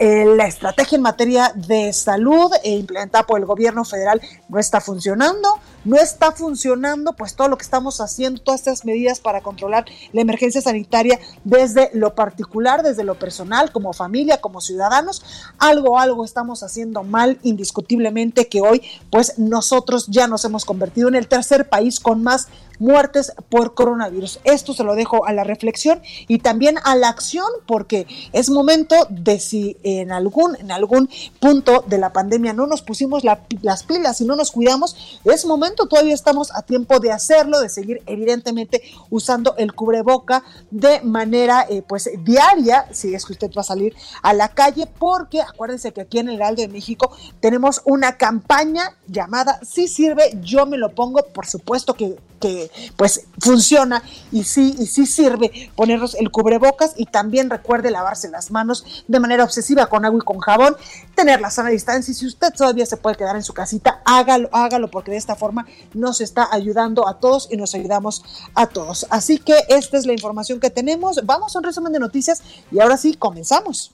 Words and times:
Eh, 0.00 0.24
la 0.24 0.48
estrategia 0.48 0.96
en 0.96 1.02
materia 1.02 1.52
de 1.54 1.92
salud 1.92 2.50
e 2.64 2.72
implementada 2.72 3.24
por 3.24 3.38
el 3.38 3.46
gobierno 3.46 3.84
federal 3.84 4.20
no 4.48 4.58
está 4.58 4.80
funcionando, 4.80 5.48
no 5.84 5.96
está 5.96 6.32
funcionando 6.32 7.12
pues 7.12 7.36
todo 7.36 7.46
lo 7.46 7.56
que 7.56 7.62
estamos 7.62 8.00
haciendo, 8.00 8.40
todas 8.40 8.58
estas 8.60 8.84
medidas 8.84 9.20
para 9.20 9.40
controlar 9.40 9.84
la 10.12 10.20
emergencia 10.20 10.60
sanitaria 10.60 11.20
desde 11.44 11.90
lo 11.92 12.16
particular, 12.16 12.82
desde 12.82 13.04
lo 13.04 13.14
personal, 13.14 13.70
como 13.70 13.92
familia, 13.92 14.40
como 14.40 14.60
ciudadanos, 14.60 15.22
algo, 15.58 15.96
algo 15.96 16.24
estamos 16.24 16.64
haciendo 16.64 17.04
mal 17.04 17.38
indiscutiblemente 17.44 18.48
que 18.48 18.60
hoy 18.60 18.82
pues 19.10 19.38
nosotros 19.38 20.08
ya 20.08 20.26
nos 20.26 20.44
hemos 20.44 20.64
convertido 20.64 21.06
en 21.06 21.14
el 21.14 21.28
tercer 21.28 21.68
país 21.68 22.00
con 22.00 22.24
más 22.24 22.48
muertes 22.78 23.32
por 23.48 23.74
coronavirus. 23.74 24.40
Esto 24.44 24.74
se 24.74 24.84
lo 24.84 24.94
dejo 24.94 25.26
a 25.26 25.32
la 25.32 25.44
reflexión 25.44 26.00
y 26.28 26.38
también 26.38 26.76
a 26.84 26.96
la 26.96 27.08
acción 27.08 27.46
porque 27.66 28.06
es 28.32 28.50
momento 28.50 28.96
de 29.10 29.38
si 29.38 29.76
en 29.82 30.12
algún, 30.12 30.56
en 30.56 30.70
algún 30.70 31.08
punto 31.40 31.84
de 31.86 31.98
la 31.98 32.12
pandemia 32.12 32.52
no 32.52 32.66
nos 32.66 32.82
pusimos 32.82 33.22
las 33.24 33.82
pilas 33.84 34.20
y 34.20 34.24
no 34.24 34.36
nos 34.36 34.50
cuidamos, 34.50 35.20
es 35.24 35.44
momento, 35.46 35.86
todavía 35.86 36.14
estamos 36.14 36.54
a 36.54 36.62
tiempo 36.62 37.00
de 37.00 37.12
hacerlo, 37.12 37.60
de 37.60 37.68
seguir 37.68 38.02
evidentemente 38.06 38.82
usando 39.10 39.56
el 39.56 39.74
cubreboca 39.74 40.42
de 40.70 41.00
manera 41.02 41.66
eh, 41.68 41.82
pues 41.86 42.10
diaria, 42.24 42.86
si 42.92 43.14
es 43.14 43.24
que 43.24 43.32
usted 43.32 43.50
va 43.56 43.62
a 43.62 43.64
salir 43.64 43.94
a 44.22 44.32
la 44.32 44.48
calle, 44.48 44.86
porque 44.86 45.40
acuérdense 45.40 45.92
que 45.92 46.02
aquí 46.02 46.18
en 46.18 46.28
el 46.28 46.42
Aldo 46.42 46.62
de 46.62 46.68
México 46.68 47.10
tenemos 47.40 47.82
una 47.84 48.16
campaña 48.16 48.96
llamada 49.06 49.60
Si 49.62 49.88
sirve, 49.88 50.38
yo 50.40 50.66
me 50.66 50.78
lo 50.78 50.94
pongo, 50.94 51.24
por 51.32 51.46
supuesto 51.46 51.94
que 51.94 52.16
que 52.44 52.70
pues 52.96 53.22
funciona 53.38 54.02
y 54.30 54.44
sí, 54.44 54.76
y 54.78 54.84
sí 54.84 55.06
sirve 55.06 55.70
ponernos 55.74 56.14
el 56.14 56.30
cubrebocas 56.30 56.92
y 56.94 57.06
también 57.06 57.48
recuerde 57.48 57.90
lavarse 57.90 58.28
las 58.28 58.50
manos 58.50 58.84
de 59.08 59.18
manera 59.18 59.44
obsesiva 59.44 59.86
con 59.86 60.04
agua 60.04 60.18
y 60.22 60.26
con 60.26 60.40
jabón, 60.40 60.76
tener 61.14 61.40
la 61.40 61.50
sana 61.50 61.70
distancia 61.70 62.12
y 62.12 62.14
si 62.14 62.26
usted 62.26 62.52
todavía 62.52 62.84
se 62.84 62.98
puede 62.98 63.16
quedar 63.16 63.36
en 63.36 63.42
su 63.42 63.54
casita, 63.54 64.02
hágalo, 64.04 64.50
hágalo 64.52 64.90
porque 64.90 65.10
de 65.10 65.16
esta 65.16 65.36
forma 65.36 65.64
nos 65.94 66.20
está 66.20 66.48
ayudando 66.52 67.08
a 67.08 67.18
todos 67.18 67.48
y 67.50 67.56
nos 67.56 67.74
ayudamos 67.74 68.22
a 68.54 68.66
todos. 68.66 69.06
Así 69.08 69.38
que 69.38 69.64
esta 69.68 69.96
es 69.96 70.04
la 70.04 70.12
información 70.12 70.60
que 70.60 70.68
tenemos. 70.68 71.20
Vamos 71.24 71.56
a 71.56 71.60
un 71.60 71.64
resumen 71.64 71.94
de 71.94 71.98
noticias 71.98 72.42
y 72.70 72.78
ahora 72.80 72.98
sí, 72.98 73.14
comenzamos. 73.14 73.92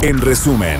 En 0.00 0.20
resumen. 0.20 0.78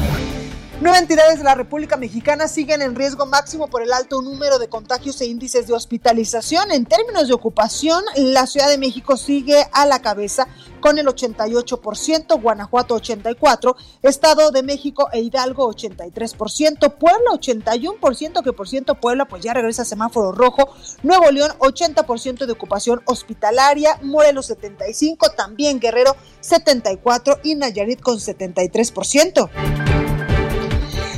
Nueve 0.84 0.98
entidades 0.98 1.38
de 1.38 1.44
la 1.44 1.54
República 1.54 1.96
Mexicana 1.96 2.46
siguen 2.46 2.82
en 2.82 2.94
riesgo 2.94 3.24
máximo 3.24 3.68
por 3.68 3.80
el 3.80 3.90
alto 3.90 4.20
número 4.20 4.58
de 4.58 4.68
contagios 4.68 5.18
e 5.22 5.24
índices 5.24 5.66
de 5.66 5.72
hospitalización. 5.72 6.70
En 6.72 6.84
términos 6.84 7.26
de 7.26 7.32
ocupación, 7.32 8.04
la 8.16 8.46
Ciudad 8.46 8.68
de 8.68 8.76
México 8.76 9.16
sigue 9.16 9.64
a 9.72 9.86
la 9.86 10.02
cabeza 10.02 10.46
con 10.80 10.98
el 10.98 11.06
88%, 11.06 12.38
Guanajuato 12.38 13.00
84%, 13.00 13.76
Estado 14.02 14.50
de 14.50 14.62
México 14.62 15.08
e 15.10 15.20
Hidalgo 15.20 15.72
83%, 15.72 16.98
Puebla 16.98 17.30
81%, 17.32 18.44
que 18.44 18.52
por 18.52 18.68
ciento 18.68 18.96
Puebla 18.96 19.24
pues 19.24 19.42
ya 19.42 19.54
regresa 19.54 19.80
a 19.80 19.86
semáforo 19.86 20.32
rojo, 20.32 20.68
Nuevo 21.02 21.30
León 21.30 21.52
80% 21.60 22.44
de 22.44 22.52
ocupación 22.52 23.00
hospitalaria, 23.06 23.98
Morelos 24.02 24.50
75%, 24.50 25.34
también 25.34 25.80
Guerrero 25.80 26.14
74% 26.42 27.40
y 27.42 27.54
Nayarit 27.54 28.02
con 28.02 28.18
73%. 28.18 30.03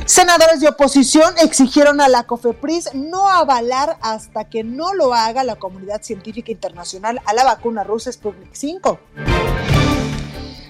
Senadores 0.06 0.60
de 0.60 0.68
oposición 0.68 1.34
exigieron 1.42 2.00
a 2.00 2.08
la 2.08 2.22
COFEPRIS 2.22 2.94
no 2.94 3.28
avalar 3.28 3.98
hasta 4.00 4.44
que 4.44 4.62
no 4.62 4.94
lo 4.94 5.12
haga 5.12 5.42
la 5.42 5.56
comunidad 5.56 6.00
científica 6.00 6.52
internacional 6.52 7.20
a 7.24 7.34
la 7.34 7.42
vacuna 7.42 7.82
rusa 7.82 8.12
Sputnik 8.12 8.54
5. 8.54 9.00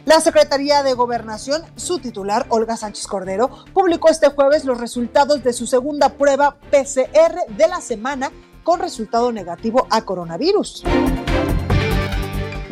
La 0.07 0.21
Secretaría 0.21 0.83
de 0.83 0.95
Gobernación, 0.95 1.63
su 1.77 1.99
titular, 1.99 2.47
Olga 2.49 2.79
Sánchez 2.79 3.07
Cordero, 3.07 3.51
publicó 3.75 4.09
este 4.09 4.31
jueves 4.31 4.65
los 4.65 4.81
resultados 4.81 5.45
de 5.45 5.53
su 5.53 5.67
segunda 5.67 6.09
prueba 6.09 6.57
PCR 6.71 7.55
de 7.55 7.69
la 7.69 7.83
semana 7.83 8.33
con 8.65 8.81
resultado 8.81 9.33
negativo 9.33 9.87
a 9.91 10.01
coronavirus. 10.01 10.83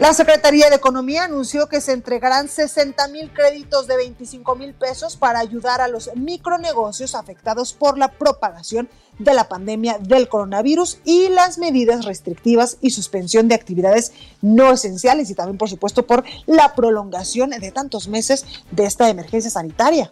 La 0.04 0.12
Secretaría 0.12 0.68
de 0.68 0.76
Economía 0.76 1.24
anunció 1.24 1.66
que 1.66 1.80
se 1.80 1.92
entregarán 1.92 2.46
60 2.46 3.08
mil 3.08 3.32
créditos 3.32 3.86
de 3.86 3.96
25 3.96 4.54
mil 4.54 4.74
pesos 4.74 5.16
para 5.16 5.38
ayudar 5.38 5.80
a 5.80 5.88
los 5.88 6.10
micronegocios 6.14 7.14
afectados 7.14 7.72
por 7.72 7.96
la 7.96 8.08
propagación 8.08 8.90
de 9.18 9.32
la 9.32 9.48
pandemia 9.48 9.96
del 9.98 10.28
coronavirus 10.28 10.98
y 11.04 11.30
las 11.30 11.56
medidas 11.56 12.04
restrictivas 12.04 12.76
y 12.82 12.90
suspensión 12.90 13.48
de 13.48 13.54
actividades 13.54 14.12
no 14.42 14.72
esenciales 14.72 15.30
y 15.30 15.34
también, 15.34 15.56
por 15.56 15.70
supuesto, 15.70 16.06
por 16.06 16.22
la 16.44 16.74
prolongación 16.74 17.48
de 17.48 17.72
tantos 17.72 18.06
meses 18.06 18.44
de 18.72 18.84
esta 18.84 19.08
emergencia 19.08 19.50
sanitaria. 19.50 20.10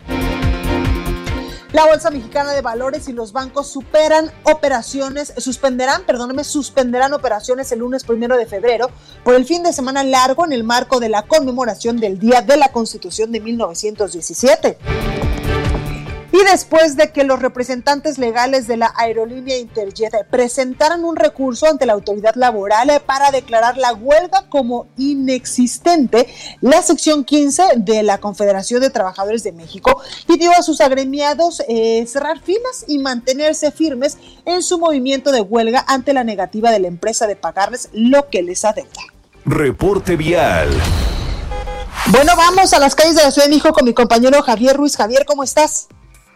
La 1.72 1.86
Bolsa 1.86 2.10
Mexicana 2.10 2.52
de 2.52 2.60
Valores 2.60 3.08
y 3.08 3.14
los 3.14 3.32
bancos 3.32 3.66
superan 3.66 4.30
operaciones, 4.44 5.32
suspenderán, 5.38 6.02
perdóneme, 6.02 6.44
suspenderán 6.44 7.14
operaciones 7.14 7.72
el 7.72 7.78
lunes 7.78 8.04
primero 8.04 8.36
de 8.36 8.44
febrero 8.44 8.90
por 9.24 9.34
el 9.34 9.46
fin 9.46 9.62
de 9.62 9.72
semana 9.72 10.04
largo 10.04 10.44
en 10.44 10.52
el 10.52 10.64
marco 10.64 11.00
de 11.00 11.08
la 11.08 11.22
conmemoración 11.22 11.96
del 11.96 12.18
Día 12.18 12.42
de 12.42 12.58
la 12.58 12.68
Constitución 12.72 13.32
de 13.32 13.40
1917. 13.40 15.01
Y 16.32 16.42
después 16.50 16.96
de 16.96 17.12
que 17.12 17.24
los 17.24 17.40
representantes 17.40 18.16
legales 18.16 18.66
de 18.66 18.78
la 18.78 18.92
aerolínea 18.96 19.58
Interjet 19.58 20.12
presentaran 20.30 21.04
un 21.04 21.16
recurso 21.16 21.66
ante 21.66 21.84
la 21.84 21.92
autoridad 21.92 22.34
laboral 22.36 22.90
para 23.04 23.30
declarar 23.30 23.76
la 23.76 23.92
huelga 23.92 24.46
como 24.48 24.86
inexistente, 24.96 26.26
la 26.62 26.80
sección 26.80 27.24
15 27.24 27.62
de 27.76 28.02
la 28.02 28.16
Confederación 28.18 28.80
de 28.80 28.88
Trabajadores 28.88 29.42
de 29.42 29.52
México 29.52 30.00
pidió 30.26 30.52
a 30.52 30.62
sus 30.62 30.80
agremiados 30.80 31.62
eh, 31.68 32.06
cerrar 32.06 32.40
filas 32.40 32.86
y 32.88 32.98
mantenerse 32.98 33.70
firmes 33.70 34.16
en 34.46 34.62
su 34.62 34.78
movimiento 34.78 35.32
de 35.32 35.42
huelga 35.42 35.84
ante 35.86 36.14
la 36.14 36.24
negativa 36.24 36.70
de 36.70 36.80
la 36.80 36.88
empresa 36.88 37.26
de 37.26 37.36
pagarles 37.36 37.90
lo 37.92 38.30
que 38.30 38.42
les 38.42 38.64
adeuda. 38.64 39.02
Reporte 39.44 40.16
vial. 40.16 40.70
Bueno, 42.06 42.32
vamos 42.36 42.72
a 42.72 42.78
las 42.78 42.94
calles 42.94 43.16
de 43.16 43.22
la 43.22 43.30
Ciudad 43.30 43.46
de 43.46 43.50
México 43.50 43.72
con 43.72 43.84
mi 43.84 43.92
compañero 43.92 44.42
Javier 44.42 44.76
Ruiz. 44.76 44.96
Javier, 44.96 45.24
¿cómo 45.26 45.44
estás? 45.44 45.88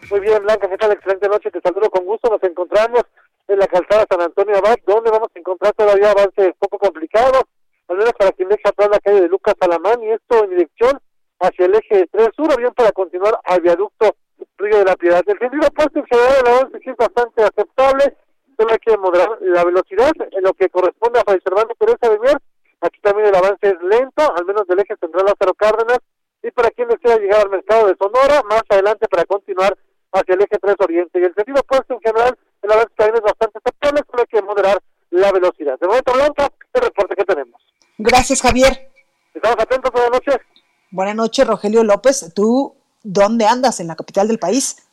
Muy 0.08 0.20
bien, 0.20 0.40
Blanca, 0.42 0.68
¿qué 0.68 0.76
tal? 0.78 0.92
Excelente 0.92 1.28
noche, 1.28 1.50
te 1.50 1.60
saludo 1.60 1.90
con 1.90 2.04
gusto. 2.04 2.30
Nos 2.30 2.42
encontramos 2.44 3.02
en 3.48 3.58
la 3.58 3.66
calzada 3.66 4.06
San 4.08 4.20
Antonio 4.20 4.56
Abad, 4.56 4.76
donde 4.86 5.10
vamos 5.10 5.28
a 5.34 5.38
encontrar 5.38 5.72
todavía 5.72 6.12
avances 6.12 6.54
poco 6.60 6.78
complicados, 6.78 7.42
al 7.88 7.96
menos 7.96 8.12
para 8.12 8.30
quien 8.32 8.48
deja 8.48 8.68
atrás 8.68 8.88
la 8.90 9.00
calle 9.00 9.22
de 9.22 9.28
Lucas 9.28 9.54
Salamán, 9.60 10.00
y 10.04 10.10
esto 10.10 10.44
en 10.44 10.50
dirección 10.50 11.00
hacia 11.40 11.66
el 11.66 11.74
eje 11.74 12.06
3 12.12 12.28
sur, 12.36 12.52
o 12.52 12.56
bien 12.56 12.72
para 12.74 12.92
continuar 12.92 13.40
al 13.44 13.60
viaducto 13.60 14.14
Río 14.58 14.78
de 14.78 14.84
la 14.84 14.94
Piedad. 14.94 15.22
El 15.26 15.38
sentido 15.40 15.66
opuesto 15.66 15.98
en 15.98 16.06
general 16.06 16.34
el 16.40 16.52
avance 16.52 16.78
sí 16.84 16.90
es 16.90 16.96
bastante 16.96 17.42
aceptable, 17.42 18.16
solo 18.56 18.70
hay 18.70 18.78
que 18.78 18.96
moderar 18.96 19.38
la 19.40 19.64
velocidad 19.64 20.12
en 20.30 20.42
lo 20.42 20.52
que 20.54 20.68
corresponde 20.68 21.18
a 21.18 21.24
Fray 21.24 21.40
Servando 21.42 21.74
Teresa 21.74 22.10
de 22.10 22.18
Mier. 22.20 22.38
Aquí 22.80 23.00
también 23.00 23.28
el 23.28 23.34
avance 23.34 23.66
es 23.66 23.82
lento, 23.82 24.22
al 24.36 24.44
menos 24.44 24.68
del 24.68 24.78
eje 24.78 24.94
central 25.00 25.26
Lázaro 25.26 25.54
Cárdenas, 25.54 25.98
y 26.44 26.50
para 26.52 26.70
quien 26.70 26.86
desea 26.88 27.18
llegar 27.18 27.40
al 27.40 27.50
mercado 27.50 27.88
de 27.88 27.96
Sonora, 27.96 28.42
más 28.48 28.62
adelante 28.68 29.08
para 29.08 29.24
continuar 29.24 29.76
hacia 30.18 30.34
el 30.34 30.42
eje 30.42 30.58
3 30.60 30.76
Oriente. 30.78 31.20
Y 31.20 31.24
el 31.24 31.34
sentido 31.34 31.60
opuesto 31.60 31.94
en 31.94 32.00
general, 32.00 32.38
el 32.62 32.72
avance 32.72 32.92
también 32.96 33.16
es 33.16 33.22
bastante 33.22 33.58
aceptable, 33.58 34.02
solo 34.10 34.22
hay 34.22 34.26
que 34.26 34.42
moderar 34.42 34.78
la 35.10 35.32
velocidad. 35.32 35.78
De 35.78 35.86
momento, 35.86 36.12
Blanca, 36.12 36.50
el 36.74 36.82
reporte 36.82 37.14
que 37.16 37.24
tenemos. 37.24 37.60
Gracias, 37.98 38.42
Javier. 38.42 38.90
Estamos 39.34 39.58
atentos, 39.58 39.90
buenas 39.92 40.10
noches. 40.10 40.36
Buenas 40.90 41.14
noches, 41.14 41.46
Rogelio 41.46 41.84
López. 41.84 42.32
¿Tú 42.34 42.74
dónde 43.02 43.46
andas? 43.46 43.80
¿En 43.80 43.88
la 43.88 43.96
capital 43.96 44.28
del 44.28 44.38
país? 44.38 44.88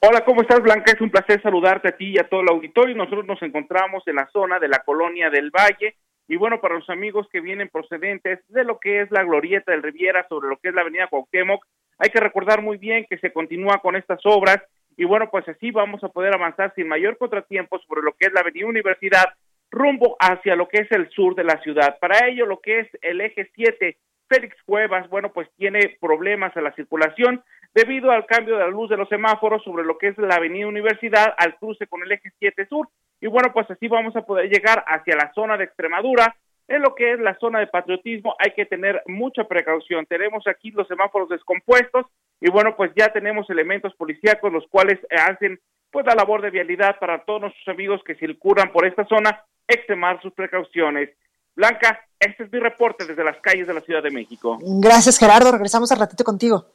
Hola, 0.00 0.24
¿cómo 0.24 0.42
estás, 0.42 0.60
Blanca? 0.60 0.92
Es 0.92 1.00
un 1.00 1.10
placer 1.10 1.40
saludarte 1.42 1.88
a 1.88 1.96
ti 1.96 2.10
y 2.10 2.18
a 2.18 2.28
todo 2.28 2.42
el 2.42 2.48
auditorio. 2.50 2.94
Nosotros 2.94 3.24
nos 3.24 3.40
encontramos 3.42 4.02
en 4.06 4.16
la 4.16 4.28
zona 4.32 4.58
de 4.58 4.68
la 4.68 4.80
colonia 4.80 5.30
del 5.30 5.50
Valle. 5.50 5.96
Y 6.28 6.36
bueno, 6.36 6.60
para 6.60 6.74
los 6.74 6.88
amigos 6.90 7.26
que 7.32 7.40
vienen 7.40 7.70
procedentes 7.70 8.40
de 8.48 8.64
lo 8.64 8.78
que 8.78 9.02
es 9.02 9.10
la 9.10 9.24
glorieta 9.24 9.72
del 9.72 9.82
Riviera 9.82 10.26
sobre 10.28 10.48
lo 10.48 10.58
que 10.58 10.68
es 10.68 10.74
la 10.74 10.82
avenida 10.82 11.08
Cuauhtémoc, 11.08 11.64
hay 11.98 12.10
que 12.10 12.20
recordar 12.20 12.62
muy 12.62 12.78
bien 12.78 13.06
que 13.08 13.18
se 13.18 13.32
continúa 13.32 13.78
con 13.78 13.96
estas 13.96 14.20
obras 14.24 14.58
y 14.96 15.04
bueno, 15.04 15.28
pues 15.30 15.48
así 15.48 15.70
vamos 15.70 16.02
a 16.04 16.08
poder 16.08 16.34
avanzar 16.34 16.72
sin 16.74 16.88
mayor 16.88 17.18
contratiempo 17.18 17.78
sobre 17.80 18.02
lo 18.02 18.12
que 18.12 18.26
es 18.26 18.32
la 18.32 18.40
Avenida 18.40 18.66
Universidad 18.66 19.24
rumbo 19.70 20.16
hacia 20.20 20.54
lo 20.54 20.68
que 20.68 20.82
es 20.82 20.92
el 20.92 21.10
sur 21.10 21.34
de 21.34 21.44
la 21.44 21.60
ciudad. 21.62 21.98
Para 21.98 22.28
ello, 22.28 22.46
lo 22.46 22.60
que 22.60 22.80
es 22.80 22.88
el 23.02 23.20
eje 23.20 23.50
7, 23.54 23.96
Félix 24.28 24.56
Cuevas, 24.64 25.08
bueno, 25.10 25.32
pues 25.32 25.48
tiene 25.56 25.96
problemas 26.00 26.56
a 26.56 26.60
la 26.60 26.72
circulación 26.74 27.42
debido 27.74 28.12
al 28.12 28.24
cambio 28.26 28.54
de 28.56 28.60
la 28.60 28.68
luz 28.68 28.88
de 28.88 28.96
los 28.96 29.08
semáforos 29.08 29.62
sobre 29.64 29.84
lo 29.84 29.98
que 29.98 30.08
es 30.08 30.18
la 30.18 30.36
Avenida 30.36 30.68
Universidad 30.68 31.34
al 31.36 31.56
cruce 31.56 31.88
con 31.88 32.02
el 32.02 32.12
eje 32.12 32.30
7 32.38 32.66
Sur. 32.66 32.88
Y 33.20 33.26
bueno, 33.26 33.52
pues 33.52 33.68
así 33.70 33.88
vamos 33.88 34.14
a 34.14 34.22
poder 34.22 34.48
llegar 34.48 34.84
hacia 34.86 35.16
la 35.16 35.32
zona 35.34 35.56
de 35.56 35.64
Extremadura, 35.64 36.36
en 36.68 36.82
lo 36.82 36.94
que 36.94 37.12
es 37.12 37.20
la 37.20 37.38
zona 37.38 37.60
de 37.60 37.66
patriotismo 37.66 38.34
hay 38.38 38.52
que 38.52 38.66
tener 38.66 39.02
mucha 39.06 39.44
precaución. 39.44 40.06
Tenemos 40.06 40.46
aquí 40.46 40.70
los 40.70 40.88
semáforos 40.88 41.28
descompuestos 41.28 42.06
y 42.40 42.50
bueno, 42.50 42.74
pues 42.76 42.90
ya 42.96 43.12
tenemos 43.12 43.48
elementos 43.50 43.94
policíacos 43.94 44.52
los 44.52 44.66
cuales 44.68 44.98
hacen 45.10 45.60
pues 45.90 46.06
la 46.06 46.14
labor 46.14 46.42
de 46.42 46.50
vialidad 46.50 46.98
para 46.98 47.24
todos 47.24 47.42
nuestros 47.42 47.68
amigos 47.68 48.00
que 48.04 48.16
circulan 48.16 48.72
por 48.72 48.86
esta 48.86 49.04
zona, 49.04 49.44
extremar 49.68 50.20
sus 50.22 50.32
precauciones. 50.32 51.10
Blanca, 51.54 52.00
este 52.18 52.44
es 52.44 52.52
mi 52.52 52.58
reporte 52.58 53.06
desde 53.06 53.22
las 53.22 53.36
calles 53.38 53.68
de 53.68 53.74
la 53.74 53.80
Ciudad 53.80 54.02
de 54.02 54.10
México. 54.10 54.58
Gracias, 54.60 55.18
Gerardo. 55.18 55.52
Regresamos 55.52 55.92
al 55.92 56.00
ratito 56.00 56.24
contigo. 56.24 56.66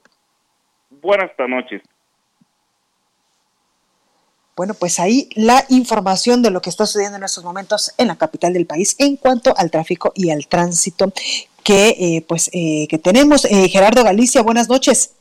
Buenas 0.90 1.32
noches. 1.48 1.82
Bueno, 4.60 4.74
pues 4.74 5.00
ahí 5.00 5.30
la 5.36 5.64
información 5.70 6.42
de 6.42 6.52
lo 6.52 6.62
que 6.62 6.70
está 6.70 6.86
sucediendo 6.86 7.16
en 7.16 7.24
estos 7.24 7.46
momentos 7.46 7.94
en 7.98 8.10
la 8.10 8.18
capital 8.18 8.52
del 8.52 8.66
país 8.66 8.94
en 8.98 9.16
cuanto 9.16 9.54
al 9.56 9.72
tráfico 9.72 10.12
y 10.16 10.32
al 10.32 10.48
tránsito 10.50 11.14
que 11.64 11.96
eh, 11.98 12.26
pues 12.28 12.50
eh, 12.52 12.86
que 12.90 12.98
tenemos. 12.98 13.46
Eh, 13.46 13.70
Gerardo 13.70 14.04
Galicia, 14.04 14.42
buenas 14.42 14.68
noches. 14.68 15.12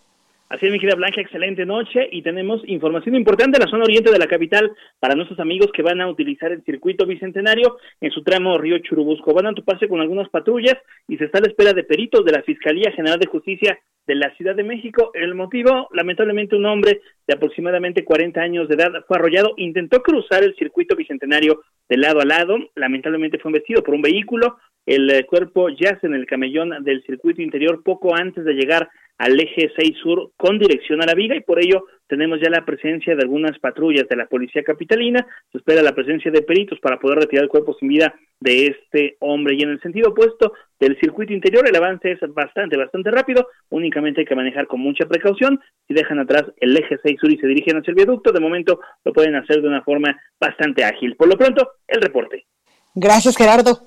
Así 0.50 0.64
es, 0.64 0.72
mi 0.72 0.80
querida 0.80 0.96
Blanca, 0.96 1.20
excelente 1.20 1.66
noche 1.66 2.08
y 2.10 2.22
tenemos 2.22 2.62
información 2.66 3.14
importante 3.16 3.58
en 3.58 3.64
la 3.64 3.70
zona 3.70 3.84
oriente 3.84 4.10
de 4.10 4.18
la 4.18 4.26
capital 4.26 4.72
para 4.98 5.14
nuestros 5.14 5.38
amigos 5.40 5.70
que 5.74 5.82
van 5.82 6.00
a 6.00 6.08
utilizar 6.08 6.50
el 6.50 6.64
circuito 6.64 7.04
bicentenario 7.04 7.76
en 8.00 8.10
su 8.10 8.22
tramo 8.22 8.56
Río 8.56 8.78
Churubusco. 8.78 9.34
Van 9.34 9.48
a 9.48 9.52
toparse 9.52 9.88
con 9.88 10.00
algunas 10.00 10.30
patrullas 10.30 10.78
y 11.06 11.18
se 11.18 11.26
está 11.26 11.36
a 11.36 11.42
la 11.42 11.48
espera 11.48 11.74
de 11.74 11.84
peritos 11.84 12.24
de 12.24 12.32
la 12.32 12.42
Fiscalía 12.42 12.90
General 12.92 13.18
de 13.18 13.26
Justicia 13.26 13.78
de 14.06 14.14
la 14.14 14.34
Ciudad 14.36 14.56
de 14.56 14.64
México. 14.64 15.10
El 15.12 15.34
motivo, 15.34 15.88
lamentablemente, 15.92 16.56
un 16.56 16.64
hombre 16.64 17.02
de 17.26 17.34
aproximadamente 17.34 18.04
40 18.04 18.40
años 18.40 18.68
de 18.68 18.76
edad 18.76 19.04
fue 19.06 19.18
arrollado, 19.18 19.52
intentó 19.58 20.02
cruzar 20.02 20.44
el 20.44 20.56
circuito 20.56 20.96
bicentenario 20.96 21.60
de 21.90 21.98
lado 21.98 22.20
a 22.20 22.24
lado, 22.24 22.56
lamentablemente 22.74 23.38
fue 23.38 23.50
embestido 23.50 23.82
por 23.82 23.94
un 23.94 24.00
vehículo, 24.00 24.56
el 24.86 25.10
eh, 25.10 25.26
cuerpo 25.26 25.68
yace 25.68 26.06
en 26.06 26.14
el 26.14 26.24
camellón 26.24 26.82
del 26.82 27.02
circuito 27.02 27.42
interior 27.42 27.82
poco 27.82 28.14
antes 28.14 28.42
de 28.46 28.54
llegar 28.54 28.88
al 29.18 29.38
eje 29.40 29.70
6 29.76 29.96
sur 30.02 30.30
con 30.36 30.58
dirección 30.58 31.02
a 31.02 31.06
la 31.06 31.14
viga 31.14 31.36
y 31.36 31.40
por 31.40 31.58
ello 31.58 31.86
tenemos 32.06 32.40
ya 32.40 32.48
la 32.48 32.64
presencia 32.64 33.14
de 33.14 33.22
algunas 33.22 33.58
patrullas 33.58 34.08
de 34.08 34.16
la 34.16 34.26
policía 34.26 34.62
capitalina, 34.62 35.26
se 35.52 35.58
espera 35.58 35.82
la 35.82 35.94
presencia 35.94 36.30
de 36.30 36.42
peritos 36.42 36.78
para 36.80 36.98
poder 36.98 37.18
retirar 37.18 37.44
el 37.44 37.50
cuerpo 37.50 37.76
sin 37.78 37.88
vida 37.88 38.14
de 38.40 38.66
este 38.66 39.16
hombre 39.20 39.56
y 39.56 39.62
en 39.62 39.70
el 39.70 39.80
sentido 39.80 40.10
opuesto 40.10 40.52
del 40.80 40.98
circuito 41.00 41.32
interior 41.32 41.68
el 41.68 41.76
avance 41.76 42.12
es 42.12 42.20
bastante, 42.32 42.76
bastante 42.76 43.10
rápido, 43.10 43.48
únicamente 43.68 44.20
hay 44.20 44.26
que 44.26 44.36
manejar 44.36 44.66
con 44.66 44.80
mucha 44.80 45.06
precaución, 45.06 45.60
si 45.86 45.94
dejan 45.94 46.20
atrás 46.20 46.44
el 46.58 46.76
eje 46.76 46.98
6 47.02 47.16
sur 47.20 47.30
y 47.30 47.38
se 47.38 47.46
dirigen 47.46 47.76
hacia 47.76 47.90
el 47.90 47.96
viaducto, 47.96 48.32
de 48.32 48.40
momento 48.40 48.80
lo 49.04 49.12
pueden 49.12 49.34
hacer 49.34 49.60
de 49.60 49.68
una 49.68 49.82
forma 49.82 50.18
bastante 50.40 50.84
ágil. 50.84 51.16
Por 51.16 51.28
lo 51.28 51.36
pronto, 51.36 51.72
el 51.86 52.00
reporte. 52.00 52.46
Gracias 52.94 53.36
Gerardo. 53.36 53.78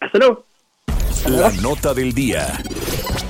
Hasta 0.00 0.18
luego. 0.18 0.44
La 1.28 1.50
nota 1.60 1.92
del 1.92 2.12
día. 2.12 2.46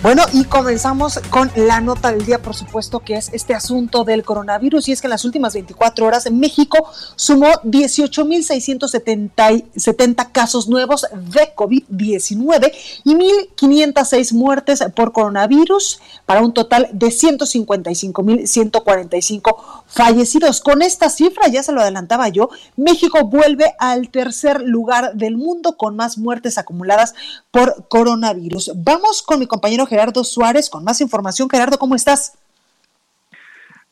Bueno, 0.02 0.24
y 0.32 0.44
comenzamos 0.44 1.18
con 1.30 1.50
la 1.56 1.80
nota 1.80 2.12
del 2.12 2.24
día, 2.24 2.40
por 2.40 2.54
supuesto, 2.54 3.00
que 3.00 3.16
es 3.16 3.28
este 3.32 3.54
asunto 3.54 4.04
del 4.04 4.22
coronavirus. 4.22 4.88
Y 4.88 4.92
es 4.92 5.00
que 5.00 5.08
en 5.08 5.10
las 5.10 5.24
últimas 5.24 5.54
24 5.54 6.06
horas 6.06 6.26
en 6.26 6.38
México 6.38 6.88
sumó 7.16 7.48
18.670 7.64 10.30
casos 10.30 10.68
nuevos 10.68 11.08
de 11.12 11.52
COVID-19 11.56 12.72
y 13.04 13.14
1.506 13.14 14.32
muertes 14.32 14.84
por 14.94 15.10
coronavirus 15.12 15.98
para 16.24 16.40
un 16.40 16.54
total 16.54 16.88
de 16.92 17.08
155.145 17.08 19.56
fallecidos. 19.88 20.60
Con 20.60 20.82
esta 20.82 21.10
cifra, 21.10 21.48
ya 21.48 21.64
se 21.64 21.72
lo 21.72 21.80
adelantaba 21.80 22.28
yo, 22.28 22.48
México 22.76 23.24
vuelve 23.24 23.74
al 23.80 24.10
tercer 24.10 24.60
lugar 24.60 25.14
del 25.14 25.36
mundo 25.36 25.76
con 25.76 25.96
más 25.96 26.16
muertes 26.16 26.58
acumuladas 26.58 27.14
por 27.50 27.88
coronavirus. 27.88 28.70
Vamos 28.76 29.22
con 29.22 29.40
mi 29.40 29.46
compañero 29.46 29.65
Gerardo 29.86 30.24
Suárez 30.24 30.70
con 30.70 30.84
más 30.84 31.00
información. 31.00 31.48
Gerardo, 31.50 31.78
¿cómo 31.78 31.94
estás? 31.94 32.38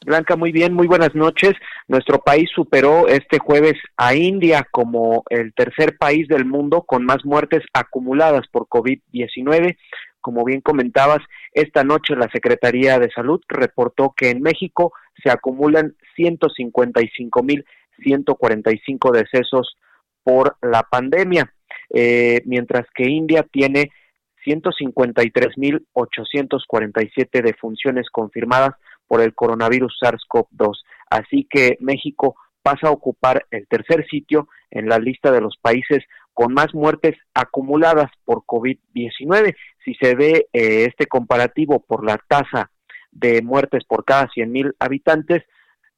Blanca, 0.04 0.36
muy 0.36 0.52
bien, 0.52 0.74
muy 0.74 0.86
buenas 0.86 1.14
noches. 1.14 1.54
Nuestro 1.88 2.20
país 2.20 2.50
superó 2.54 3.08
este 3.08 3.38
jueves 3.38 3.72
a 3.96 4.14
India 4.14 4.68
como 4.70 5.24
el 5.30 5.54
tercer 5.54 5.96
país 5.96 6.28
del 6.28 6.44
mundo 6.44 6.82
con 6.82 7.06
más 7.06 7.24
muertes 7.24 7.62
acumuladas 7.72 8.46
por 8.52 8.68
COVID-19. 8.68 9.78
Como 10.20 10.44
bien 10.44 10.60
comentabas, 10.60 11.20
esta 11.52 11.84
noche 11.84 12.16
la 12.16 12.28
Secretaría 12.30 12.98
de 12.98 13.10
Salud 13.10 13.40
reportó 13.48 14.12
que 14.16 14.28
en 14.30 14.40
México 14.42 14.92
se 15.22 15.30
acumulan 15.30 15.94
155.145 16.18 19.12
decesos 19.12 19.78
por 20.22 20.56
la 20.60 20.82
pandemia, 20.82 21.50
eh, 21.90 22.42
mientras 22.44 22.84
que 22.94 23.08
India 23.08 23.46
tiene 23.50 23.90
153.847 24.44 27.42
defunciones 27.42 28.10
confirmadas 28.10 28.74
por 29.06 29.20
el 29.20 29.34
coronavirus 29.34 29.98
SARS-CoV-2. 30.02 30.82
Así 31.10 31.46
que 31.48 31.76
México 31.80 32.36
pasa 32.62 32.88
a 32.88 32.92
ocupar 32.92 33.46
el 33.50 33.66
tercer 33.68 34.06
sitio 34.08 34.48
en 34.70 34.88
la 34.88 34.98
lista 34.98 35.30
de 35.30 35.40
los 35.40 35.56
países 35.60 36.02
con 36.32 36.52
más 36.52 36.74
muertes 36.74 37.16
acumuladas 37.34 38.10
por 38.24 38.44
COVID-19. 38.44 39.54
Si 39.84 39.94
se 39.94 40.14
ve 40.14 40.48
eh, 40.52 40.86
este 40.86 41.06
comparativo 41.06 41.80
por 41.80 42.04
la 42.04 42.18
tasa 42.28 42.70
de 43.12 43.42
muertes 43.42 43.84
por 43.84 44.04
cada 44.04 44.26
100.000 44.28 44.74
habitantes, 44.80 45.44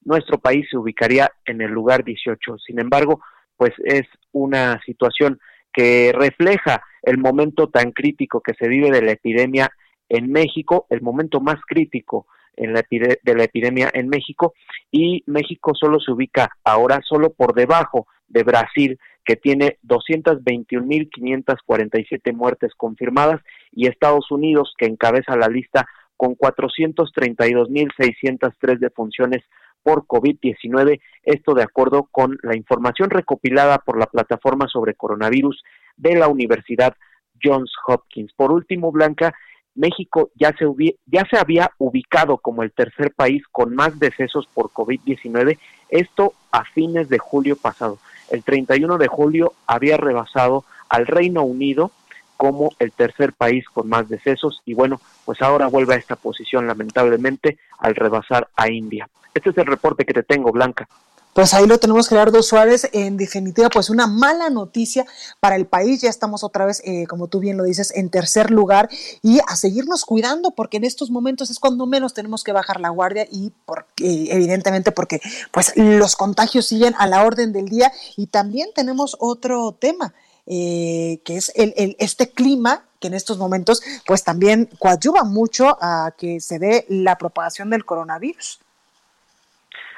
nuestro 0.04 0.38
país 0.38 0.66
se 0.70 0.76
ubicaría 0.76 1.30
en 1.46 1.62
el 1.62 1.70
lugar 1.70 2.04
18. 2.04 2.58
Sin 2.58 2.78
embargo, 2.78 3.22
pues 3.56 3.72
es 3.84 4.02
una 4.32 4.80
situación 4.84 5.40
que 5.76 6.10
refleja 6.14 6.82
el 7.02 7.18
momento 7.18 7.68
tan 7.68 7.92
crítico 7.92 8.40
que 8.40 8.54
se 8.54 8.66
vive 8.66 8.90
de 8.90 9.02
la 9.02 9.12
epidemia 9.12 9.70
en 10.08 10.32
México, 10.32 10.86
el 10.88 11.02
momento 11.02 11.40
más 11.40 11.56
crítico 11.68 12.26
en 12.56 12.72
la 12.72 12.82
de 12.88 13.34
la 13.34 13.44
epidemia 13.44 13.90
en 13.92 14.08
México 14.08 14.54
y 14.90 15.22
México 15.26 15.72
solo 15.78 16.00
se 16.00 16.10
ubica 16.10 16.48
ahora 16.64 17.02
solo 17.06 17.34
por 17.34 17.54
debajo 17.54 18.06
de 18.28 18.44
Brasil 18.44 18.98
que 19.26 19.36
tiene 19.36 19.76
221.547 19.86 22.32
muertes 22.32 22.72
confirmadas 22.74 23.42
y 23.72 23.88
Estados 23.88 24.30
Unidos 24.30 24.72
que 24.78 24.86
encabeza 24.86 25.36
la 25.36 25.48
lista 25.48 25.86
con 26.16 26.34
432.603 26.36 28.78
defunciones 28.78 29.44
por 29.86 30.04
COVID-19, 30.08 31.00
esto 31.22 31.54
de 31.54 31.62
acuerdo 31.62 32.08
con 32.10 32.40
la 32.42 32.56
información 32.56 33.08
recopilada 33.08 33.78
por 33.78 34.00
la 34.00 34.06
plataforma 34.06 34.66
sobre 34.66 34.94
coronavirus 34.94 35.62
de 35.96 36.16
la 36.16 36.26
Universidad 36.26 36.96
Johns 37.40 37.70
Hopkins. 37.86 38.32
Por 38.32 38.50
último, 38.50 38.90
Blanca, 38.90 39.32
México 39.76 40.30
ya 40.34 40.52
se, 40.58 40.66
ya 41.06 41.24
se 41.30 41.38
había 41.38 41.70
ubicado 41.78 42.38
como 42.38 42.64
el 42.64 42.72
tercer 42.72 43.12
país 43.14 43.44
con 43.52 43.76
más 43.76 43.96
decesos 44.00 44.48
por 44.52 44.70
COVID-19, 44.70 45.56
esto 45.90 46.32
a 46.50 46.64
fines 46.64 47.08
de 47.08 47.18
julio 47.18 47.54
pasado. 47.54 47.98
El 48.32 48.42
31 48.42 48.98
de 48.98 49.06
julio 49.06 49.52
había 49.68 49.96
rebasado 49.98 50.64
al 50.88 51.06
Reino 51.06 51.44
Unido 51.44 51.92
como 52.36 52.70
el 52.78 52.92
tercer 52.92 53.32
país 53.32 53.64
con 53.68 53.88
más 53.88 54.08
decesos 54.08 54.62
y 54.64 54.74
bueno, 54.74 55.00
pues 55.24 55.42
ahora 55.42 55.66
vuelve 55.66 55.94
a 55.94 55.98
esta 55.98 56.16
posición 56.16 56.66
lamentablemente 56.66 57.58
al 57.78 57.94
rebasar 57.94 58.48
a 58.56 58.70
India. 58.70 59.08
Este 59.34 59.50
es 59.50 59.58
el 59.58 59.66
reporte 59.66 60.04
que 60.04 60.14
te 60.14 60.22
tengo, 60.22 60.50
Blanca. 60.52 60.88
Pues 61.36 61.52
ahí 61.52 61.66
lo 61.66 61.78
tenemos 61.78 62.08
Gerardo 62.08 62.42
Suárez. 62.42 62.88
En 62.94 63.18
definitiva, 63.18 63.68
pues 63.68 63.90
una 63.90 64.06
mala 64.06 64.48
noticia 64.48 65.04
para 65.38 65.56
el 65.56 65.66
país. 65.66 66.00
Ya 66.00 66.08
estamos 66.08 66.42
otra 66.42 66.64
vez, 66.64 66.80
eh, 66.86 67.06
como 67.06 67.28
tú 67.28 67.40
bien 67.40 67.58
lo 67.58 67.64
dices, 67.64 67.92
en 67.94 68.08
tercer 68.08 68.50
lugar 68.50 68.88
y 69.20 69.40
a 69.46 69.54
seguirnos 69.54 70.06
cuidando 70.06 70.52
porque 70.52 70.78
en 70.78 70.84
estos 70.84 71.10
momentos 71.10 71.50
es 71.50 71.58
cuando 71.58 71.84
menos 71.84 72.14
tenemos 72.14 72.42
que 72.42 72.52
bajar 72.52 72.80
la 72.80 72.88
guardia 72.88 73.26
y 73.30 73.52
porque, 73.66 74.32
evidentemente 74.32 74.92
porque 74.92 75.20
pues 75.52 75.74
los 75.76 76.16
contagios 76.16 76.64
siguen 76.64 76.94
a 76.96 77.06
la 77.06 77.22
orden 77.22 77.52
del 77.52 77.68
día 77.68 77.92
y 78.16 78.28
también 78.28 78.70
tenemos 78.74 79.14
otro 79.20 79.76
tema. 79.78 80.14
Eh, 80.48 81.18
que 81.24 81.36
es 81.36 81.50
el, 81.56 81.96
este 81.98 82.30
clima 82.30 82.84
que 83.00 83.08
en 83.08 83.14
estos 83.14 83.36
momentos 83.36 83.82
pues 84.06 84.22
también 84.22 84.68
coadyuva 84.78 85.24
mucho 85.24 85.76
a 85.80 86.12
que 86.16 86.38
se 86.38 86.60
dé 86.60 86.86
la 86.88 87.18
propagación 87.18 87.70
del 87.70 87.84
coronavirus. 87.84 88.60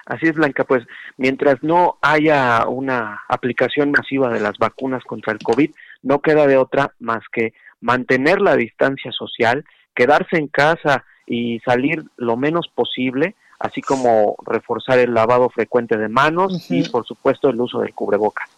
Así 0.07 0.27
es, 0.27 0.35
Blanca, 0.35 0.65
pues 0.65 0.85
mientras 1.19 1.63
no 1.63 1.99
haya 2.01 2.67
una 2.67 3.25
aplicación 3.29 3.91
masiva 3.91 4.31
de 4.31 4.41
las 4.41 4.57
vacunas 4.57 5.05
contra 5.05 5.35
el 5.35 5.39
COVID, 5.39 5.71
no 6.03 6.21
queda 6.21 6.47
de 6.47 6.57
otra 6.57 6.95
más 6.99 7.23
que 7.31 7.53
mantener 7.83 8.41
la 8.41 8.57
distancia 8.57 9.13
social, 9.13 9.67
quedarse 9.95 10.39
en 10.39 10.49
casa 10.49 11.05
y 11.27 11.61
salir 11.61 12.05
lo 12.17 12.39
menos 12.39 12.69
posible, 12.75 13.35
así 13.59 13.83
como 13.83 14.37
reforzar 14.47 14.99
el 14.99 15.13
lavado 15.13 15.51
frecuente 15.51 15.99
de 15.99 16.09
manos 16.09 16.71
y, 16.71 16.89
por 16.89 17.07
supuesto, 17.07 17.51
el 17.51 17.61
uso 17.61 17.81
del 17.81 17.93
cubrebocas. 17.93 18.49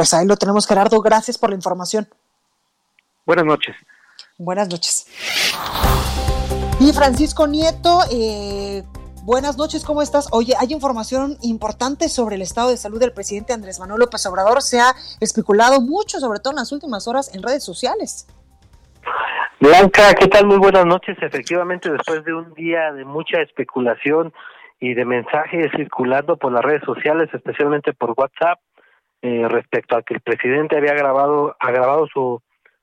Pues 0.00 0.14
ahí 0.14 0.26
lo 0.26 0.38
tenemos, 0.38 0.66
Gerardo. 0.66 0.98
Gracias 1.02 1.36
por 1.36 1.50
la 1.50 1.56
información. 1.56 2.08
Buenas 3.26 3.44
noches. 3.44 3.76
Buenas 4.38 4.66
noches. 4.70 5.06
Y 6.80 6.90
Francisco 6.94 7.46
Nieto, 7.46 8.00
eh, 8.10 8.82
Buenas 9.26 9.58
noches, 9.58 9.84
¿cómo 9.84 10.00
estás? 10.00 10.30
Oye, 10.32 10.54
hay 10.58 10.72
información 10.72 11.36
importante 11.42 12.08
sobre 12.08 12.36
el 12.36 12.40
estado 12.40 12.70
de 12.70 12.78
salud 12.78 12.98
del 12.98 13.12
presidente 13.12 13.52
Andrés 13.52 13.78
Manuel 13.78 14.00
López 14.00 14.24
Obrador. 14.24 14.62
Se 14.62 14.80
ha 14.80 14.94
especulado 15.20 15.82
mucho, 15.82 16.18
sobre 16.18 16.38
todo 16.38 16.54
en 16.54 16.60
las 16.60 16.72
últimas 16.72 17.06
horas, 17.06 17.34
en 17.34 17.42
redes 17.42 17.62
sociales. 17.62 18.26
Blanca, 19.60 20.14
¿qué 20.14 20.28
tal? 20.28 20.46
Muy 20.46 20.56
buenas 20.56 20.86
noches. 20.86 21.18
Efectivamente, 21.20 21.90
después 21.90 22.24
de 22.24 22.32
un 22.32 22.54
día 22.54 22.90
de 22.94 23.04
mucha 23.04 23.42
especulación 23.42 24.32
y 24.80 24.94
de 24.94 25.04
mensajes 25.04 25.70
circulando 25.76 26.38
por 26.38 26.52
las 26.52 26.62
redes 26.62 26.84
sociales, 26.86 27.28
especialmente 27.34 27.92
por 27.92 28.14
WhatsApp, 28.16 28.58
eh, 29.22 29.46
respecto 29.48 29.96
a 29.96 30.02
que 30.02 30.14
el 30.14 30.20
presidente 30.20 30.76
había 30.76 30.92
agravado, 30.92 31.56
agravado 31.60 32.06
su, 32.06 32.40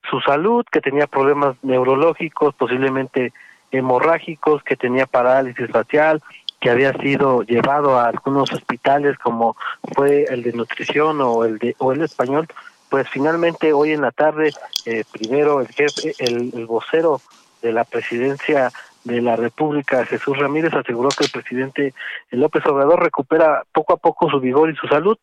su 0.09 0.19
salud, 0.21 0.65
que 0.71 0.81
tenía 0.81 1.07
problemas 1.07 1.55
neurológicos, 1.63 2.53
posiblemente 2.55 3.33
hemorrágicos, 3.71 4.63
que 4.63 4.75
tenía 4.75 5.05
parálisis 5.05 5.69
facial, 5.69 6.21
que 6.59 6.69
había 6.69 6.93
sido 6.93 7.43
llevado 7.43 7.99
a 7.99 8.07
algunos 8.07 8.51
hospitales 8.51 9.17
como 9.19 9.55
fue 9.95 10.25
el 10.29 10.43
de 10.43 10.53
nutrición 10.53 11.21
o 11.21 11.43
el 11.43 11.59
de 11.59 11.75
o 11.79 11.91
el 11.91 12.01
español, 12.01 12.47
pues 12.89 13.07
finalmente 13.09 13.73
hoy 13.73 13.91
en 13.91 14.01
la 14.01 14.11
tarde 14.11 14.51
eh, 14.85 15.03
primero 15.11 15.61
el 15.61 15.67
jefe 15.67 16.13
el, 16.19 16.51
el 16.55 16.65
vocero 16.65 17.21
de 17.61 17.73
la 17.73 17.83
presidencia 17.83 18.71
de 19.03 19.21
la 19.21 19.35
República, 19.35 20.05
Jesús 20.05 20.37
Ramírez, 20.37 20.73
aseguró 20.73 21.09
que 21.09 21.25
el 21.25 21.31
presidente 21.31 21.93
López 22.31 22.65
Obrador 22.65 23.01
recupera 23.01 23.63
poco 23.71 23.93
a 23.93 23.97
poco 23.97 24.29
su 24.29 24.39
vigor 24.39 24.69
y 24.69 24.75
su 24.75 24.87
salud 24.87 25.17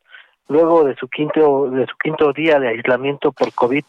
luego 0.49 0.85
de 0.85 0.95
su 0.97 1.09
quinto 1.09 1.71
de 1.71 1.87
su 1.87 1.97
quinto 1.97 2.33
día 2.33 2.59
de 2.61 2.69
aislamiento 2.69 3.33
por 3.33 3.53
COVID 3.53 3.85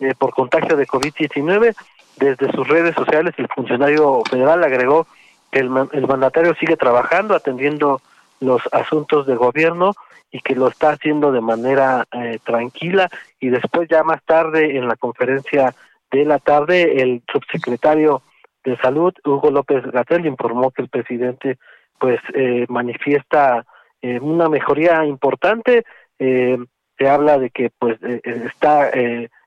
eh, 0.00 0.14
por 0.16 0.32
contagio 0.32 0.76
de 0.76 0.86
COVID-19 0.86 1.74
desde 2.18 2.50
sus 2.52 2.66
redes 2.66 2.94
sociales, 2.94 3.34
el 3.38 3.48
funcionario 3.48 4.22
federal 4.28 4.62
agregó 4.64 5.06
que 5.50 5.60
el, 5.60 5.70
mandatario 5.70 6.54
sigue 6.54 6.76
trabajando, 6.76 7.34
atendiendo 7.34 8.00
los 8.40 8.62
asuntos 8.72 9.26
de 9.26 9.36
gobierno 9.36 9.92
y 10.30 10.40
que 10.40 10.54
lo 10.54 10.68
está 10.68 10.90
haciendo 10.90 11.32
de 11.32 11.40
manera 11.40 12.06
eh, 12.12 12.38
tranquila. 12.44 13.08
Y 13.40 13.48
después 13.48 13.88
ya 13.88 14.02
más 14.02 14.22
tarde 14.24 14.76
en 14.76 14.88
la 14.88 14.96
conferencia 14.96 15.74
de 16.10 16.24
la 16.24 16.38
tarde 16.38 17.02
el 17.02 17.22
subsecretario 17.32 18.22
de 18.64 18.76
salud 18.78 19.14
Hugo 19.24 19.50
López 19.50 19.84
Gatel 19.84 20.26
informó 20.26 20.70
que 20.70 20.82
el 20.82 20.88
presidente 20.88 21.58
pues 21.98 22.20
eh, 22.34 22.66
manifiesta 22.68 23.64
eh, 24.02 24.18
una 24.20 24.48
mejoría 24.48 25.04
importante 25.04 25.84
se 26.18 27.08
habla 27.08 27.38
de 27.38 27.50
que 27.50 27.70
pues 27.78 27.96
está 28.02 28.90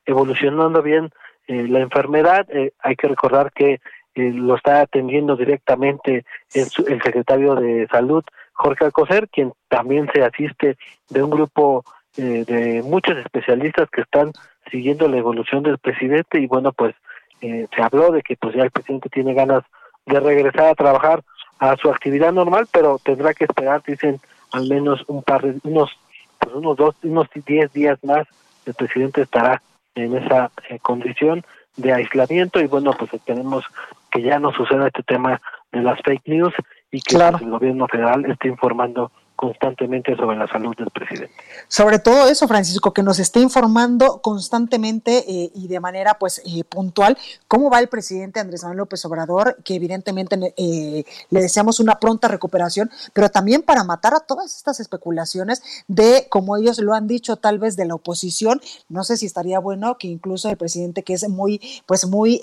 evolucionando 0.06 0.82
bien 0.82 1.12
eh, 1.48 1.68
la 1.68 1.80
enfermedad, 1.80 2.48
eh, 2.50 2.72
hay 2.80 2.96
que 2.96 3.08
recordar 3.08 3.52
que 3.52 3.82
eh, 4.16 4.32
lo 4.34 4.56
está 4.56 4.82
atendiendo 4.82 5.36
directamente 5.36 6.24
el, 6.54 6.68
el, 6.88 7.02
secretario 7.02 7.56
de 7.56 7.88
Salud, 7.88 8.24
Jorge 8.54 8.86
Alcocer, 8.86 9.28
quien 9.30 9.52
también 9.68 10.10
se 10.14 10.24
asiste 10.24 10.78
de 11.10 11.24
un 11.24 11.30
grupo 11.30 11.84
de 12.18 12.84
muchos 12.84 13.18
especialistas 13.18 13.90
que 13.90 14.02
están 14.02 14.34
siguiendo 14.70 15.08
la 15.08 15.16
evolución 15.16 15.64
del 15.64 15.78
presidente 15.78 16.42
y 16.42 16.46
bueno, 16.46 16.74
pues 16.74 16.94
se 17.40 17.82
habló 17.82 18.12
de 18.12 18.22
que 18.22 18.36
pues 18.36 18.54
ya 18.54 18.64
el 18.64 18.72
presidente 18.72 19.08
tiene 19.08 19.34
ganas 19.34 19.64
de 20.06 20.20
regresar 20.20 20.68
a 20.68 20.76
trabajar 20.76 21.24
a 21.60 21.78
su 21.78 21.90
actividad 21.90 22.34
normal, 22.34 22.68
pero 22.70 23.00
tendrá 23.02 23.34
que 23.34 23.46
esperar, 23.46 23.82
dicen, 23.88 24.20
al 24.52 24.68
menos 24.68 25.04
un 25.08 25.24
par 25.24 25.42
de, 25.42 25.60
unos, 25.64 25.92
pues 26.40 26.56
unos 26.56 26.78
dos, 26.78 26.96
unos 27.04 27.28
diez 27.46 27.72
días 27.74 28.00
más, 28.04 28.28
el 28.66 28.74
presidente 28.74 29.22
estará 29.22 29.62
en 29.96 30.16
esa 30.16 30.52
eh, 30.70 30.80
condición 30.80 31.44
de 31.78 31.94
aislamiento 31.94 32.60
y 32.60 32.68
bueno, 32.68 32.94
pues 32.98 33.14
esperemos 33.14 33.66
que 34.12 34.22
ya 34.22 34.40
no 34.40 34.52
suceda 34.52 34.88
este 34.88 35.04
tema 35.04 35.42
de 35.72 35.82
las 35.82 36.00
fake 36.02 36.28
news 36.28 36.54
y 36.92 37.02
que 37.02 37.18
pues, 37.18 37.42
el 37.42 37.50
gobierno 37.50 37.88
federal 37.88 38.26
esté 38.30 38.50
informando 38.50 39.12
constantemente 39.42 40.16
sobre 40.16 40.38
la 40.38 40.48
salud 40.48 40.76
del 40.78 40.92
presidente. 40.92 41.34
Sobre 41.68 41.98
todo 41.98 42.28
eso, 42.28 42.48
Francisco, 42.48 42.94
que 42.94 43.02
nos 43.02 43.18
esté 43.18 43.40
informando 43.40 44.22
constantemente 44.22 45.26
eh, 45.28 45.52
y 45.56 45.68
de 45.68 45.80
manera 45.80 46.20
pues 46.20 46.44
eh, 46.46 46.64
puntual 46.64 47.18
cómo 47.48 47.72
va 47.72 47.80
el 47.80 47.88
presidente 47.88 48.40
Andrés 48.40 48.62
Manuel 48.62 48.78
López 48.78 49.04
Obrador, 49.04 49.58
que 49.64 49.74
evidentemente 49.74 50.54
eh, 50.58 51.06
le 51.32 51.42
deseamos 51.42 51.80
una 51.80 52.00
pronta 52.00 52.28
recuperación, 52.28 52.92
pero 53.14 53.30
también 53.30 53.64
para 53.64 53.84
matar 53.84 54.14
a 54.14 54.20
todas 54.20 54.56
estas 54.56 54.80
especulaciones 54.80 55.64
de, 55.88 56.28
como 56.30 56.56
ellos 56.56 56.78
lo 56.78 56.94
han 56.94 57.08
dicho, 57.08 57.38
tal 57.38 57.58
vez 57.58 57.76
de 57.76 57.86
la 57.86 57.96
oposición. 57.96 58.62
No 58.90 59.04
sé 59.04 59.18
si 59.18 59.26
estaría 59.26 59.58
bueno 59.58 59.98
que 59.98 60.08
incluso 60.08 60.50
el 60.50 60.58
presidente, 60.58 61.02
que 61.02 61.14
es 61.14 61.28
muy, 61.28 61.60
pues 61.88 62.06
muy, 62.06 62.40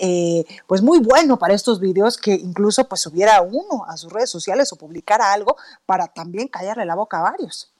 pues 0.67 0.81
muy 0.81 0.99
bueno 0.99 1.39
para 1.39 1.53
estos 1.53 1.79
videos, 1.79 2.17
que 2.17 2.33
incluso 2.33 2.89
pues 2.89 2.99
subiera 2.99 3.41
uno 3.41 3.85
a 3.87 3.95
sus 3.95 4.11
redes 4.11 4.29
sociales 4.29 4.73
o 4.73 4.75
publicara 4.75 5.31
algo 5.31 5.55
para 5.85 6.07
también 6.07 6.49
callarle 6.49 6.88
la 6.89 6.95
boca 6.95 7.19
a 7.19 7.31
varios. 7.31 7.73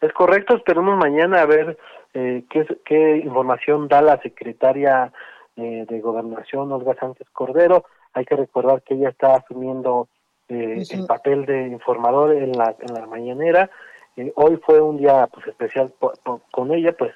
Es 0.00 0.12
correcto, 0.12 0.56
esperemos 0.56 0.98
mañana 0.98 1.42
a 1.42 1.46
ver 1.46 1.78
eh, 2.14 2.44
qué, 2.50 2.66
qué, 2.84 3.18
información 3.18 3.86
da 3.86 4.02
la 4.02 4.20
secretaria 4.20 5.12
eh, 5.56 5.86
de 5.88 6.00
Gobernación, 6.00 6.72
Olga 6.72 6.94
Sánchez 6.98 7.28
Cordero. 7.32 7.84
Hay 8.14 8.24
que 8.24 8.34
recordar 8.34 8.82
que 8.82 8.94
ella 8.94 9.10
está 9.10 9.36
asumiendo 9.36 10.08
eh, 10.48 10.82
el 10.90 11.06
papel 11.06 11.46
de 11.46 11.68
informador 11.68 12.34
en 12.34 12.52
la, 12.52 12.74
en 12.80 12.94
la 12.94 13.06
mañanera. 13.06 13.70
hoy 14.34 14.56
fue 14.64 14.80
un 14.80 14.96
día 14.96 15.28
pues 15.32 15.46
especial 15.46 15.92
con 16.50 16.72
ella, 16.72 16.92
pues 16.92 17.12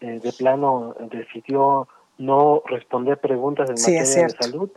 de 0.00 0.32
plano 0.38 0.94
decidió 1.10 1.88
no 2.18 2.62
responder 2.66 3.18
preguntas 3.18 3.68
en 3.70 3.76
materia 3.76 4.26
de 4.26 4.30
salud. 4.30 4.70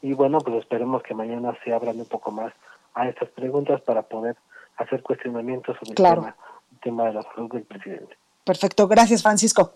Y 0.00 0.14
bueno, 0.14 0.38
pues 0.38 0.56
esperemos 0.56 1.02
que 1.02 1.14
mañana 1.14 1.56
se 1.62 1.72
abran 1.72 1.98
un 1.98 2.06
poco 2.06 2.32
más 2.32 2.52
a 2.94 3.08
estas 3.08 3.28
preguntas 3.28 3.80
para 3.82 4.02
poder 4.02 4.36
hacer 4.76 5.02
cuestionamientos 5.02 5.76
sobre 5.80 5.94
Claro. 5.94 6.26
el, 6.26 6.32
tema, 6.32 6.36
el 6.72 6.78
tema 6.80 7.04
de 7.06 7.12
la 7.14 7.22
salud 7.22 7.50
del 7.52 7.62
presidente. 7.64 8.16
Perfecto, 8.44 8.88
gracias 8.88 9.22
Francisco. 9.22 9.72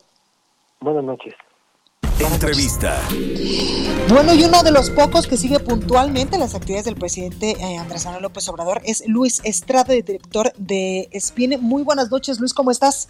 Buenas 0.81 1.05
noches. 1.05 1.35
Entrevista. 2.19 2.99
Bueno, 4.09 4.35
y 4.35 4.45
uno 4.45 4.62
de 4.62 4.71
los 4.73 4.91
pocos 4.91 5.26
que 5.26 5.37
sigue 5.37 5.59
puntualmente 5.61 6.38
las 6.38 6.55
actividades 6.55 6.87
del 6.87 6.97
presidente 6.97 7.53
eh, 7.61 7.76
Andrés 7.79 8.05
Manuel 8.07 8.23
López 8.23 8.49
Obrador 8.49 8.81
es 8.85 9.07
Luis 9.07 9.43
Estrada, 9.45 9.93
director 9.93 10.53
de 10.57 11.09
Spine. 11.15 11.59
Muy 11.59 11.83
buenas 11.83 12.11
noches, 12.11 12.41
Luis, 12.41 12.55
¿cómo 12.55 12.71
estás? 12.71 13.09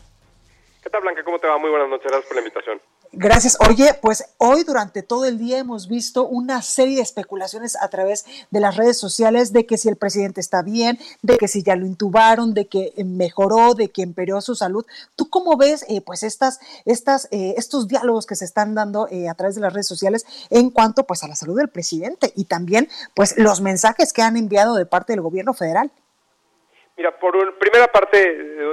¿Qué 0.83 0.91
tal, 0.91 1.03
Blanca? 1.03 1.23
¿Cómo 1.25 1.39
te 1.39 1.47
va? 1.47 1.57
Muy 1.59 1.71
buenas 1.71 1.89
noches. 1.89 2.07
Gracias 2.07 2.27
por 2.27 2.35
la 2.37 2.41
invitación. 2.43 2.81
Gracias. 3.19 3.57
Oye, 3.67 3.95
pues 4.03 4.25
hoy 4.37 4.63
durante 4.63 5.03
todo 5.03 5.25
el 5.25 5.39
día 5.39 5.57
hemos 5.57 5.89
visto 5.89 6.29
una 6.29 6.61
serie 6.61 6.97
de 6.97 7.03
especulaciones 7.03 7.75
a 7.81 7.89
través 7.89 8.27
de 8.51 8.61
las 8.61 8.77
redes 8.77 8.99
sociales 8.99 9.55
de 9.55 9.65
que 9.65 9.79
si 9.79 9.89
el 9.89 9.97
presidente 9.97 10.43
está 10.43 10.61
bien, 10.61 10.99
de 11.23 11.39
que 11.39 11.49
si 11.49 11.63
ya 11.63 11.77
lo 11.77 11.87
intubaron, 11.87 12.53
de 12.53 12.67
que 12.67 12.93
eh, 12.95 13.05
mejoró, 13.05 13.73
de 13.73 13.89
que 13.89 14.03
empeoró 14.03 14.43
su 14.43 14.55
salud. 14.55 14.85
¿Tú 15.15 15.31
cómo 15.31 15.57
ves 15.57 15.87
eh, 15.89 16.03
pues 16.03 16.23
estas, 16.25 16.61
estas, 16.85 17.29
eh, 17.31 17.55
estos 17.57 17.89
diálogos 17.89 18.27
que 18.27 18.37
se 18.37 18.45
están 18.45 18.75
dando 18.75 19.09
eh, 19.09 19.31
a 19.31 19.35
través 19.35 19.55
de 19.55 19.63
las 19.63 19.73
redes 19.73 19.87
sociales 19.87 20.27
en 20.51 20.69
cuanto 20.69 21.07
pues 21.07 21.23
a 21.23 21.29
la 21.29 21.37
salud 21.37 21.57
del 21.57 21.69
presidente 21.69 22.35
y 22.37 22.45
también 22.45 22.91
pues 23.15 23.39
los 23.39 23.63
mensajes 23.63 24.13
que 24.13 24.21
han 24.21 24.37
enviado 24.37 24.75
de 24.75 24.85
parte 24.85 25.15
del 25.15 25.23
gobierno 25.23 25.55
federal? 25.55 25.91
Mira, 26.97 27.11
por 27.19 27.37
un- 27.37 27.53
primera 27.59 27.89
parte, 27.89 28.19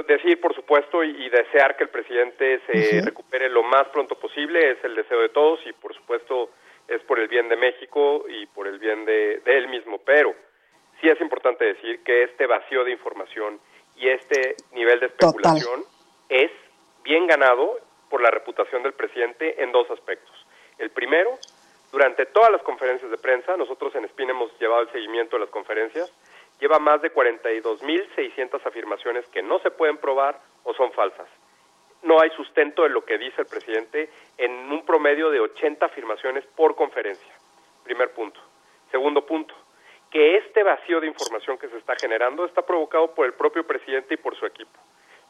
decir, 0.06 0.40
por 0.40 0.54
supuesto, 0.54 1.04
y, 1.04 1.10
y 1.26 1.28
desear 1.28 1.76
que 1.76 1.84
el 1.84 1.90
presidente 1.90 2.60
se 2.66 3.02
recupere 3.02 3.48
lo 3.50 3.62
más 3.62 3.86
pronto 3.88 4.18
posible, 4.18 4.70
es 4.72 4.78
el 4.84 4.94
deseo 4.94 5.20
de 5.20 5.28
todos 5.28 5.60
y, 5.66 5.72
por 5.74 5.94
supuesto, 5.94 6.50
es 6.88 7.02
por 7.02 7.18
el 7.18 7.28
bien 7.28 7.48
de 7.48 7.56
México 7.56 8.24
y 8.28 8.46
por 8.46 8.66
el 8.66 8.78
bien 8.78 9.04
de, 9.04 9.40
de 9.44 9.58
él 9.58 9.68
mismo. 9.68 9.98
Pero 9.98 10.34
sí 11.00 11.08
es 11.08 11.20
importante 11.20 11.64
decir 11.66 12.02
que 12.02 12.22
este 12.24 12.46
vacío 12.46 12.82
de 12.84 12.92
información 12.92 13.60
y 13.96 14.08
este 14.08 14.56
nivel 14.72 15.00
de 15.00 15.08
Total. 15.10 15.28
especulación 15.28 15.84
es 16.30 16.50
bien 17.02 17.26
ganado 17.26 17.78
por 18.08 18.22
la 18.22 18.30
reputación 18.30 18.82
del 18.82 18.94
presidente 18.94 19.62
en 19.62 19.70
dos 19.70 19.90
aspectos. 19.90 20.34
El 20.78 20.90
primero, 20.90 21.30
durante 21.92 22.24
todas 22.26 22.50
las 22.50 22.62
conferencias 22.62 23.10
de 23.10 23.18
prensa, 23.18 23.56
nosotros 23.56 23.94
en 23.94 24.08
SPIN 24.08 24.30
hemos 24.30 24.58
llevado 24.58 24.82
el 24.82 24.92
seguimiento 24.92 25.36
de 25.36 25.40
las 25.40 25.50
conferencias, 25.50 26.10
lleva 26.60 26.78
más 26.78 27.02
de 27.02 27.12
42.600 27.12 28.64
afirmaciones 28.64 29.26
que 29.28 29.42
no 29.42 29.58
se 29.60 29.70
pueden 29.70 29.98
probar 29.98 30.40
o 30.64 30.74
son 30.74 30.92
falsas. 30.92 31.28
No 32.02 32.20
hay 32.20 32.30
sustento 32.30 32.82
de 32.82 32.90
lo 32.90 33.04
que 33.04 33.18
dice 33.18 33.42
el 33.42 33.46
presidente 33.46 34.10
en 34.36 34.50
un 34.70 34.84
promedio 34.84 35.30
de 35.30 35.40
80 35.40 35.86
afirmaciones 35.86 36.44
por 36.54 36.76
conferencia. 36.76 37.32
Primer 37.82 38.12
punto. 38.12 38.40
Segundo 38.90 39.24
punto, 39.24 39.54
que 40.10 40.36
este 40.36 40.62
vacío 40.62 41.00
de 41.00 41.06
información 41.06 41.58
que 41.58 41.68
se 41.68 41.78
está 41.78 41.96
generando 41.96 42.44
está 42.44 42.62
provocado 42.62 43.14
por 43.14 43.26
el 43.26 43.32
propio 43.32 43.66
presidente 43.66 44.14
y 44.14 44.16
por 44.16 44.36
su 44.36 44.46
equipo. 44.46 44.78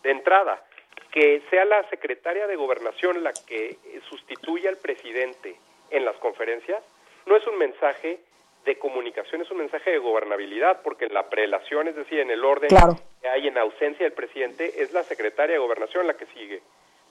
De 0.02 0.10
entrada, 0.10 0.62
que 1.10 1.42
sea 1.48 1.64
la 1.64 1.88
secretaria 1.88 2.46
de 2.46 2.56
gobernación 2.56 3.22
la 3.22 3.32
que 3.46 3.78
sustituya 4.08 4.68
al 4.68 4.76
presidente 4.76 5.56
en 5.90 6.04
las 6.04 6.16
conferencias, 6.16 6.82
no 7.26 7.36
es 7.36 7.46
un 7.46 7.56
mensaje 7.56 8.20
de 8.64 8.78
comunicación, 8.78 9.42
es 9.42 9.50
un 9.50 9.58
mensaje 9.58 9.90
de 9.90 9.98
gobernabilidad, 9.98 10.80
porque 10.82 11.04
en 11.06 11.14
la 11.14 11.28
prelación, 11.28 11.88
es 11.88 11.96
decir, 11.96 12.20
en 12.20 12.30
el 12.30 12.44
orden 12.44 12.68
Claro. 12.68 12.94
que 13.20 13.28
hay 13.28 13.46
en 13.48 13.58
ausencia 13.58 14.04
del 14.04 14.12
presidente, 14.12 14.82
es 14.82 14.92
la 14.92 15.02
secretaria 15.02 15.54
de 15.54 15.60
gobernación 15.60 16.06
la 16.06 16.14
que 16.14 16.26
sigue. 16.26 16.62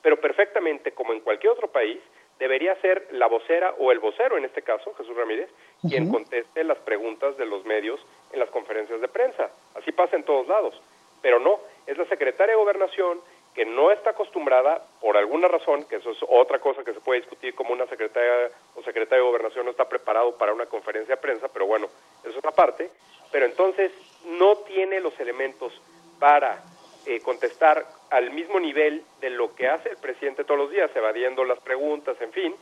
Pero 0.02 0.20
perfectamente, 0.20 0.92
como 0.92 1.14
en 1.14 1.22
cualquier 1.22 1.54
otro 1.54 1.68
país, 1.70 2.00
debería 2.40 2.76
ser 2.82 3.08
la 3.12 3.28
vocera 3.28 3.74
o 3.78 3.92
el 3.92 4.00
vocero, 4.00 4.38
en 4.38 4.46
este 4.46 4.64
caso, 4.64 4.94
Jesús 4.96 5.16
Ramírez, 5.16 5.50
quien 5.88 6.12
conteste 6.12 6.64
las 6.64 6.78
preguntas 6.80 7.38
de 7.38 7.46
los 7.46 7.64
medios 7.66 8.00
en 8.32 8.40
las 8.40 8.50
conferencias 8.50 9.00
de 9.00 9.08
prensa. 9.08 9.50
Así 9.76 9.92
pasa 9.92 10.16
en 10.16 10.24
todos 10.24 10.48
lados. 10.48 10.80
Pero 11.22 11.40
no, 11.40 11.60
es 11.88 11.98
la 11.98 12.06
secretaria 12.06 12.54
de 12.56 12.60
gobernación 12.60 13.22
que 13.54 13.66
no 13.66 13.92
está 13.92 14.12
acostumbrada, 14.12 14.82
por 15.00 15.16
alguna 15.16 15.48
razón, 15.48 15.86
que 15.86 15.98
eso 15.98 16.12
es 16.12 16.18
otra 16.28 16.60
cosa 16.60 16.84
que 16.84 16.94
se 16.94 17.00
puede 17.00 17.22
discutir, 17.22 17.54
como 17.54 17.74
una 17.74 17.86
secretaria 17.86 18.50
o 18.76 18.82
secretario 18.82 19.24
de 19.24 19.30
gobernación 19.30 19.66
no 19.66 19.72
está 19.72 19.88
preparado 19.88 20.36
para 20.38 20.54
una 20.54 20.66
conferencia 20.66 21.16
de 21.16 21.22
prensa, 21.22 21.48
pero 21.50 21.68
bueno, 21.68 21.88
eso 22.24 22.40
es 22.40 22.46
aparte, 22.46 22.90
pero 23.32 23.46
entonces 23.46 23.92
no 24.26 24.58
tiene 24.58 25.00
los 25.00 25.18
elementos 25.20 25.74
para 26.20 26.64
eh, 27.06 27.20
contestar 27.22 27.86
al 28.10 28.32
mismo 28.32 28.60
nivel 28.60 29.04
de 29.22 29.30
lo 29.30 29.54
que 29.54 29.68
hace 29.68 29.90
el 29.90 29.98
presidente 29.98 30.44
todos 30.44 30.60
los 30.60 30.72
días, 30.72 30.90
evadiendo 30.96 31.44
las 31.46 31.60
preguntas, 31.60 32.20
en 32.22 32.32
fin, 32.32 32.56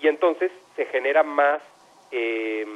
y 0.00 0.08
entonces 0.08 0.50
se 0.74 0.86
genera 0.86 1.22
más, 1.22 1.62
eh, 2.10 2.66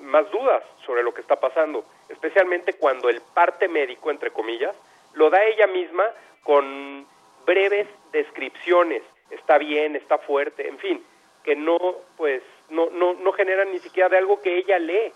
más 0.00 0.30
dudas 0.30 0.62
sobre 0.86 1.02
lo 1.02 1.12
que 1.12 1.20
está 1.20 1.36
pasando, 1.40 1.84
especialmente 2.08 2.74
cuando 2.74 3.08
el 3.08 3.20
parte 3.34 3.66
médico, 3.66 4.10
entre 4.10 4.30
comillas, 4.30 4.76
lo 5.14 5.30
da 5.30 5.42
ella 5.44 5.66
misma 5.66 6.04
con 6.48 7.06
breves 7.44 7.86
descripciones, 8.10 9.02
está 9.28 9.58
bien, 9.58 9.96
está 9.96 10.16
fuerte, 10.16 10.66
en 10.66 10.78
fin, 10.78 11.04
que 11.44 11.54
no, 11.54 11.76
pues, 12.16 12.42
no, 12.70 12.88
no, 12.88 13.12
no 13.12 13.32
generan 13.32 13.70
ni 13.70 13.78
siquiera 13.80 14.08
de 14.08 14.16
algo 14.16 14.40
que 14.40 14.56
ella 14.56 14.78
lee, 14.78 15.12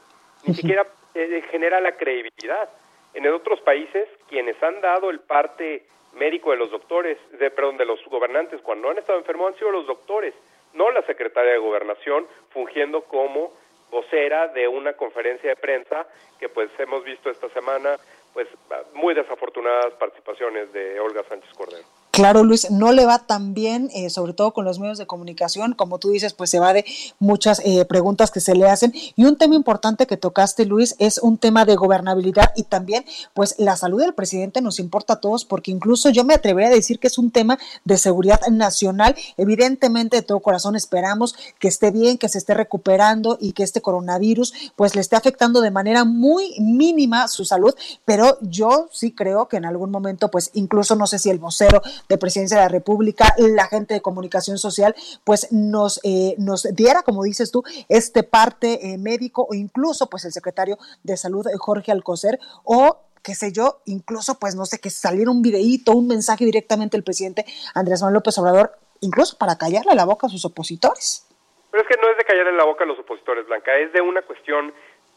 ni 0.46 0.52
siquiera 0.52 0.86
eh, 1.14 1.42
genera 1.50 1.80
la 1.80 1.92
credibilidad. 1.92 2.68
En 3.14 3.26
otros 3.28 3.62
países, 3.62 4.10
quienes 4.28 4.62
han 4.62 4.82
dado 4.82 5.08
el 5.08 5.20
parte 5.20 5.86
médico 6.12 6.50
de 6.50 6.58
los 6.58 6.70
doctores, 6.70 7.16
de, 7.38 7.50
perdón, 7.50 7.78
de 7.78 7.86
los 7.86 8.04
gobernantes 8.10 8.60
cuando 8.60 8.90
han 8.90 8.98
estado 8.98 9.18
enfermos 9.18 9.52
han 9.52 9.58
sido 9.58 9.70
los 9.70 9.86
doctores, 9.86 10.34
no 10.74 10.90
la 10.90 11.00
secretaria 11.06 11.52
de 11.52 11.58
gobernación 11.58 12.26
fungiendo 12.50 13.04
como 13.04 13.54
vocera 13.90 14.48
de 14.48 14.68
una 14.68 14.92
conferencia 14.98 15.48
de 15.48 15.56
prensa 15.56 16.06
que 16.38 16.50
pues 16.50 16.68
hemos 16.78 17.02
visto 17.04 17.30
esta 17.30 17.48
semana 17.50 17.96
pues 18.32 18.48
muy 18.94 19.14
desafortunadas 19.14 19.92
participaciones 19.94 20.72
de 20.72 20.98
Olga 21.00 21.22
Sánchez 21.28 21.52
Cordero. 21.54 22.01
Claro, 22.14 22.44
Luis, 22.44 22.70
no 22.70 22.92
le 22.92 23.06
va 23.06 23.20
tan 23.20 23.54
bien, 23.54 23.88
eh, 23.94 24.10
sobre 24.10 24.34
todo 24.34 24.52
con 24.52 24.66
los 24.66 24.78
medios 24.78 24.98
de 24.98 25.06
comunicación, 25.06 25.72
como 25.72 25.98
tú 25.98 26.10
dices, 26.10 26.34
pues 26.34 26.50
se 26.50 26.58
va 26.58 26.74
de 26.74 26.84
muchas 27.18 27.62
eh, 27.64 27.86
preguntas 27.86 28.30
que 28.30 28.40
se 28.40 28.54
le 28.54 28.68
hacen. 28.68 28.92
Y 29.16 29.24
un 29.24 29.38
tema 29.38 29.54
importante 29.54 30.06
que 30.06 30.18
tocaste, 30.18 30.66
Luis, 30.66 30.94
es 30.98 31.16
un 31.16 31.38
tema 31.38 31.64
de 31.64 31.74
gobernabilidad 31.74 32.52
y 32.54 32.64
también, 32.64 33.06
pues 33.32 33.54
la 33.56 33.76
salud 33.76 33.98
del 33.98 34.12
presidente 34.12 34.60
nos 34.60 34.78
importa 34.78 35.14
a 35.14 35.20
todos, 35.20 35.46
porque 35.46 35.70
incluso 35.70 36.10
yo 36.10 36.22
me 36.22 36.34
atrevería 36.34 36.68
a 36.68 36.74
decir 36.74 36.98
que 36.98 37.06
es 37.06 37.16
un 37.16 37.30
tema 37.30 37.58
de 37.86 37.96
seguridad 37.96 38.42
nacional. 38.50 39.16
Evidentemente, 39.38 40.16
de 40.16 40.22
todo 40.22 40.40
corazón 40.40 40.76
esperamos 40.76 41.34
que 41.58 41.68
esté 41.68 41.92
bien, 41.92 42.18
que 42.18 42.28
se 42.28 42.36
esté 42.36 42.52
recuperando 42.52 43.38
y 43.40 43.52
que 43.52 43.62
este 43.62 43.80
coronavirus, 43.80 44.52
pues 44.76 44.94
le 44.94 45.00
esté 45.00 45.16
afectando 45.16 45.62
de 45.62 45.70
manera 45.70 46.04
muy 46.04 46.60
mínima 46.60 47.26
su 47.28 47.46
salud, 47.46 47.74
pero 48.04 48.36
yo 48.42 48.90
sí 48.92 49.12
creo 49.12 49.48
que 49.48 49.56
en 49.56 49.64
algún 49.64 49.90
momento, 49.90 50.30
pues 50.30 50.50
incluso 50.52 50.94
no 50.94 51.06
sé 51.06 51.18
si 51.18 51.30
el 51.30 51.38
vocero 51.38 51.80
de 52.08 52.18
Presidencia 52.18 52.58
de 52.58 52.64
la 52.64 52.68
República, 52.68 53.34
la 53.38 53.66
gente 53.66 53.94
de 53.94 54.02
comunicación 54.02 54.58
social, 54.58 54.94
pues 55.24 55.52
nos, 55.52 56.00
eh, 56.04 56.34
nos 56.38 56.62
diera, 56.74 57.02
como 57.02 57.24
dices 57.24 57.50
tú, 57.50 57.62
este 57.88 58.22
parte 58.22 58.92
eh, 58.92 58.98
médico 58.98 59.46
o 59.48 59.54
incluso 59.54 60.08
pues 60.08 60.24
el 60.24 60.32
secretario 60.32 60.78
de 61.02 61.16
Salud, 61.16 61.46
eh, 61.46 61.56
Jorge 61.58 61.92
Alcocer, 61.92 62.38
o 62.64 62.98
qué 63.22 63.34
sé 63.34 63.52
yo, 63.52 63.80
incluso 63.86 64.38
pues 64.38 64.54
no 64.54 64.66
sé, 64.66 64.80
que 64.80 64.90
saliera 64.90 65.30
un 65.30 65.42
videíto, 65.42 65.92
un 65.92 66.08
mensaje 66.08 66.44
directamente 66.44 66.96
del 66.96 67.04
presidente 67.04 67.44
Andrés 67.74 68.00
Manuel 68.00 68.14
López 68.14 68.36
Obrador, 68.38 68.72
incluso 69.00 69.38
para 69.38 69.56
callarle 69.56 69.94
la 69.94 70.04
boca 70.04 70.26
a 70.26 70.30
sus 70.30 70.44
opositores. 70.44 71.28
Pero 71.70 71.82
es 71.82 71.88
que 71.88 72.00
no 72.00 72.10
es 72.10 72.18
de 72.18 72.24
callar 72.24 72.48
en 72.48 72.56
la 72.56 72.64
boca 72.64 72.84
a 72.84 72.86
los 72.86 72.98
opositores, 72.98 73.46
Blanca, 73.46 73.74
es 73.76 73.92
de 73.92 74.00
una 74.00 74.22
cuestión 74.22 74.74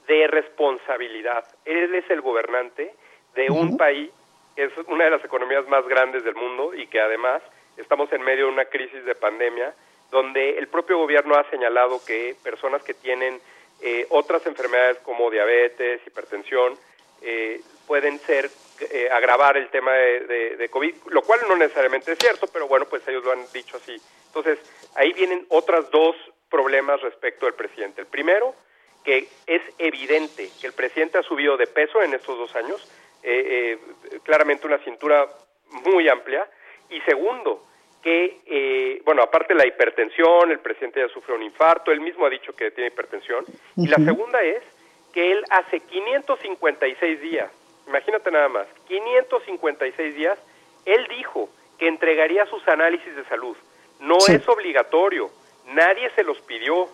de 0.07 0.27
responsabilidad. 0.27 1.43
Él 1.65 1.93
es 1.95 2.09
el 2.09 2.21
gobernante 2.21 2.95
de 3.35 3.49
un 3.49 3.67
uh 3.67 3.71
-huh. 3.71 3.77
país 3.77 4.11
es 4.55 4.71
una 4.87 5.05
de 5.05 5.11
las 5.11 5.25
economías 5.25 5.67
más 5.67 5.87
grandes 5.87 6.23
del 6.23 6.35
mundo 6.35 6.73
y 6.73 6.87
que 6.87 6.99
además 6.99 7.41
estamos 7.77 8.11
en 8.13 8.21
medio 8.21 8.45
de 8.45 8.51
una 8.51 8.65
crisis 8.65 9.03
de 9.05 9.15
pandemia 9.15 9.73
donde 10.11 10.57
el 10.57 10.67
propio 10.67 10.97
gobierno 10.97 11.35
ha 11.35 11.49
señalado 11.49 11.99
que 12.05 12.35
personas 12.43 12.83
que 12.83 12.93
tienen 12.93 13.39
eh, 13.81 14.05
otras 14.09 14.45
enfermedades 14.45 14.97
como 14.99 15.29
diabetes, 15.29 16.01
hipertensión, 16.07 16.77
eh, 17.21 17.59
pueden 17.87 18.19
ser 18.19 18.49
eh, 18.91 19.09
agravar 19.11 19.57
el 19.57 19.69
tema 19.69 19.91
de, 19.93 20.69
COVID, 20.71 20.95
lo 21.07 21.21
cual 21.21 21.41
no 21.47 21.55
necesariamente 21.55 22.11
es 22.11 22.17
cierto, 22.19 22.47
pero 22.47 22.67
bueno, 22.67 22.85
pues 22.85 23.07
ellos 23.07 23.23
lo 23.23 23.31
han 23.31 23.45
dicho 23.53 23.77
así. 23.77 23.95
Entonces, 24.27 24.59
ahí 24.95 25.13
vienen 25.13 25.45
otras 25.49 25.89
dos 25.91 26.15
problemas 26.49 27.01
respecto 27.01 27.45
del 27.45 27.55
presidente. 27.55 28.01
El 28.01 28.07
primero, 28.07 28.53
que 29.03 29.27
es 29.47 29.61
evidente 29.77 30.49
que 30.59 30.67
el 30.67 30.73
presidente 30.73 31.17
ha 31.17 31.23
subido 31.23 31.57
de 31.57 31.67
peso 31.67 32.01
en 32.01 32.13
estos 32.13 32.37
dos 32.37 32.55
años, 32.55 32.85
eh, 33.25 33.79
eh, 34.11 34.19
claramente 34.23 34.67
una 34.67 34.77
cintura 34.79 35.27
muy 35.83 36.07
amplia. 36.07 36.47
Y 36.89 37.01
segundo, 37.01 37.65
que, 38.03 38.37
eh, 38.45 39.01
bueno, 39.03 39.23
aparte 39.23 39.53
de 39.53 39.59
la 39.59 39.65
hipertensión, 39.65 40.51
el 40.51 40.59
presidente 40.59 40.99
ya 40.99 41.09
sufre 41.09 41.33
un 41.33 41.41
infarto, 41.41 41.91
él 41.91 42.01
mismo 42.01 42.25
ha 42.25 42.29
dicho 42.29 42.55
que 42.55 42.69
tiene 42.69 42.89
hipertensión. 42.89 43.43
Uh 43.43 43.81
-huh. 43.81 43.85
Y 43.85 43.87
la 43.87 43.97
segunda 43.97 44.41
es 44.43 44.61
que 45.11 45.31
él 45.31 45.43
hace 45.49 45.79
556 45.79 47.21
días, 47.21 47.49
imagínate 47.87 48.29
nada 48.29 48.47
más, 48.49 48.67
556 48.87 50.13
días, 50.13 50.37
él 50.85 51.07
dijo 51.07 51.49
que 51.79 51.87
entregaría 51.87 52.45
sus 52.45 52.65
análisis 52.67 53.15
de 53.15 53.25
salud. 53.25 53.57
No 53.99 54.19
sí. 54.19 54.33
es 54.33 54.47
obligatorio, 54.47 55.31
nadie 55.67 56.11
se 56.15 56.23
los 56.23 56.39
pidió. 56.41 56.87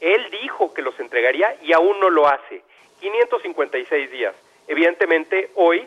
Él 0.00 0.30
dijo 0.30 0.72
que 0.74 0.82
los 0.82 0.98
entregaría 1.00 1.56
y 1.62 1.72
aún 1.72 1.98
no 1.98 2.08
lo 2.10 2.28
hace. 2.28 2.62
556 3.00 4.10
días. 4.10 4.34
Evidentemente, 4.66 5.50
hoy 5.54 5.86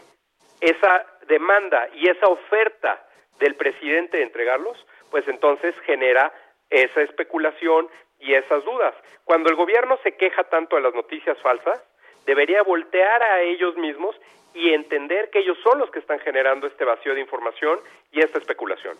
esa 0.61 1.05
demanda 1.27 1.89
y 1.93 2.09
esa 2.09 2.27
oferta 2.27 3.05
del 3.39 3.55
presidente 3.55 4.17
de 4.17 4.23
entregarlos, 4.23 4.77
pues 5.11 5.27
entonces 5.27 5.77
genera 5.81 6.33
esa 6.69 7.01
especulación 7.01 7.87
y 8.19 8.33
esas 8.33 8.63
dudas. 8.63 8.93
Cuando 9.23 9.49
el 9.49 9.55
gobierno 9.55 9.97
se 10.03 10.15
queja 10.15 10.43
tanto 10.45 10.75
de 10.75 10.81
las 10.81 10.93
noticias 10.93 11.37
falsas, 11.41 11.81
debería 12.25 12.63
voltear 12.63 13.21
a 13.23 13.41
ellos 13.41 13.75
mismos 13.77 14.15
y 14.53 14.73
entender 14.73 15.29
que 15.29 15.39
ellos 15.39 15.57
son 15.63 15.79
los 15.79 15.91
que 15.91 15.99
están 15.99 16.19
generando 16.19 16.67
este 16.67 16.85
vacío 16.85 17.13
de 17.13 17.21
información 17.21 17.79
y 18.11 18.21
esta 18.21 18.39
especulación. 18.39 18.97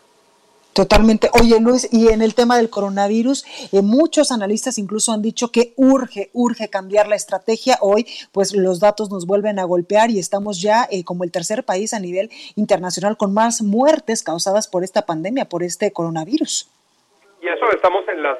Totalmente. 0.76 1.30
Oye, 1.32 1.58
Luis, 1.62 1.88
y 1.94 2.12
en 2.12 2.22
el 2.22 2.36
tema 2.36 2.58
del 2.58 2.70
coronavirus, 2.70 3.46
eh, 3.72 3.82
muchos 3.82 4.30
analistas 4.34 4.78
incluso 4.78 5.14
han 5.14 5.22
dicho 5.22 5.50
que 5.50 5.72
urge, 5.78 6.32
urge 6.34 6.70
cambiar 6.70 7.08
la 7.08 7.16
estrategia. 7.16 7.78
Hoy, 7.80 8.06
pues 8.34 8.54
los 8.54 8.82
datos 8.82 9.10
nos 9.10 9.26
vuelven 9.26 9.58
a 9.58 9.64
golpear 9.64 10.10
y 10.10 10.20
estamos 10.20 10.62
ya 10.62 10.86
eh, 10.92 11.06
como 11.06 11.24
el 11.24 11.32
tercer 11.32 11.64
país 11.64 11.94
a 11.94 12.00
nivel 12.02 12.30
internacional 12.58 13.16
con 13.16 13.34
más 13.34 13.62
muertes 13.62 14.22
causadas 14.22 14.68
por 14.68 14.84
esta 14.84 15.06
pandemia, 15.06 15.46
por 15.46 15.64
este 15.64 15.94
coronavirus. 15.94 16.70
Y 17.42 17.48
eso 17.48 17.72
estamos 17.72 18.06
en 18.10 18.22
las, 18.22 18.38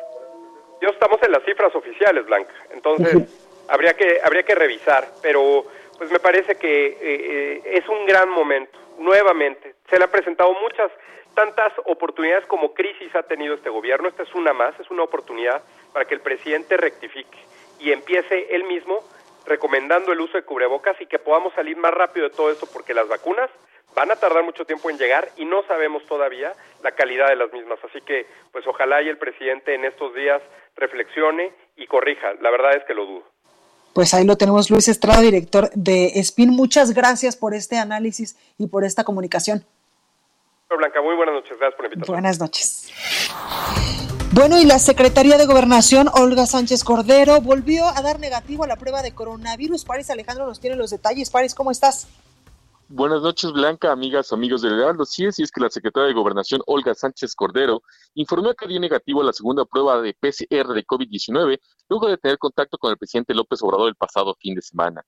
yo 0.82 0.90
estamos 0.90 1.24
en 1.24 1.32
las 1.32 1.42
cifras 1.46 1.74
oficiales, 1.74 2.26
Blanca. 2.26 2.54
Entonces, 2.74 3.30
habría 3.70 3.94
que, 3.94 4.20
habría 4.22 4.44
que 4.44 4.56
revisar, 4.56 5.08
pero 5.22 5.68
pues 5.98 6.12
me 6.12 6.20
parece 6.20 6.56
que 6.56 6.98
eh, 7.00 7.62
es 7.76 7.88
un 7.88 8.06
gran 8.06 8.28
momento. 8.28 8.78
Nuevamente, 9.00 9.76
se 9.90 9.98
le 9.98 10.04
han 10.04 10.12
presentado 10.12 10.54
muchas 10.62 10.92
tantas 11.36 11.72
oportunidades 11.86 12.46
como 12.48 12.74
crisis 12.74 13.14
ha 13.16 13.24
tenido 13.24 13.54
este 13.54 13.70
gobierno, 13.70 14.08
esta 14.08 14.24
es 14.24 14.34
una 14.34 14.54
más, 14.54 14.80
es 14.80 14.90
una 14.90 15.04
oportunidad 15.04 15.62
para 15.94 16.06
que 16.06 16.16
el 16.16 16.22
presidente 16.22 16.78
rectifique 16.78 17.38
y 17.80 17.92
empiece 17.92 18.56
él 18.56 18.64
mismo 18.64 19.04
recomendando 19.46 20.12
el 20.12 20.22
uso 20.22 20.38
de 20.38 20.44
cubrebocas 20.44 21.00
y 21.00 21.06
que 21.06 21.20
podamos 21.20 21.54
salir 21.54 21.78
más 21.78 21.94
rápido 21.94 22.28
de 22.28 22.36
todo 22.36 22.50
esto 22.50 22.68
porque 22.72 22.94
las 22.94 23.08
vacunas 23.08 23.50
van 23.96 24.12
a 24.12 24.16
tardar 24.16 24.44
mucho 24.44 24.66
tiempo 24.66 24.90
en 24.90 24.98
llegar 24.98 25.30
y 25.38 25.46
no 25.46 25.64
sabemos 25.68 26.06
todavía 26.06 26.54
la 26.84 26.92
calidad 26.92 27.30
de 27.30 27.36
las 27.36 27.52
mismas. 27.54 27.80
Así 27.84 28.02
que, 28.02 28.26
pues 28.52 28.66
ojalá 28.68 29.02
y 29.02 29.10
el 29.10 29.18
presidente 29.18 29.76
en 29.76 29.86
estos 29.86 30.14
días 30.16 30.42
reflexione 30.76 31.54
y 31.78 31.88
corrija. 31.88 32.34
La 32.42 32.50
verdad 32.50 32.76
es 32.76 32.84
que 32.86 32.94
lo 32.94 33.06
dudo. 33.06 33.24
Pues 33.94 34.14
ahí 34.14 34.26
lo 34.26 34.36
tenemos, 34.36 34.70
Luis 34.70 34.90
Estrada, 34.90 35.22
director 35.22 35.70
de 35.74 36.12
SPIN. 36.22 36.50
Muchas 36.50 36.94
gracias 36.94 37.38
por 37.38 37.54
este 37.54 37.78
análisis 37.78 38.36
y 38.58 38.68
por 38.68 38.84
esta 38.84 39.06
comunicación. 39.06 39.66
Blanca, 40.70 41.02
muy 41.02 41.16
buenas 41.16 41.36
noches. 41.36 41.58
Gracias 41.60 41.76
por 41.76 41.84
la 41.84 41.88
invitación. 41.88 42.16
Buenas 42.16 42.40
noches. 42.40 42.92
Bueno, 44.32 44.60
y 44.60 44.66
la 44.66 44.80
Secretaría 44.80 45.38
de 45.38 45.46
Gobernación, 45.46 46.10
Olga 46.14 46.46
Sánchez 46.46 46.84
Cordero, 46.84 47.40
volvió 47.40 47.86
a 47.88 48.02
dar 48.02 48.20
negativo 48.20 48.64
a 48.64 48.68
la 48.68 48.76
prueba 48.76 49.02
de 49.02 49.14
coronavirus. 49.14 49.86
Paris 49.86 50.10
Alejandro 50.10 50.46
nos 50.46 50.60
tiene 50.60 50.76
los 50.76 50.90
detalles. 50.90 51.30
Paris, 51.30 51.56
¿cómo 51.56 51.72
estás? 51.72 52.08
Buenas 52.88 53.22
noches, 53.22 53.52
Blanca, 53.52 53.92
amigas, 53.92 54.34
amigos 54.34 54.62
del 54.62 54.80
Heraldo. 54.80 55.06
Sí 55.06 55.26
es, 55.26 55.40
y 55.40 55.44
es 55.44 55.52
que 55.52 55.62
la 55.62 55.70
secretaria 55.70 56.08
de 56.08 56.14
Gobernación, 56.14 56.62
Olga 56.68 56.94
Sánchez 56.94 57.34
Cordero, 57.34 57.82
informó 58.14 58.54
que 58.54 58.68
dio 58.68 58.80
negativo 58.80 59.22
a 59.22 59.26
la 59.26 59.34
segunda 59.34 59.66
prueba 59.66 60.02
de 60.02 60.14
PCR 60.14 60.74
de 60.74 60.86
COVID-19 60.86 61.60
luego 61.90 62.08
de 62.08 62.18
tener 62.18 62.38
contacto 62.38 62.78
con 62.78 62.92
el 62.92 62.98
presidente 62.98 63.34
López 63.34 63.62
Obrador 63.64 63.90
el 63.90 63.96
pasado 63.96 64.36
fin 64.40 64.54
de 64.54 64.62
semana. 64.62 65.04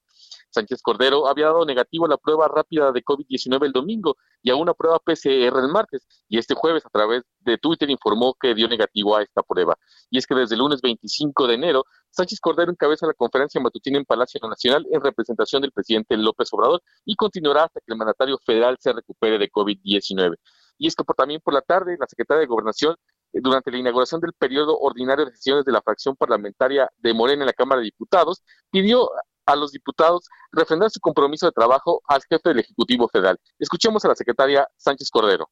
Sánchez 0.50 0.82
Cordero 0.82 1.28
había 1.28 1.48
dado 1.48 1.66
negativo 1.66 2.06
a 2.06 2.10
la 2.10 2.18
prueba 2.18 2.48
rápida 2.48 2.92
de 2.92 3.04
COVID-19 3.04 3.66
el 3.66 3.72
domingo 3.72 4.18
y 4.42 4.50
a 4.50 4.56
una 4.56 4.74
prueba 4.74 5.00
PCR 5.00 5.60
el 5.60 5.70
martes, 5.72 6.08
y 6.28 6.38
este 6.38 6.56
jueves 6.56 6.86
a 6.86 6.90
través 6.90 7.24
de 7.42 7.58
Twitter 7.58 7.90
informó 7.90 8.36
que 8.40 8.56
dio 8.56 8.68
negativo 8.68 9.16
a 9.16 9.24
esta 9.24 9.44
prueba. 9.44 9.76
Y 10.10 10.18
es 10.18 10.26
que 10.26 10.36
desde 10.36 10.56
el 10.56 10.60
lunes 10.60 10.82
25 10.82 11.48
de 11.48 11.54
enero, 11.56 11.84
Sánchez 12.12 12.40
Cordero 12.40 12.72
encabeza 12.72 13.06
la 13.06 13.14
conferencia 13.14 13.62
matutina 13.62 13.98
en 13.98 14.06
Palacio 14.06 14.40
Nacional 14.48 14.86
en 14.92 15.02
representación 15.02 15.62
del 15.62 15.72
presidente 15.72 16.18
López 16.18 16.50
Obrador 16.52 16.82
y 17.06 17.16
continuará 17.16 17.66
hasta 17.66 17.80
que 17.80 17.94
el 17.94 17.98
mandatario 17.98 18.38
federal 18.46 18.78
se 18.80 18.94
recupere 18.94 19.38
de 19.38 19.50
COVID-19. 19.50 20.36
Y 20.80 20.88
es 20.88 20.96
que 20.96 21.04
por, 21.04 21.16
también 21.16 21.42
por 21.44 21.54
la 21.54 21.62
tarde, 21.62 21.98
la 22.00 22.08
secretaria 22.08 22.42
de 22.42 22.48
Gobernación 22.48 22.96
eh, 23.34 23.40
durante 23.42 23.72
la 23.72 23.78
inauguración 23.78 24.22
del 24.22 24.34
periodo 24.34 24.78
ordinario 24.80 25.26
de 25.26 25.32
sesiones 25.32 25.66
de 25.66 25.72
la 25.72 25.82
fracción 25.82 26.16
parlamentaria 26.16 26.90
de 26.98 27.14
Morena 27.14 27.44
en 27.44 27.48
la 27.48 27.54
Cámara 27.54 27.80
de 27.80 27.86
Diputados, 27.86 28.44
pidió 28.72 29.10
a 29.48 29.56
los 29.56 29.72
diputados 29.72 30.28
refrendar 30.52 30.92
su 30.92 31.00
compromiso 31.00 31.48
de 31.48 31.54
trabajo 31.54 32.02
al 32.08 32.22
jefe 32.30 32.50
del 32.50 32.60
Ejecutivo 32.60 33.10
Federal. 33.10 33.40
Escuchemos 33.58 34.04
a 34.06 34.10
la 34.10 34.16
secretaria 34.16 34.68
Sánchez 34.78 35.10
Cordero. 35.10 35.50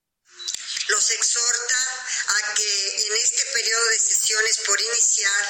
Los 0.89 1.11
exhorta 1.11 1.77
a 2.27 2.53
que 2.53 3.07
en 3.07 3.13
este 3.15 3.43
periodo 3.53 3.87
de 3.89 3.99
sesiones 3.99 4.59
por 4.67 4.79
iniciar, 4.79 5.45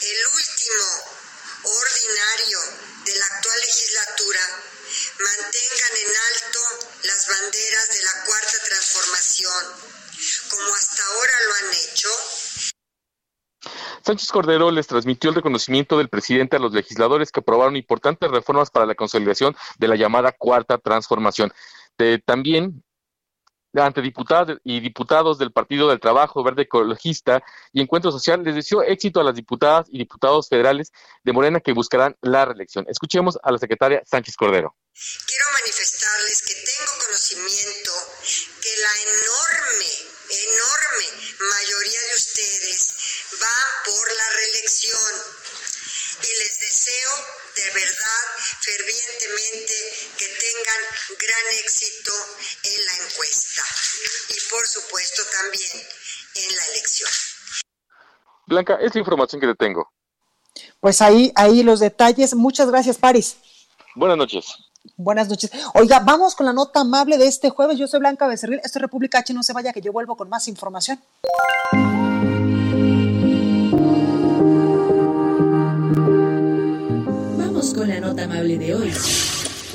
el 0.00 0.26
último 0.26 0.84
ordinario 1.64 2.58
de 3.04 3.16
la 3.16 3.26
actual 3.26 3.60
legislatura, 3.60 4.40
mantengan 5.18 5.96
en 5.96 6.16
alto 6.16 6.60
las 7.02 7.28
banderas 7.28 7.88
de 7.88 8.02
la 8.02 8.24
cuarta 8.24 8.58
transformación, 8.64 9.64
como 10.48 10.74
hasta 10.74 11.04
ahora 11.04 11.34
lo 11.46 11.54
han 11.54 11.74
hecho, 11.74 12.08
Sánchez 14.02 14.28
Cordero 14.30 14.70
les 14.70 14.86
transmitió 14.86 15.30
el 15.30 15.36
reconocimiento 15.36 15.98
del 15.98 16.08
presidente 16.08 16.56
a 16.56 16.60
los 16.60 16.72
legisladores 16.72 17.32
que 17.32 17.40
aprobaron 17.40 17.76
importantes 17.76 18.30
reformas 18.30 18.70
para 18.70 18.86
la 18.86 18.94
consolidación 18.94 19.56
de 19.78 19.88
la 19.88 19.96
llamada 19.96 20.32
cuarta 20.32 20.78
transformación. 20.78 21.52
también 22.24 22.82
ante 23.82 24.02
diputados 24.02 24.58
y 24.62 24.80
diputados 24.80 25.38
del 25.38 25.50
Partido 25.50 25.88
del 25.88 25.98
Trabajo 25.98 26.44
Verde 26.44 26.62
Ecologista 26.62 27.42
y 27.72 27.80
Encuentro 27.80 28.12
Social, 28.12 28.44
les 28.44 28.54
deseó 28.54 28.82
éxito 28.82 29.20
a 29.20 29.24
las 29.24 29.34
diputadas 29.34 29.88
y 29.90 29.98
diputados 29.98 30.48
federales 30.48 30.92
de 31.24 31.32
Morena 31.32 31.60
que 31.60 31.72
buscarán 31.72 32.16
la 32.20 32.44
reelección. 32.44 32.84
Escuchemos 32.88 33.38
a 33.42 33.50
la 33.50 33.58
secretaria 33.58 34.02
Sánchez 34.04 34.36
Cordero. 34.36 34.76
Quiero 35.26 35.44
manifestarles 35.60 36.13
y 44.64 46.38
les 46.38 46.60
deseo 46.60 47.10
de 47.54 47.70
verdad 47.70 48.24
fervientemente 48.60 49.74
que 50.16 50.26
tengan 50.26 50.80
gran 51.20 51.46
éxito 51.62 52.12
en 52.62 52.86
la 52.86 52.94
encuesta 53.06 53.62
y 54.30 54.50
por 54.50 54.66
supuesto 54.66 55.22
también 55.42 55.86
en 56.36 56.56
la 56.56 56.64
elección. 56.72 57.10
Blanca, 58.46 58.78
es 58.80 58.94
la 58.94 59.00
información 59.00 59.40
que 59.40 59.48
te 59.48 59.54
tengo. 59.54 59.92
Pues 60.80 61.02
ahí, 61.02 61.32
ahí 61.34 61.62
los 61.62 61.80
detalles. 61.80 62.34
Muchas 62.34 62.68
gracias, 62.70 62.96
Paris. 62.96 63.36
Buenas 63.94 64.16
noches. 64.16 64.46
Buenas 64.96 65.28
noches. 65.28 65.50
Oiga, 65.74 66.00
vamos 66.00 66.34
con 66.34 66.46
la 66.46 66.52
nota 66.52 66.80
amable 66.80 67.18
de 67.18 67.26
este 67.26 67.50
jueves. 67.50 67.78
Yo 67.78 67.86
soy 67.86 68.00
Blanca 68.00 68.26
Becerril. 68.26 68.60
Esto 68.62 68.78
es 68.78 68.82
República 68.82 69.18
H. 69.18 69.34
No 69.34 69.42
se 69.42 69.52
vaya, 69.52 69.72
que 69.72 69.80
yo 69.80 69.92
vuelvo 69.92 70.16
con 70.16 70.28
más 70.28 70.48
información. 70.48 71.02
La 77.86 78.00
nota 78.00 78.24
amable 78.24 78.58
de 78.58 78.74
hoy. 78.74 78.92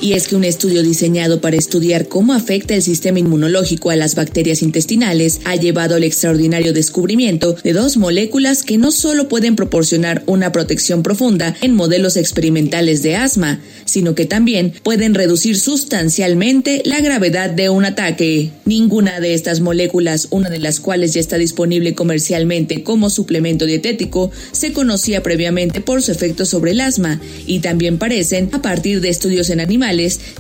Y 0.02 0.14
es 0.14 0.30
que 0.30 0.38
un 0.38 0.46
estudio 0.46 0.82
diseñado 0.82 1.42
para 1.42 1.58
estudiar 1.58 2.08
cómo 2.08 2.34
afecta 2.34 2.74
el 2.74 2.82
sistema 2.82 3.20
inmunológico 3.20 3.90
a 3.90 3.98
las 3.98 4.16
bacterias 4.16 4.62
intestinales 4.62 5.42
ha 5.44 5.58
llevado 5.58 5.96
al 5.96 6.06
extraordinario 6.06 6.72
descubrimiento 6.72 7.58
de 7.66 7.74
dos 7.74 7.98
moléculas 7.98 8.64
que 8.64 8.78
no 8.78 8.92
solo 8.94 9.28
pueden 9.28 9.58
proporcionar 9.58 10.24
una 10.26 10.54
protección 10.54 11.04
profunda 11.04 11.54
en 11.62 11.76
modelos 11.76 12.16
experimentales 12.16 13.04
de 13.04 13.18
asma, 13.18 13.60
sino 13.84 14.16
que 14.16 14.26
también 14.26 14.72
pueden 14.84 15.16
reducir 15.16 15.60
sustancialmente 15.60 16.82
la 16.86 17.02
gravedad 17.02 17.50
de 17.50 17.70
un 17.70 17.84
ataque. 17.84 18.52
Ninguna 18.64 19.20
de 19.20 19.34
estas 19.34 19.60
moléculas, 19.60 20.30
una 20.32 20.50
de 20.50 20.60
las 20.60 20.80
cuales 20.80 21.14
ya 21.14 21.20
está 21.20 21.38
disponible 21.38 21.94
comercialmente 21.94 22.84
como 22.84 23.10
suplemento 23.10 23.66
dietético, 23.66 24.32
se 24.54 24.72
conocía 24.72 25.22
previamente 25.24 25.82
por 25.82 26.02
su 26.02 26.14
efecto 26.14 26.46
sobre 26.46 26.72
el 26.72 26.80
asma 26.80 27.20
y 27.46 27.60
también 27.60 27.98
parecen, 27.98 28.50
a 28.54 28.62
partir 28.62 29.02
de 29.02 29.10
estudios 29.10 29.50
en 29.50 29.60
animales, 29.60 29.89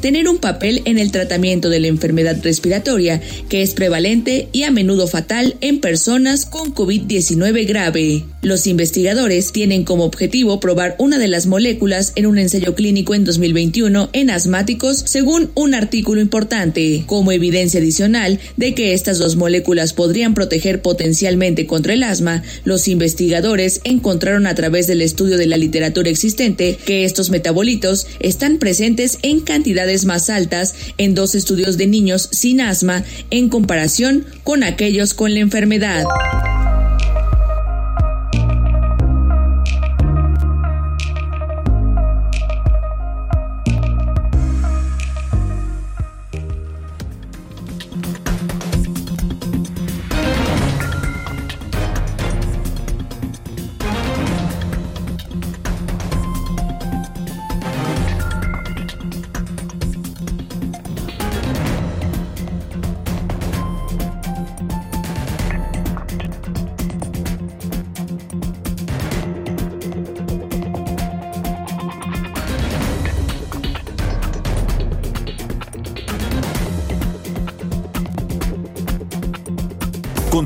tener 0.01 0.27
un 0.27 0.37
papel 0.37 0.81
en 0.85 0.97
el 0.99 1.11
tratamiento 1.11 1.69
de 1.69 1.79
la 1.79 1.87
enfermedad 1.87 2.37
respiratoria, 2.43 3.21
que 3.49 3.61
es 3.61 3.73
prevalente 3.73 4.47
y 4.51 4.63
a 4.63 4.71
menudo 4.71 5.07
fatal 5.07 5.55
en 5.61 5.79
personas 5.79 6.45
con 6.45 6.73
COVID-19 6.73 7.67
grave. 7.67 8.25
Los 8.41 8.67
investigadores 8.67 9.51
tienen 9.51 9.83
como 9.83 10.05
objetivo 10.05 10.61
probar 10.61 10.95
una 10.97 11.17
de 11.17 11.27
las 11.27 11.45
moléculas 11.45 12.13
en 12.15 12.25
un 12.25 12.37
ensayo 12.37 12.73
clínico 12.73 13.13
en 13.13 13.25
2021 13.25 14.09
en 14.13 14.29
asmáticos, 14.29 15.03
según 15.05 15.51
un 15.55 15.73
artículo 15.73 16.21
importante, 16.21 17.03
como 17.05 17.33
evidencia 17.33 17.81
adicional 17.81 18.39
de 18.55 18.73
que 18.73 18.93
estas 18.93 19.17
dos 19.17 19.35
moléculas 19.35 19.93
podrían 19.93 20.33
proteger 20.33 20.81
potencialmente 20.81 21.65
contra 21.65 21.93
el 21.93 22.03
asma. 22.03 22.43
Los 22.63 22.87
investigadores 22.87 23.81
encontraron 23.83 24.47
a 24.47 24.55
través 24.55 24.87
del 24.87 25.01
estudio 25.01 25.37
de 25.37 25.47
la 25.47 25.57
literatura 25.57 26.09
existente 26.09 26.77
que 26.85 27.03
estos 27.03 27.29
metabolitos 27.29 28.07
están 28.19 28.57
presentes 28.57 29.19
en 29.21 29.38
cantidades 29.41 30.05
más 30.05 30.29
altas 30.29 30.75
en 30.97 31.15
dos 31.15 31.35
estudios 31.35 31.77
de 31.77 31.87
niños 31.87 32.29
sin 32.31 32.61
asma 32.61 33.03
en 33.29 33.49
comparación 33.49 34.25
con 34.43 34.63
aquellos 34.63 35.13
con 35.13 35.33
la 35.33 35.39
enfermedad. 35.39 36.03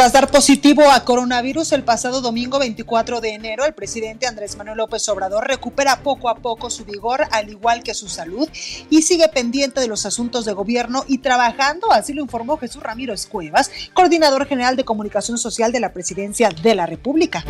Tras 0.00 0.14
dar 0.14 0.30
positivo 0.30 0.90
a 0.90 1.04
coronavirus 1.04 1.72
el 1.72 1.84
pasado 1.84 2.22
domingo 2.22 2.58
24 2.58 3.20
de 3.20 3.34
enero, 3.34 3.66
el 3.66 3.74
presidente 3.74 4.26
Andrés 4.26 4.56
Manuel 4.56 4.78
López 4.78 5.06
Obrador 5.10 5.46
recupera 5.46 6.02
poco 6.02 6.30
a 6.30 6.36
poco 6.36 6.70
su 6.70 6.86
vigor, 6.86 7.26
al 7.30 7.50
igual 7.50 7.82
que 7.82 7.92
su 7.92 8.08
salud, 8.08 8.48
y 8.88 9.02
sigue 9.02 9.28
pendiente 9.28 9.78
de 9.78 9.88
los 9.88 10.06
asuntos 10.06 10.46
de 10.46 10.54
gobierno 10.54 11.04
y 11.06 11.18
trabajando, 11.18 11.92
así 11.92 12.14
lo 12.14 12.22
informó 12.22 12.56
Jesús 12.56 12.82
Ramírez 12.82 13.26
Cuevas, 13.26 13.70
coordinador 13.92 14.46
general 14.46 14.74
de 14.74 14.84
comunicación 14.84 15.36
social 15.36 15.70
de 15.70 15.80
la 15.80 15.92
presidencia 15.92 16.48
de 16.48 16.74
la 16.74 16.86
República. 16.86 17.44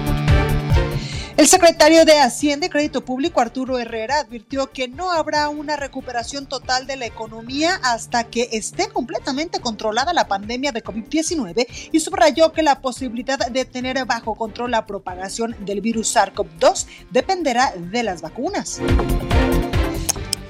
El 1.40 1.48
secretario 1.48 2.04
de 2.04 2.18
Hacienda 2.18 2.66
y 2.66 2.68
Crédito 2.68 3.02
Público, 3.02 3.40
Arturo 3.40 3.78
Herrera, 3.78 4.18
advirtió 4.18 4.70
que 4.72 4.88
no 4.88 5.10
habrá 5.10 5.48
una 5.48 5.74
recuperación 5.74 6.46
total 6.46 6.86
de 6.86 6.96
la 6.96 7.06
economía 7.06 7.80
hasta 7.82 8.24
que 8.24 8.50
esté 8.52 8.90
completamente 8.90 9.58
controlada 9.58 10.12
la 10.12 10.28
pandemia 10.28 10.70
de 10.70 10.84
COVID-19 10.84 11.66
y 11.92 12.00
subrayó 12.00 12.52
que 12.52 12.62
la 12.62 12.82
posibilidad 12.82 13.38
de 13.38 13.64
tener 13.64 14.04
bajo 14.04 14.34
control 14.34 14.72
la 14.72 14.84
propagación 14.84 15.56
del 15.60 15.80
virus 15.80 16.14
SARS-CoV-2 16.14 16.86
dependerá 17.10 17.72
de 17.74 18.02
las 18.02 18.20
vacunas. 18.20 18.78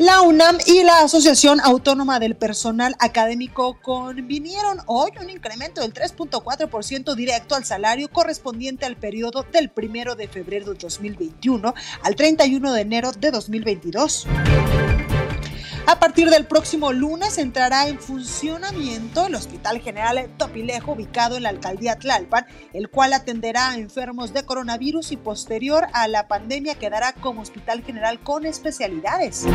La 0.01 0.23
UNAM 0.23 0.57
y 0.65 0.83
la 0.83 1.03
Asociación 1.03 1.61
Autónoma 1.61 2.19
del 2.19 2.35
Personal 2.35 2.97
Académico 3.01 3.77
convinieron 3.83 4.79
hoy 4.87 5.11
un 5.21 5.29
incremento 5.29 5.83
del 5.83 5.93
3.4% 5.93 7.15
directo 7.15 7.55
al 7.55 7.67
salario 7.67 8.09
correspondiente 8.09 8.87
al 8.87 8.97
periodo 8.97 9.45
del 9.53 9.71
1 9.77 10.15
de 10.15 10.27
febrero 10.27 10.73
de 10.73 10.79
2021 10.79 11.75
al 12.03 12.17
31 12.17 12.73
de 12.73 12.81
enero 12.81 13.13
de 13.13 13.31
2022. 13.31 14.27
A 15.87 15.99
partir 15.99 16.31
del 16.31 16.47
próximo 16.47 16.93
lunes 16.93 17.39
entrará 17.39 17.89
en 17.89 17.99
funcionamiento 17.99 19.27
el 19.27 19.35
Hospital 19.35 19.81
General 19.81 20.31
Topilejo, 20.37 20.93
ubicado 20.93 21.37
en 21.37 21.45
la 21.45 21.49
alcaldía 21.49 21.99
Tlalpan, 21.99 22.47
el 22.73 22.91
cual 22.91 23.13
atenderá 23.13 23.71
a 23.71 23.77
enfermos 23.77 24.33
de 24.33 24.45
coronavirus 24.45 25.13
y 25.13 25.17
posterior 25.17 25.87
a 25.93 26.09
la 26.09 26.29
pandemia 26.29 26.77
quedará 26.77 27.13
como 27.15 27.43
hospital 27.43 27.83
general 27.83 28.21
con 28.21 28.47
especialidades. 28.47 29.47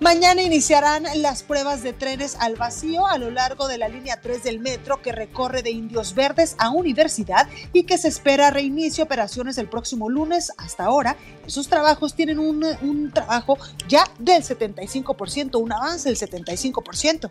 Mañana 0.00 0.42
iniciarán 0.42 1.06
las 1.22 1.42
pruebas 1.42 1.82
de 1.82 1.94
trenes 1.94 2.36
al 2.38 2.56
vacío 2.56 3.06
a 3.06 3.16
lo 3.16 3.30
largo 3.30 3.66
de 3.66 3.78
la 3.78 3.88
línea 3.88 4.20
3 4.20 4.42
del 4.42 4.60
metro 4.60 5.00
que 5.00 5.10
recorre 5.10 5.62
de 5.62 5.70
Indios 5.70 6.14
Verdes 6.14 6.54
a 6.58 6.68
Universidad 6.68 7.48
y 7.72 7.84
que 7.84 7.96
se 7.96 8.08
espera 8.08 8.50
reinicio 8.50 9.04
operaciones 9.04 9.56
el 9.56 9.70
próximo 9.70 10.10
lunes. 10.10 10.52
Hasta 10.58 10.84
ahora, 10.84 11.16
esos 11.46 11.68
trabajos 11.68 12.14
tienen 12.14 12.38
un, 12.38 12.62
un 12.82 13.10
trabajo 13.10 13.56
ya 13.88 14.04
del 14.18 14.42
75%, 14.42 15.58
un 15.58 15.72
avance 15.72 16.10
del 16.10 16.18
75%. 16.18 17.30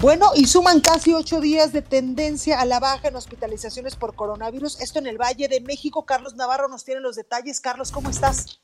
Bueno, 0.00 0.30
y 0.34 0.46
suman 0.46 0.80
casi 0.80 1.12
ocho 1.12 1.40
días 1.40 1.74
de 1.74 1.82
tendencia 1.82 2.58
a 2.60 2.64
la 2.64 2.80
baja 2.80 3.08
en 3.08 3.16
hospitalizaciones 3.16 3.96
por 3.96 4.14
coronavirus. 4.14 4.80
Esto 4.80 4.98
en 4.98 5.08
el 5.08 5.18
Valle 5.18 5.48
de 5.48 5.60
México. 5.60 6.06
Carlos 6.06 6.36
Navarro 6.36 6.68
nos 6.68 6.84
tiene 6.84 7.02
los 7.02 7.16
detalles. 7.16 7.60
Carlos, 7.60 7.92
¿cómo 7.92 8.08
estás? 8.08 8.60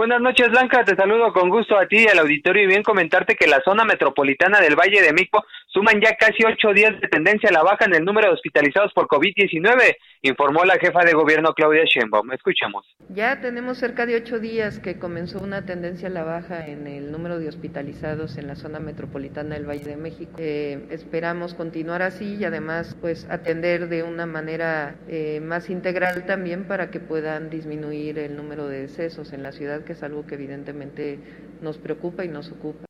Buenas 0.00 0.22
noches, 0.22 0.48
Blanca. 0.48 0.82
Te 0.82 0.96
saludo 0.96 1.30
con 1.34 1.50
gusto 1.50 1.76
a 1.76 1.84
ti 1.86 1.98
y 1.98 2.08
al 2.08 2.20
auditorio 2.20 2.62
y 2.62 2.66
bien 2.66 2.82
comentarte 2.82 3.36
que 3.36 3.46
la 3.46 3.60
zona 3.62 3.84
metropolitana 3.84 4.58
del 4.58 4.74
Valle 4.74 5.02
de 5.02 5.12
México 5.12 5.44
suman 5.66 6.00
ya 6.00 6.16
casi 6.16 6.42
ocho 6.42 6.72
días 6.72 6.98
de 7.02 7.08
tendencia 7.08 7.50
a 7.50 7.52
la 7.52 7.62
baja 7.62 7.84
en 7.84 7.94
el 7.94 8.04
número 8.06 8.28
de 8.28 8.32
hospitalizados 8.32 8.94
por 8.94 9.08
COVID-19, 9.08 9.96
informó 10.22 10.64
la 10.64 10.78
jefa 10.78 11.04
de 11.04 11.12
gobierno 11.12 11.52
Claudia 11.52 11.84
Sheinbaum. 11.84 12.32
Escuchamos. 12.32 12.86
Ya 13.10 13.42
tenemos 13.42 13.76
cerca 13.76 14.06
de 14.06 14.16
ocho 14.16 14.38
días 14.38 14.78
que 14.78 14.98
comenzó 14.98 15.38
una 15.38 15.66
tendencia 15.66 16.08
a 16.08 16.10
la 16.10 16.24
baja 16.24 16.66
en 16.66 16.86
el 16.86 17.12
número 17.12 17.38
de 17.38 17.48
hospitalizados 17.48 18.38
en 18.38 18.46
la 18.46 18.56
zona 18.56 18.80
metropolitana 18.80 19.54
del 19.54 19.68
Valle 19.68 19.84
de 19.84 19.96
México. 19.96 20.32
Eh, 20.38 20.86
esperamos 20.90 21.52
continuar 21.52 22.00
así 22.00 22.36
y 22.36 22.44
además 22.44 22.96
pues 23.02 23.28
atender 23.30 23.88
de 23.88 24.02
una 24.02 24.24
manera 24.24 24.96
eh, 25.08 25.40
más 25.40 25.68
integral 25.68 26.24
también 26.24 26.64
para 26.64 26.90
que 26.90 27.00
puedan 27.00 27.50
disminuir 27.50 28.18
el 28.18 28.34
número 28.34 28.66
de 28.66 28.80
decesos 28.80 29.34
en 29.34 29.42
la 29.42 29.52
ciudad 29.52 29.84
es 29.92 30.02
algo 30.02 30.26
que 30.26 30.34
evidentemente 30.34 31.18
nos 31.60 31.78
preocupa 31.78 32.24
y 32.24 32.28
nos 32.28 32.50
ocupa. 32.50 32.84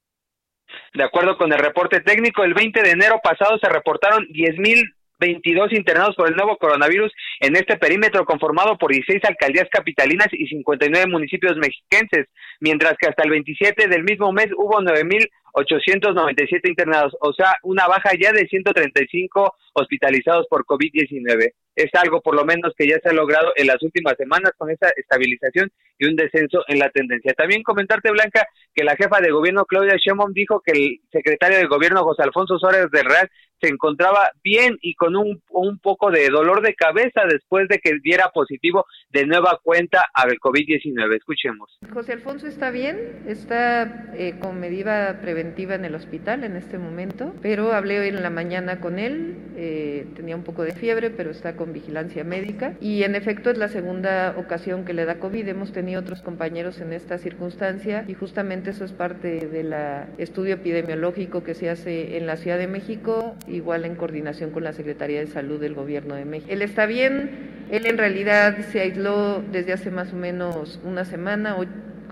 De 0.94 1.04
acuerdo 1.04 1.36
con 1.36 1.52
el 1.52 1.58
reporte 1.58 2.00
técnico, 2.00 2.42
el 2.42 2.54
20 2.54 2.82
de 2.82 2.90
enero 2.90 3.20
pasado 3.22 3.58
se 3.58 3.68
reportaron 3.68 4.26
10.022 4.26 5.76
internados 5.76 6.16
por 6.16 6.28
el 6.28 6.34
nuevo 6.34 6.56
coronavirus 6.56 7.12
en 7.40 7.54
este 7.54 7.76
perímetro 7.76 8.24
conformado 8.24 8.76
por 8.76 8.90
16 8.90 9.22
alcaldías 9.24 9.68
capitalinas 9.70 10.26
y 10.32 10.48
59 10.48 11.06
municipios 11.06 11.56
mexiquenses, 11.56 12.26
mientras 12.58 12.94
que 12.98 13.06
hasta 13.08 13.22
el 13.22 13.30
27 13.30 13.86
del 13.88 14.02
mismo 14.02 14.32
mes 14.32 14.48
hubo 14.56 14.80
9.897 14.80 16.68
internados, 16.68 17.16
o 17.20 17.32
sea, 17.32 17.54
una 17.62 17.86
baja 17.86 18.10
ya 18.20 18.32
de 18.32 18.48
135 18.48 19.54
hospitalizados 19.74 20.46
por 20.48 20.64
COVID-19 20.64 21.52
es 21.74 21.90
algo 21.94 22.20
por 22.20 22.35
lo 22.35 22.44
menos 22.44 22.72
que 22.76 22.87
ya 22.88 22.98
se 23.02 23.09
ha 23.09 23.12
logrado 23.12 23.52
en 23.56 23.66
las 23.66 23.83
últimas 23.83 24.14
semanas 24.16 24.52
con 24.56 24.70
esa 24.70 24.88
estabilización 24.96 25.70
y 25.98 26.06
un 26.06 26.16
descenso 26.16 26.64
en 26.68 26.78
la 26.78 26.90
tendencia. 26.90 27.33
También 27.35 27.62
comentarte, 27.62 28.11
Blanca, 28.11 28.46
que 28.74 28.85
la 28.85 28.96
jefa 28.96 29.20
de 29.20 29.30
gobierno 29.30 29.64
Claudia 29.64 29.96
Sheinbaum 29.96 30.33
dijo 30.33 30.61
que 30.64 30.72
el 30.72 31.00
secretario 31.12 31.59
de 31.59 31.66
gobierno 31.66 32.04
José 32.04 32.22
Alfonso 32.22 32.59
Suárez 32.59 32.90
de 32.90 33.02
Real 33.02 33.30
se 33.60 33.68
encontraba 33.68 34.30
bien 34.42 34.78
y 34.80 34.94
con 34.94 35.16
un, 35.16 35.42
un 35.50 35.78
poco 35.78 36.10
de 36.10 36.28
dolor 36.28 36.62
de 36.62 36.74
cabeza 36.74 37.22
después 37.28 37.68
de 37.68 37.78
que 37.78 37.98
diera 38.02 38.30
positivo 38.30 38.86
de 39.10 39.26
nueva 39.26 39.58
cuenta 39.62 40.04
al 40.14 40.38
COVID-19. 40.38 41.16
Escuchemos. 41.16 41.78
José 41.92 42.12
Alfonso 42.12 42.46
está 42.46 42.70
bien, 42.70 43.22
está 43.26 44.12
eh, 44.14 44.38
con 44.40 44.60
medida 44.60 45.20
preventiva 45.20 45.74
en 45.74 45.84
el 45.84 45.94
hospital 45.94 46.44
en 46.44 46.56
este 46.56 46.78
momento, 46.78 47.34
pero 47.42 47.72
hablé 47.72 48.00
hoy 48.00 48.08
en 48.08 48.22
la 48.22 48.30
mañana 48.30 48.80
con 48.80 48.98
él, 48.98 49.36
eh, 49.56 50.06
tenía 50.14 50.36
un 50.36 50.44
poco 50.44 50.62
de 50.62 50.72
fiebre, 50.72 51.10
pero 51.10 51.30
está 51.30 51.56
con 51.56 51.72
vigilancia 51.72 52.24
médica 52.24 52.74
y 52.80 53.02
en 53.02 53.14
efecto 53.14 53.50
es 53.50 53.58
la 53.58 53.68
segunda 53.68 54.34
ocasión 54.38 54.84
que 54.84 54.94
le 54.94 55.04
da 55.04 55.18
COVID. 55.18 55.48
Hemos 55.48 55.72
tenido 55.72 56.00
otros 56.00 56.22
compañeros 56.22 56.80
en 56.80 56.92
esta 56.92 57.18
circunstancia 57.18 58.04
y 58.06 58.14
justamente 58.14 58.70
eso 58.70 58.84
es 58.84 58.92
parte 58.92 59.48
del 59.48 59.74
estudio 60.18 60.54
epidemiológico 60.54 61.42
que 61.42 61.54
se 61.54 61.70
hace 61.70 62.16
en 62.16 62.26
la 62.26 62.36
Ciudad 62.36 62.58
de 62.58 62.66
México, 62.66 63.36
igual 63.50 63.84
en 63.84 63.96
coordinación 63.96 64.50
con 64.50 64.64
la 64.64 64.72
Secretaría 64.72 65.20
de 65.20 65.26
Salud 65.26 65.60
del 65.60 65.74
Gobierno 65.74 66.14
de 66.14 66.24
México. 66.24 66.52
Él 66.52 66.62
está 66.62 66.86
bien, 66.86 67.66
él 67.70 67.86
en 67.86 67.98
realidad 67.98 68.58
se 68.70 68.80
aisló 68.80 69.42
desde 69.42 69.72
hace 69.72 69.90
más 69.90 70.12
o 70.12 70.16
menos 70.16 70.80
una 70.84 71.04
semana, 71.04 71.56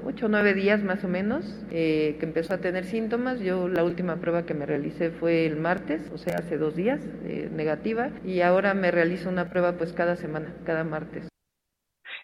ocho 0.05 0.27
o 0.27 0.29
nueve 0.29 0.55
días 0.55 0.83
más 0.83 1.05
o 1.05 1.09
menos, 1.09 1.45
eh, 1.71 2.17
que 2.19 2.27
empezó 2.27 2.55
a 2.55 2.59
tener 2.59 2.85
síntomas. 2.85 3.41
Yo 3.41 3.69
la 3.69 3.85
última 3.85 4.17
prueba 4.17 4.47
que 4.47 4.55
me 4.55 4.67
realicé 4.67 5.11
fue 5.11 5.47
el 5.47 5.57
martes, 5.57 6.11
o 6.13 6.19
sea, 6.19 6.37
hace 6.39 6.59
dos 6.59 6.77
días, 6.77 7.01
eh, 7.25 7.49
negativa, 7.53 8.11
y 8.25 8.41
ahora 8.41 8.75
me 8.75 8.91
realizo 8.91 9.29
una 9.29 9.51
prueba 9.51 9.73
pues 9.73 9.93
cada 9.93 10.17
semana, 10.17 10.55
cada 10.65 10.85
martes. 10.85 11.29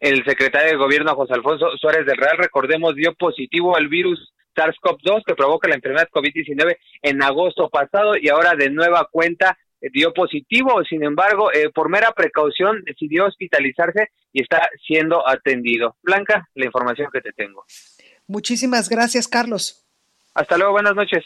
El 0.01 0.25
secretario 0.25 0.73
de 0.73 0.77
Gobierno, 0.77 1.15
José 1.15 1.35
Alfonso 1.35 1.67
Suárez 1.81 2.05
del 2.05 2.17
Real, 2.17 2.37
recordemos, 2.37 2.95
dio 2.95 3.15
positivo 3.15 3.77
al 3.77 3.89
virus 3.89 4.35
SARS-CoV-2 4.55 5.23
que 5.27 5.35
provoca 5.35 5.69
la 5.69 5.77
enfermedad 5.77 6.09
COVID-19 6.13 6.77
en 7.03 7.23
agosto 7.23 7.69
pasado 7.69 8.15
y 8.21 8.29
ahora 8.29 8.55
de 8.55 8.71
nueva 8.71 9.09
cuenta 9.11 9.57
dio 9.93 10.13
positivo, 10.13 10.83
sin 10.89 11.05
embargo, 11.05 11.53
eh, 11.53 11.71
por 11.71 11.89
mera 11.89 12.13
precaución 12.13 12.83
decidió 12.85 13.27
hospitalizarse 13.27 14.09
y 14.33 14.43
está 14.43 14.69
siendo 14.87 15.29
atendido. 15.29 15.97
Blanca, 16.03 16.49
la 16.55 16.67
información 16.67 17.09
que 17.13 17.21
te 17.21 17.33
tengo. 17.33 17.65
Muchísimas 18.27 18.89
gracias, 18.89 19.29
Carlos. 19.29 19.85
Hasta 20.35 20.57
luego, 20.57 20.73
buenas 20.73 20.97
noches. 20.97 21.23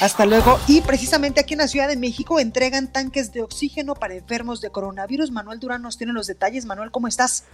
Hasta 0.00 0.26
luego. 0.26 0.58
Y 0.66 0.80
precisamente 0.80 1.40
aquí 1.40 1.54
en 1.54 1.58
la 1.58 1.68
Ciudad 1.68 1.88
de 1.88 1.96
México 1.96 2.40
entregan 2.40 2.92
tanques 2.92 3.32
de 3.32 3.42
oxígeno 3.42 3.94
para 3.94 4.14
enfermos 4.14 4.60
de 4.60 4.70
coronavirus. 4.70 5.30
Manuel 5.30 5.60
Durán 5.60 5.82
nos 5.82 5.98
tiene 5.98 6.12
los 6.12 6.26
detalles. 6.26 6.64
Manuel, 6.66 6.90
¿cómo 6.90 7.06
estás? 7.06 7.46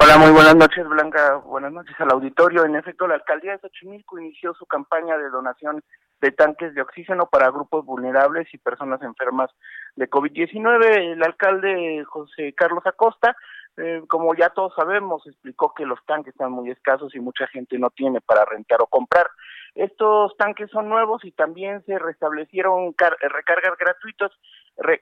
Hola, 0.00 0.16
muy 0.16 0.30
buenas 0.30 0.54
noches, 0.54 0.88
Blanca. 0.88 1.42
Buenas 1.44 1.72
noches 1.72 1.94
al 1.98 2.12
auditorio. 2.12 2.64
En 2.64 2.76
efecto, 2.76 3.08
la 3.08 3.16
alcaldía 3.16 3.52
de 3.52 3.58
Xochimilco 3.58 4.16
inició 4.20 4.54
su 4.54 4.64
campaña 4.64 5.18
de 5.18 5.28
donación 5.28 5.82
de 6.20 6.30
tanques 6.30 6.72
de 6.74 6.82
oxígeno 6.82 7.26
para 7.26 7.50
grupos 7.50 7.84
vulnerables 7.84 8.46
y 8.54 8.58
personas 8.58 9.02
enfermas 9.02 9.50
de 9.96 10.08
COVID-19. 10.08 11.12
El 11.14 11.22
alcalde 11.24 12.04
José 12.04 12.54
Carlos 12.54 12.86
Acosta, 12.86 13.36
eh, 13.76 14.02
como 14.06 14.36
ya 14.36 14.50
todos 14.50 14.72
sabemos, 14.76 15.26
explicó 15.26 15.74
que 15.74 15.84
los 15.84 15.98
tanques 16.06 16.32
están 16.32 16.52
muy 16.52 16.70
escasos 16.70 17.12
y 17.16 17.18
mucha 17.18 17.48
gente 17.48 17.76
no 17.76 17.90
tiene 17.90 18.20
para 18.20 18.44
rentar 18.44 18.80
o 18.80 18.86
comprar. 18.86 19.28
Estos 19.74 20.36
tanques 20.36 20.70
son 20.70 20.88
nuevos 20.88 21.24
y 21.24 21.32
también 21.32 21.84
se 21.86 21.98
restablecieron 21.98 22.94
recargas 22.96 23.76
gratuitos, 23.76 24.30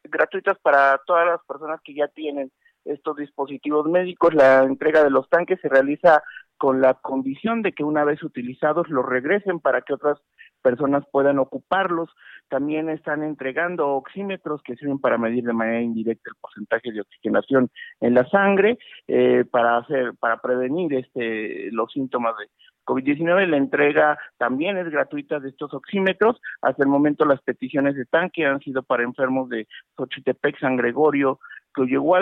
gratuitas 0.05 0.59
para 0.61 0.99
todas 1.07 1.27
las 1.27 1.45
personas 1.45 1.83
que 1.83 1.95
ya 1.95 2.09
tienen 2.09 2.51
estos 2.87 3.17
dispositivos 3.17 3.87
médicos. 3.87 4.35
La 4.35 4.63
entrega 4.63 5.05
de 5.05 5.11
los 5.11 5.29
tanques 5.29 5.61
se 5.61 5.69
realiza 5.69 6.23
con 6.59 6.81
la 6.81 6.95
condición 6.95 7.63
de 7.63 7.73
que 7.73 7.85
una 7.85 8.05
vez 8.05 8.23
utilizados 8.23 8.89
los 8.89 9.05
regresen 9.05 9.61
para 9.61 9.83
que 9.83 9.93
otras 9.93 10.19
personas 10.63 11.05
puedan 11.13 11.39
ocuparlos. 11.39 12.09
También 12.49 12.89
están 12.89 13.23
entregando 13.23 13.89
oxímetros 13.89 14.63
que 14.63 14.77
sirven 14.77 14.99
para 14.99 15.19
medir 15.19 15.45
de 15.45 15.53
manera 15.53 15.81
indirecta 15.81 16.31
el 16.31 16.41
porcentaje 16.41 16.93
de 16.93 17.01
oxigenación 17.03 17.71
en 18.01 18.15
la 18.15 18.27
sangre 18.29 18.79
eh, 19.07 19.45
para 19.51 19.79
hacer 19.79 20.15
para 20.19 20.41
prevenir 20.41 20.95
este 20.95 21.71
los 21.73 21.93
síntomas 21.93 22.35
de 22.39 22.47
COVID-19. 22.87 23.47
La 23.47 23.57
entrega 23.59 24.19
también 24.39 24.79
es 24.79 24.89
gratuita 24.91 25.41
de 25.41 25.51
estos 25.51 25.75
oxímetros. 25.75 26.41
Hasta 26.63 26.83
el 26.83 26.89
momento 26.89 27.25
las 27.25 27.43
peticiones 27.43 27.97
de 27.97 28.07
tanque 28.07 28.47
han 28.47 28.61
sido 28.61 28.83
para 28.83 29.03
enfermos 29.03 29.49
de 29.51 29.67
Xochitepec, 29.97 30.59
San 30.59 30.77
Gregorio, 30.77 31.39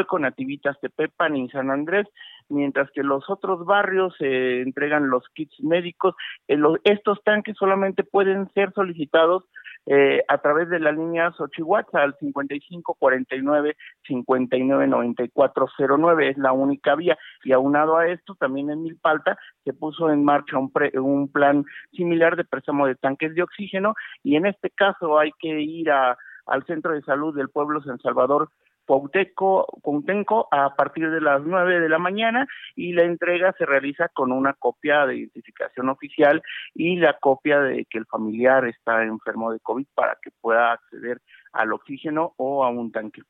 con 0.07 0.23
Nativitas, 0.23 0.79
Tepepan 0.81 1.37
y 1.37 1.49
San 1.49 1.71
Andrés, 1.71 2.07
mientras 2.49 2.91
que 2.91 3.03
los 3.03 3.29
otros 3.31 3.65
barrios 3.65 4.15
se 4.19 4.63
entregan 4.63 5.11
los 5.11 5.25
kits 5.35 5.63
médicos. 5.63 6.15
Eh, 6.49 6.59
estos 6.85 7.23
tanques 7.25 7.57
solamente 7.57 8.05
pueden 8.05 8.51
ser 8.53 8.73
solicitados 8.73 9.45
eh, 9.87 10.23
a 10.29 10.39
través 10.39 10.71
de 10.71 10.81
la 10.81 10.93
línea 10.93 11.31
Xochihuatl 11.33 11.99
al 11.99 12.17
5549 12.19 13.77
599409 14.09 16.31
es 16.31 16.39
la 16.39 16.53
única 16.53 16.95
vía 16.95 17.19
y 17.43 17.53
aunado 17.53 17.99
a 17.99 18.09
esto 18.09 18.35
también 18.35 18.71
en 18.71 18.83
Milpalta 18.83 19.37
se 19.63 19.75
puso 19.75 20.11
en 20.11 20.25
marcha 20.25 20.57
un, 20.57 20.73
un 20.95 21.29
plan 21.29 21.67
similar 21.93 22.35
de 22.35 22.45
préstamo 22.45 22.87
de 22.87 22.95
tanques 22.95 23.35
de 23.35 23.43
oxígeno 23.43 23.95
y 24.23 24.37
en 24.37 24.47
este 24.47 24.71
caso 24.71 25.19
hay 25.19 25.33
que 25.39 25.61
ir 25.61 25.91
al 25.91 26.65
centro 26.67 26.95
de 26.95 27.03
salud 27.03 27.37
del 27.37 27.51
pueblo 27.51 27.83
San 27.83 27.99
Salvador 27.99 28.49
Cuautenco 28.85 30.49
a 30.51 30.75
partir 30.75 31.11
de 31.11 31.21
las 31.21 31.43
9 31.43 31.81
de 31.81 31.89
la 31.89 31.99
mañana 31.99 32.47
y 32.75 32.93
la 32.93 33.05
entrega 33.05 33.55
se 33.59 33.67
realiza 33.67 34.09
con 34.09 34.33
una 34.33 34.55
copia 34.55 35.07
de 35.07 35.17
identificación 35.17 35.89
oficial 35.89 36.43
y 36.75 36.97
la 36.97 37.19
copia 37.19 37.61
de 37.61 37.87
que 37.87 37.99
el 37.99 38.07
familiar 38.07 38.67
está 38.67 39.03
enfermo 39.03 39.53
de 39.53 39.61
COVID 39.61 39.87
para 39.95 40.19
que 40.23 40.31
pueda 40.41 40.73
acceder 40.73 41.21
al 41.53 41.73
oxígeno 41.73 42.35
o 42.37 42.65
a 42.65 42.71
un 42.71 42.93
tanque. 42.93 43.23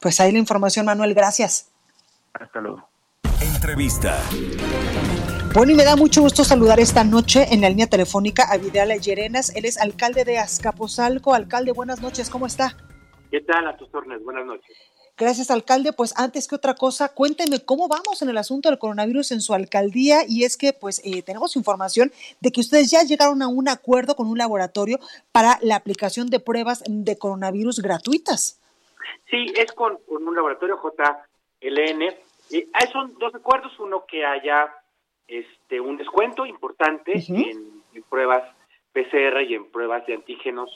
Pues 0.00 0.20
ahí 0.20 0.32
la 0.32 0.38
información, 0.38 0.86
Manuel, 0.86 1.14
gracias. 1.14 1.72
Hasta 2.34 2.60
luego. 2.60 2.88
Entrevista. 3.40 4.18
Bueno, 5.54 5.72
y 5.72 5.74
me 5.74 5.84
da 5.84 5.96
mucho 5.96 6.22
gusto 6.22 6.44
saludar 6.44 6.80
esta 6.80 7.04
noche 7.04 7.46
en 7.52 7.60
la 7.60 7.68
línea 7.68 7.86
telefónica 7.86 8.44
a 8.50 8.56
Vidal 8.56 8.88
Llerenas. 9.00 9.54
Él 9.54 9.66
es 9.66 9.78
alcalde 9.78 10.24
de 10.24 10.38
Azcapotzalco. 10.38 11.34
Alcalde, 11.34 11.72
buenas 11.72 12.00
noches, 12.00 12.30
¿cómo 12.30 12.46
está? 12.46 12.74
¿Qué 13.32 13.40
tal 13.40 13.66
a 13.66 13.78
tus 13.78 13.88
órdenes? 13.94 14.22
Buenas 14.22 14.44
noches. 14.44 14.76
Gracias, 15.16 15.50
alcalde. 15.50 15.94
Pues 15.94 16.12
antes 16.18 16.46
que 16.46 16.54
otra 16.54 16.74
cosa, 16.74 17.14
cuénteme 17.14 17.64
cómo 17.64 17.88
vamos 17.88 18.20
en 18.20 18.28
el 18.28 18.36
asunto 18.36 18.68
del 18.68 18.78
coronavirus 18.78 19.32
en 19.32 19.40
su 19.40 19.54
alcaldía 19.54 20.18
y 20.28 20.44
es 20.44 20.58
que 20.58 20.74
pues 20.74 21.00
eh, 21.02 21.22
tenemos 21.22 21.56
información 21.56 22.12
de 22.42 22.52
que 22.52 22.60
ustedes 22.60 22.90
ya 22.90 23.04
llegaron 23.04 23.40
a 23.40 23.48
un 23.48 23.70
acuerdo 23.70 24.16
con 24.16 24.26
un 24.26 24.36
laboratorio 24.36 24.98
para 25.32 25.58
la 25.62 25.76
aplicación 25.76 26.28
de 26.28 26.40
pruebas 26.40 26.84
de 26.86 27.16
coronavirus 27.16 27.80
gratuitas. 27.80 28.60
Sí, 29.30 29.46
es 29.56 29.72
con, 29.72 29.98
un 30.08 30.34
laboratorio 30.34 30.78
JLN. 30.82 32.02
Eh, 32.02 32.68
son 32.92 33.14
dos 33.18 33.34
acuerdos, 33.34 33.72
uno 33.80 34.04
que 34.06 34.26
haya 34.26 34.74
este 35.26 35.80
un 35.80 35.96
descuento 35.96 36.44
importante 36.44 37.12
en, 37.14 37.82
en 37.94 38.02
pruebas 38.10 38.42
PCR 38.92 39.40
y 39.48 39.54
en 39.54 39.70
pruebas 39.70 40.06
de 40.06 40.16
antígenos 40.16 40.68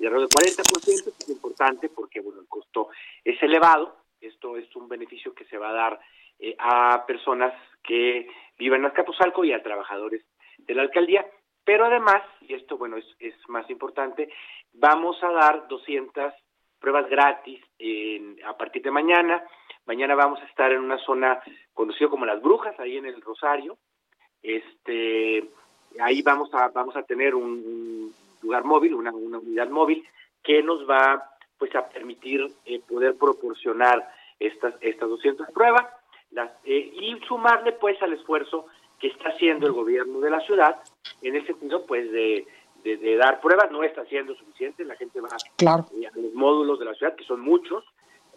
y 0.00 0.06
alrededor 0.06 0.28
del 0.30 0.54
40%, 0.56 1.12
es 1.18 1.28
importante 1.28 1.90
porque 1.90 2.20
bueno, 2.20 2.40
el 2.40 2.48
costo 2.48 2.88
es 3.22 3.40
elevado. 3.42 3.96
Esto 4.20 4.56
es 4.56 4.74
un 4.74 4.88
beneficio 4.88 5.34
que 5.34 5.44
se 5.44 5.58
va 5.58 5.70
a 5.70 5.74
dar 5.74 6.00
eh, 6.38 6.56
a 6.58 7.04
personas 7.06 7.52
que 7.82 8.26
viven 8.58 8.80
en 8.80 8.86
Azcapotzalco 8.86 9.44
y 9.44 9.52
a 9.52 9.62
trabajadores 9.62 10.24
de 10.58 10.74
la 10.74 10.82
alcaldía. 10.82 11.26
Pero 11.64 11.84
además, 11.84 12.22
y 12.40 12.54
esto 12.54 12.78
bueno 12.78 12.96
es, 12.96 13.04
es 13.18 13.34
más 13.48 13.68
importante, 13.68 14.32
vamos 14.72 15.22
a 15.22 15.30
dar 15.32 15.68
200 15.68 16.32
pruebas 16.80 17.08
gratis 17.10 17.62
a 18.46 18.56
partir 18.56 18.82
de 18.82 18.90
mañana. 18.90 19.44
Mañana 19.84 20.14
vamos 20.14 20.40
a 20.40 20.46
estar 20.46 20.72
en 20.72 20.80
una 20.80 20.98
zona 20.98 21.42
conocida 21.74 22.08
como 22.08 22.24
Las 22.24 22.40
Brujas, 22.40 22.78
ahí 22.80 22.96
en 22.96 23.04
el 23.04 23.20
Rosario. 23.20 23.76
Este, 24.42 25.46
ahí 26.00 26.22
vamos 26.22 26.52
a 26.54 26.68
vamos 26.68 26.96
a 26.96 27.02
tener 27.02 27.34
un, 27.34 28.14
lugar 28.42 28.64
móvil, 28.64 28.94
una, 28.94 29.12
unidad 29.12 29.68
móvil 29.68 30.04
que 30.42 30.62
nos 30.62 30.88
va 30.88 31.30
pues 31.58 31.74
a 31.74 31.88
permitir 31.88 32.46
eh, 32.64 32.80
poder 32.80 33.16
proporcionar 33.16 34.10
estas 34.38 34.74
estas 34.80 35.08
200 35.08 35.50
pruebas 35.50 35.86
las, 36.30 36.50
eh, 36.64 36.90
y 36.92 37.20
sumarle 37.26 37.72
pues 37.72 38.00
al 38.02 38.14
esfuerzo 38.14 38.66
que 38.98 39.08
está 39.08 39.30
haciendo 39.30 39.66
el 39.66 39.72
gobierno 39.72 40.20
de 40.20 40.30
la 40.30 40.40
ciudad 40.40 40.80
en 41.22 41.36
el 41.36 41.46
sentido 41.46 41.84
pues 41.86 42.10
de, 42.10 42.46
de, 42.82 43.16
dar 43.16 43.40
pruebas 43.40 43.70
no 43.70 43.82
está 43.82 44.04
siendo 44.06 44.34
suficiente 44.34 44.84
la 44.84 44.96
gente 44.96 45.20
va 45.20 45.28
claro. 45.56 45.86
Eh, 45.94 46.06
a 46.06 46.18
los 46.18 46.32
módulos 46.32 46.78
de 46.78 46.86
la 46.86 46.94
ciudad 46.94 47.14
que 47.14 47.24
son 47.24 47.40
muchos 47.40 47.84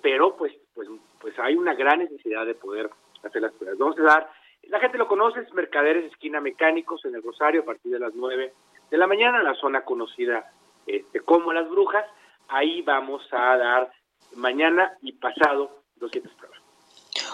pero 0.02 0.36
pues 0.36 0.54
pues 0.74 0.90
pues 1.20 1.38
hay 1.40 1.56
una 1.56 1.74
gran 1.74 2.00
necesidad 2.00 2.46
de 2.46 2.56
poder 2.56 2.90
hacer 3.24 3.42
las 3.42 3.54
pruebas 3.54 3.78
vamos 3.78 3.98
a 4.00 4.04
dar 4.04 4.30
la 4.64 4.80
gente 4.80 4.98
lo 4.98 5.08
conoce 5.08 5.40
es 5.40 5.54
Mercaderes 5.54 6.12
Esquina 6.12 6.42
Mecánicos 6.42 7.06
en 7.06 7.16
el 7.16 7.24
Rosario 7.24 7.62
a 7.62 7.66
partir 7.66 7.92
de 7.94 8.00
las 8.00 8.14
9 8.14 8.54
de 8.94 9.00
la 9.00 9.08
mañana, 9.08 9.42
la 9.42 9.56
zona 9.56 9.84
conocida 9.84 10.52
este, 10.86 11.22
como 11.22 11.52
Las 11.52 11.68
Brujas. 11.68 12.06
Ahí 12.48 12.84
vamos 12.84 13.24
a 13.32 13.58
dar 13.58 13.92
mañana 14.36 14.96
y 15.02 15.14
pasado 15.14 15.82
200 15.96 16.32
pruebas. 16.34 16.60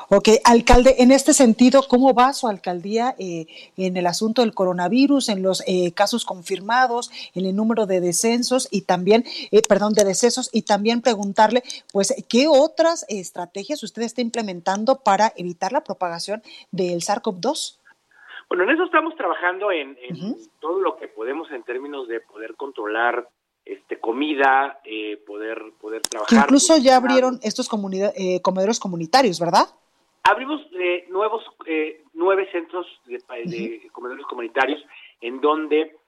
Ok, 0.07 0.29
alcalde, 0.45 0.95
en 0.99 1.11
este 1.11 1.33
sentido, 1.33 1.83
¿cómo 1.85 2.13
va 2.13 2.31
su 2.31 2.47
alcaldía 2.47 3.13
eh, 3.19 3.47
en 3.75 3.97
el 3.97 4.07
asunto 4.07 4.41
del 4.41 4.53
coronavirus, 4.53 5.27
en 5.27 5.43
los 5.43 5.61
eh, 5.67 5.91
casos 5.91 6.23
confirmados, 6.23 7.11
en 7.35 7.45
el 7.45 7.53
número 7.53 7.85
de 7.85 7.99
descensos 7.99 8.69
y 8.71 8.83
también, 8.83 9.25
eh, 9.51 9.61
perdón, 9.67 9.93
de 9.93 10.05
decesos 10.05 10.49
y 10.53 10.61
también 10.61 11.01
preguntarle, 11.01 11.63
pues, 11.91 12.15
¿qué 12.29 12.47
otras 12.47 13.05
estrategias 13.09 13.83
usted 13.83 14.03
está 14.03 14.21
implementando 14.21 15.01
para 15.01 15.33
evitar 15.35 15.73
la 15.73 15.83
propagación 15.83 16.41
del 16.71 17.01
SARS-CoV-2? 17.01 17.78
Bueno, 18.49 18.63
en 18.63 18.71
eso 18.71 18.83
estamos 18.83 19.15
trabajando 19.15 19.71
en, 19.71 19.95
todo 20.59 20.81
lo 20.81 20.97
que 20.97 21.07
podemos 21.07 21.51
en 21.51 21.61
términos 21.63 22.07
de 22.07 22.19
poder 22.19 22.55
controlar 22.55 23.29
este 23.63 23.99
comida, 23.99 24.79
eh, 24.83 25.17
poder 25.27 25.61
poder 25.79 26.01
trabajar. 26.01 26.45
incluso 26.45 26.77
ya 26.77 26.95
abrieron 26.95 27.39
estos 27.43 27.69
eh, 28.15 28.41
comedores 28.41 28.79
comunitarios, 28.79 29.39
¿verdad? 29.39 29.67
Abrimos 30.23 30.61
eh, 30.79 31.05
nuevos 31.09 31.43
nueve 32.13 32.49
centros 32.51 32.87
de, 33.05 33.87
comedores 33.91 34.25
comunitarios 34.25 34.83
en 35.21 35.39
donde 35.41 35.98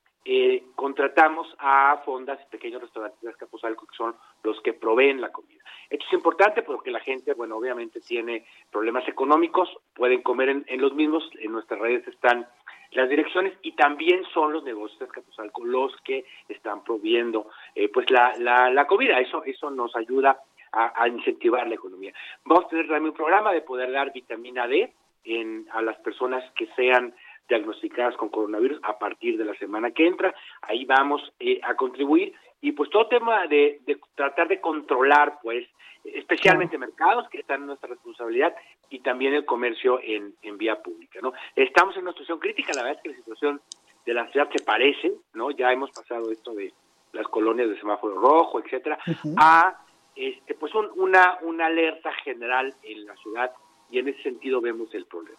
contratamos 0.76 1.48
a 1.58 2.02
fondas 2.06 2.40
y 2.42 2.52
pequeños 2.52 2.82
restaurantes 2.82 3.20
de 3.22 3.30
Azcapotzalco 3.30 3.88
que 3.88 3.96
son 3.96 4.16
los 4.44 4.60
que 4.62 4.74
proveen 4.74 5.20
la 5.20 5.32
comida. 5.32 5.62
Esto 5.90 6.06
es 6.06 6.14
importante 6.14 6.62
porque 6.62 6.92
la 6.92 7.00
gente, 7.00 7.34
bueno, 7.34 7.58
obviamente 7.58 8.00
tiene 8.00 8.46
problemas 8.72 9.08
económicos, 9.08 9.70
pueden 9.94 10.22
comer 10.22 10.64
en, 10.66 10.82
los 10.82 10.94
mismos, 10.94 11.30
en 11.40 11.52
nuestras 11.52 11.80
redes 11.80 12.08
están 12.08 12.48
las 12.92 13.10
direcciones 13.10 13.54
y 13.62 13.74
también 13.74 14.24
son 14.34 14.54
los 14.54 14.64
negocios 14.64 15.00
de 15.00 15.06
Escapuzalco 15.06 15.66
los 15.66 15.96
que 16.04 16.26
están 16.50 16.84
proviendo 16.84 17.50
eh, 17.74 17.90
pues 17.90 18.10
la, 18.12 18.34
la, 18.38 18.88
comida. 18.88 19.20
Eso, 19.20 19.44
eso 19.44 19.70
nos 19.72 19.96
ayuda 19.96 20.40
a, 20.72 21.08
incentivar 21.08 21.68
la 21.68 21.76
economía. 21.76 22.14
Vamos 22.46 22.66
a 22.66 22.70
tener 22.70 22.88
también 22.88 23.12
un 23.12 23.16
programa 23.18 23.52
de 23.52 23.62
poder 23.62 23.92
dar 23.92 24.14
vitamina 24.14 24.68
D 24.68 24.94
en, 25.24 25.68
a 25.72 25.82
las 25.82 25.98
personas 25.98 26.44
que 26.54 26.68
sean 26.76 27.14
diagnosticadas 27.52 28.16
con 28.16 28.30
coronavirus 28.30 28.80
a 28.84 28.98
partir 28.98 29.38
de 29.38 29.44
la 29.44 29.54
semana 29.56 29.92
que 29.92 30.08
entra. 30.08 30.34
Ahí 30.62 30.86
vamos 30.86 31.22
eh, 31.40 31.60
a 31.64 31.76
contribuir. 31.76 32.34
Y 32.62 32.72
pues 32.72 32.90
todo 32.90 33.08
tema 33.08 33.46
de, 33.48 33.82
de 33.86 34.00
tratar 34.16 34.48
de 34.48 34.62
controlar 34.62 35.40
pues 35.44 35.68
especialmente 36.06 36.78
mercados 36.78 37.28
que 37.30 37.40
están 37.40 37.62
en 37.62 37.68
nuestra 37.68 37.90
responsabilidad 37.90 38.56
y 38.90 39.00
también 39.00 39.34
el 39.34 39.46
comercio 39.46 40.00
en, 40.02 40.34
en 40.42 40.58
vía 40.58 40.82
pública 40.82 41.20
no 41.22 41.32
estamos 41.56 41.96
en 41.96 42.02
una 42.02 42.12
situación 42.14 42.40
crítica. 42.40 42.74
La 42.74 42.82
verdad 42.82 42.98
es 42.98 43.04
que 43.04 43.10
la 43.10 43.16
situación 43.18 43.62
de 44.04 44.14
la 44.16 44.28
ciudad 44.32 44.50
se 44.52 44.64
parece 44.64 45.14
no 45.34 45.52
ya 45.52 45.72
hemos 45.72 45.92
pasado 45.92 46.32
esto 46.32 46.54
de 46.54 46.74
las 47.12 47.28
colonias 47.28 47.70
de 47.70 47.80
semáforo 47.80 48.20
rojo 48.20 48.60
etcétera 48.60 48.98
a 49.38 49.80
este 50.16 50.56
pues 50.56 50.74
una 50.74 51.38
una 51.44 51.68
alerta 51.68 52.12
general 52.24 52.74
en 52.82 53.06
la 53.06 53.16
ciudad 53.18 53.52
y 53.92 54.00
en 54.00 54.08
ese 54.08 54.24
sentido 54.24 54.60
vemos 54.60 54.92
el 54.96 55.06
problema 55.06 55.38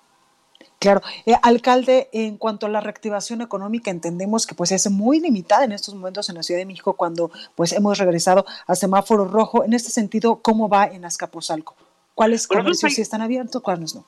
Claro, 0.79 1.01
eh, 1.27 1.35
alcalde, 1.43 2.09
en 2.13 2.37
cuanto 2.39 2.67
a 2.67 2.69
la 2.69 2.81
reactivación 2.81 3.41
económica, 3.41 3.91
entendemos 3.91 4.47
que 4.47 4.55
pues 4.55 4.73
es 4.73 4.91
muy 4.91 5.21
limitada 5.21 5.65
en 5.65 5.73
estos 5.73 5.95
momentos 5.95 6.29
en 6.29 6.37
la 6.37 6.43
Ciudad 6.43 6.61
de 6.61 6.67
México 6.67 6.95
cuando 6.95 7.31
pues 7.55 7.73
hemos 7.73 7.99
regresado 7.99 8.45
a 8.67 8.75
semáforo 8.75 9.25
rojo. 9.25 9.65
En 9.65 9.73
este 9.75 9.91
sentido, 9.91 10.41
¿cómo 10.43 10.69
va 10.69 10.87
en 10.87 11.05
Azcapotzalco? 11.05 11.77
¿Cuáles 12.15 12.47
comercios 12.47 12.95
sí 12.95 13.01
están 13.01 13.23
abiertos, 13.23 13.63
cuáles 13.63 13.95
no? 13.95 14.05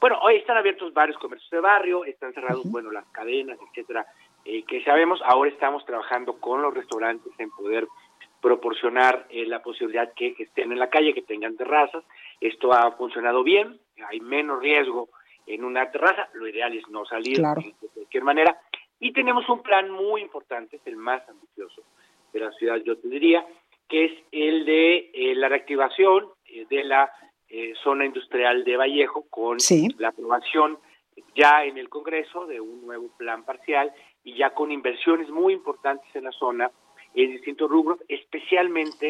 Bueno, 0.00 0.18
hoy 0.22 0.36
están 0.36 0.56
abiertos 0.56 0.92
varios 0.92 1.16
comercios 1.18 1.50
de 1.50 1.60
barrio, 1.60 2.04
están 2.04 2.34
cerrados, 2.34 2.64
bueno, 2.64 2.90
las 2.90 3.06
cadenas, 3.06 3.58
etcétera, 3.70 4.06
eh, 4.44 4.62
que 4.64 4.84
sabemos. 4.84 5.20
Ahora 5.24 5.50
estamos 5.50 5.84
trabajando 5.86 6.34
con 6.34 6.60
los 6.60 6.74
restaurantes 6.74 7.32
en 7.38 7.50
poder 7.50 7.86
proporcionar 8.42 9.26
eh, 9.30 9.46
la 9.46 9.62
posibilidad 9.62 10.12
que 10.12 10.34
estén 10.38 10.72
en 10.72 10.78
la 10.78 10.90
calle, 10.90 11.14
que 11.14 11.22
tengan 11.22 11.56
terrazas. 11.56 12.04
Esto 12.40 12.74
ha 12.74 12.92
funcionado 12.92 13.42
bien, 13.42 13.80
hay 14.06 14.20
menos 14.20 14.60
riesgo 14.60 15.08
en 15.46 15.64
una 15.64 15.90
terraza, 15.90 16.28
lo 16.34 16.48
ideal 16.48 16.76
es 16.76 16.88
no 16.88 17.04
salir 17.04 17.38
de 17.38 17.88
cualquier 17.94 18.24
manera. 18.24 18.58
Y 19.00 19.12
tenemos 19.12 19.48
un 19.48 19.62
plan 19.62 19.90
muy 19.90 20.22
importante, 20.22 20.76
es 20.76 20.86
el 20.86 20.96
más 20.96 21.28
ambicioso 21.28 21.82
de 22.32 22.40
la 22.40 22.52
ciudad, 22.52 22.76
yo 22.84 22.96
te 22.98 23.08
diría, 23.08 23.46
que 23.88 24.04
es 24.06 24.12
el 24.32 24.64
de 24.64 25.10
eh, 25.12 25.34
la 25.34 25.48
reactivación 25.48 26.26
eh, 26.46 26.66
de 26.68 26.84
la 26.84 27.10
eh, 27.48 27.74
zona 27.82 28.06
industrial 28.06 28.64
de 28.64 28.76
Vallejo 28.76 29.26
con 29.28 29.58
la 29.98 30.08
aprobación 30.08 30.78
ya 31.36 31.64
en 31.64 31.78
el 31.78 31.88
Congreso 31.88 32.46
de 32.46 32.60
un 32.60 32.86
nuevo 32.86 33.08
plan 33.16 33.44
parcial 33.44 33.92
y 34.24 34.36
ya 34.36 34.50
con 34.50 34.72
inversiones 34.72 35.28
muy 35.28 35.52
importantes 35.52 36.08
en 36.14 36.24
la 36.24 36.32
zona 36.32 36.70
en 37.14 37.30
distintos 37.30 37.70
rubros, 37.70 38.00
especialmente 38.08 39.06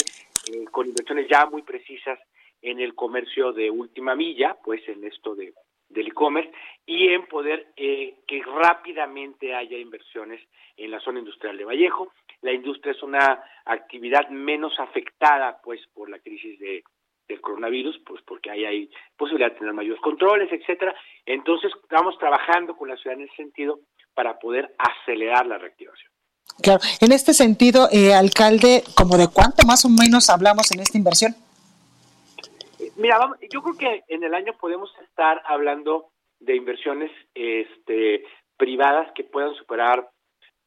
con 0.70 0.87
inversiones 0.87 1.26
ya 1.30 1.47
muy 1.47 1.62
precisas 1.62 2.18
en 2.61 2.80
el 2.80 2.95
comercio 2.95 3.53
de 3.53 3.70
última 3.70 4.14
milla, 4.14 4.57
pues 4.62 4.87
en 4.89 5.05
esto 5.05 5.35
de 5.35 5.55
del 5.89 6.09
e-commerce 6.09 6.51
y 6.87 7.09
en 7.09 7.26
poder 7.26 7.72
eh, 7.76 8.16
que 8.26 8.43
rápidamente 8.43 9.55
haya 9.55 9.78
inversiones 9.78 10.41
en 10.76 10.91
la 10.91 11.01
zona 11.01 11.20
industrial 11.20 11.57
de 11.57 11.64
Vallejo. 11.64 12.12
La 12.43 12.53
industria 12.53 12.93
es 12.93 13.03
una 13.03 13.43
actividad 13.64 14.28
menos 14.28 14.78
afectada 14.78 15.61
pues 15.62 15.80
por 15.95 16.11
la 16.11 16.18
crisis 16.18 16.59
de, 16.59 16.82
del 17.28 17.41
coronavirus, 17.41 18.01
pues 18.07 18.22
porque 18.26 18.51
ahí 18.51 18.64
hay 18.64 18.91
posibilidad 19.16 19.53
de 19.53 19.59
tener 19.59 19.72
mayores 19.72 20.01
controles, 20.01 20.53
etcétera. 20.53 20.95
Entonces 21.24 21.72
estamos 21.82 22.18
trabajando 22.18 22.76
con 22.76 22.89
la 22.89 22.97
ciudad 22.97 23.18
en 23.18 23.24
ese 23.24 23.37
sentido 23.37 23.80
para 24.14 24.39
poder 24.39 24.74
acelerar 24.78 25.47
la 25.47 25.59
reactivación. 25.59 26.11
Claro, 26.62 26.80
en 27.01 27.12
este 27.12 27.35
sentido, 27.35 27.89
eh, 27.91 28.14
alcalde, 28.14 28.85
¿como 28.95 29.16
de 29.16 29.28
cuánto 29.28 29.66
más 29.66 29.85
o 29.85 29.89
menos 29.89 30.30
hablamos 30.30 30.70
en 30.72 30.80
esta 30.80 30.99
inversión? 30.99 31.35
Mira, 32.97 33.18
yo 33.51 33.62
creo 33.62 33.76
que 33.76 34.05
en 34.09 34.22
el 34.22 34.34
año 34.34 34.53
podemos 34.59 34.92
estar 35.03 35.42
hablando 35.47 36.11
de 36.38 36.57
inversiones 36.57 37.11
este, 37.34 38.24
privadas 38.57 39.11
que 39.14 39.24
puedan 39.24 39.55
superar 39.55 40.09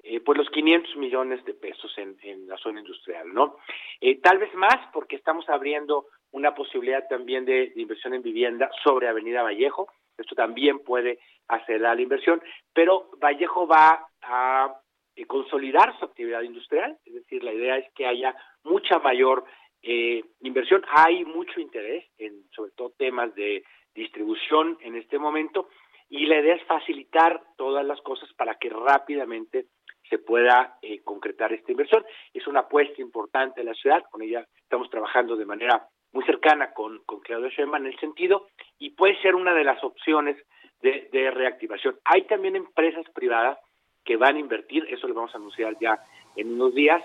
eh, 0.03 0.21
pues 0.21 0.37
los 0.37 0.49
500 0.49 0.95
millones 0.97 1.43
de 1.45 1.53
pesos 1.53 1.93
en, 1.97 2.47
la 2.47 2.57
zona 2.57 2.79
industrial, 2.79 3.33
¿no? 3.33 3.57
Eh, 3.99 4.19
tal 4.21 4.37
vez 4.37 4.53
más 4.55 4.77
porque 4.93 5.15
estamos 5.15 5.47
abriendo 5.49 6.05
una 6.31 6.55
posibilidad 6.55 7.07
también 7.07 7.45
de, 7.45 7.73
inversión 7.75 8.13
en 8.13 8.21
vivienda 8.21 8.69
sobre 8.83 9.07
Avenida 9.07 9.43
Vallejo, 9.43 9.87
esto 10.17 10.35
también 10.35 10.79
puede 10.79 11.19
acelerar 11.47 11.95
la 11.95 12.01
inversión, 12.01 12.41
pero 12.73 13.09
Vallejo 13.19 13.67
va 13.67 14.07
a 14.21 14.79
eh, 15.15 15.25
consolidar 15.25 15.97
su 15.99 16.05
actividad 16.05 16.41
industrial, 16.41 16.97
es 17.05 17.13
decir, 17.13 17.43
la 17.43 17.53
idea 17.53 17.77
es 17.77 17.91
que 17.93 18.05
haya 18.05 18.35
mucha 18.63 18.99
mayor 18.99 19.43
eh, 19.89 20.21
inversión. 20.41 20.83
Hay 20.89 21.23
mucho 21.23 21.61
interés 21.61 22.03
en 22.17 22.43
sobre 22.51 22.71
todo 22.71 22.89
temas 22.97 23.33
de 23.35 23.63
distribución 23.95 24.77
en 24.81 24.97
este 24.97 25.17
momento 25.17 25.69
y 26.09 26.25
la 26.25 26.41
idea 26.41 26.55
es 26.55 26.63
facilitar 26.63 27.41
todas 27.55 27.85
las 27.85 28.01
cosas 28.01 28.31
para 28.33 28.55
que 28.55 28.69
rápidamente 28.69 29.67
se 30.09 30.17
pueda 30.17 30.77
eh, 30.81 31.01
concretar 31.05 31.53
esta 31.53 31.71
inversión. 31.71 32.03
Es 32.33 32.47
una 32.47 32.61
apuesta 32.61 33.01
importante 33.01 33.61
de 33.61 33.65
la 33.65 33.73
ciudad, 33.75 34.03
con 34.11 34.21
ella 34.21 34.45
estamos 34.61 34.89
trabajando 34.89 35.37
de 35.37 35.45
manera 35.45 35.87
muy 36.11 36.25
cercana 36.25 36.73
con, 36.73 36.99
con 37.05 37.21
Claudio 37.21 37.47
Sheinbaum 37.47 37.85
en 37.85 37.93
el 37.93 37.99
sentido 37.99 38.47
y 38.79 38.89
puede 38.89 39.17
ser 39.21 39.35
una 39.35 39.53
de 39.53 39.63
las 39.63 39.81
opciones 39.85 40.35
de, 40.81 41.07
de 41.13 41.31
reactivación. 41.31 41.97
Hay 42.03 42.23
también 42.23 42.57
empresas 42.57 43.05
privadas 43.11 43.57
que 44.03 44.17
van 44.17 44.35
a 44.35 44.39
invertir, 44.39 44.85
eso 44.89 45.07
lo 45.07 45.13
vamos 45.13 45.33
a 45.33 45.37
anunciar 45.37 45.77
ya 45.79 45.97
en 46.35 46.53
unos 46.53 46.75
días, 46.75 47.01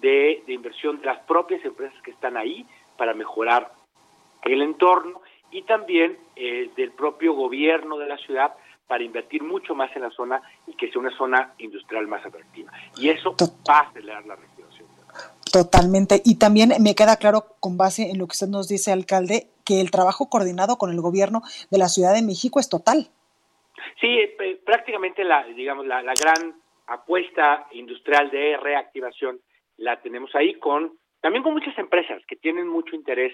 de, 0.00 0.42
inversión 0.48 1.00
de 1.00 1.06
las 1.06 1.18
propias 1.20 1.64
empresas 1.64 2.00
que 2.02 2.10
están 2.10 2.36
ahí 2.36 2.66
para 2.96 3.14
mejorar 3.14 3.72
el 4.44 4.62
entorno 4.62 5.20
y 5.50 5.62
también 5.62 6.18
eh, 6.36 6.70
del 6.76 6.92
propio 6.92 7.34
gobierno 7.34 7.98
de 7.98 8.06
la 8.06 8.16
ciudad 8.18 8.54
para 8.86 9.04
invertir 9.04 9.42
mucho 9.42 9.74
más 9.74 9.94
en 9.96 10.02
la 10.02 10.10
zona 10.10 10.42
y 10.66 10.74
que 10.74 10.90
sea 10.90 11.00
una 11.00 11.16
zona 11.16 11.54
industrial 11.58 12.06
más 12.06 12.24
atractiva. 12.26 12.72
Y 12.96 13.08
eso 13.08 13.34
va 13.68 13.78
a 13.78 13.80
acelerar 13.80 14.26
la 14.26 14.36
reactivación. 14.36 14.88
Totalmente. 15.52 16.20
Y 16.24 16.38
también 16.38 16.72
me 16.80 16.94
queda 16.94 17.16
claro, 17.16 17.56
con 17.60 17.76
base 17.76 18.10
en 18.10 18.18
lo 18.18 18.26
que 18.26 18.32
usted 18.32 18.48
nos 18.48 18.68
dice, 18.68 18.92
alcalde, 18.92 19.48
que 19.64 19.80
el 19.80 19.90
trabajo 19.90 20.28
coordinado 20.28 20.76
con 20.78 20.90
el 20.90 21.00
gobierno 21.00 21.42
de 21.70 21.78
la 21.78 21.88
Ciudad 21.88 22.14
de 22.14 22.22
México 22.22 22.58
es 22.58 22.68
total. 22.68 23.08
Sí, 24.00 24.08
eh, 24.08 24.60
prácticamente 24.64 25.24
la, 25.24 25.44
digamos, 25.44 25.86
la 25.86 26.02
gran 26.02 26.60
apuesta 26.86 27.66
industrial 27.72 28.30
de 28.30 28.56
reactivación 28.56 29.40
la 29.82 30.00
tenemos 30.00 30.34
ahí 30.34 30.54
con 30.54 30.96
también 31.20 31.42
con 31.42 31.52
muchas 31.52 31.76
empresas 31.78 32.22
que 32.26 32.36
tienen 32.36 32.66
mucho 32.68 32.94
interés 32.96 33.32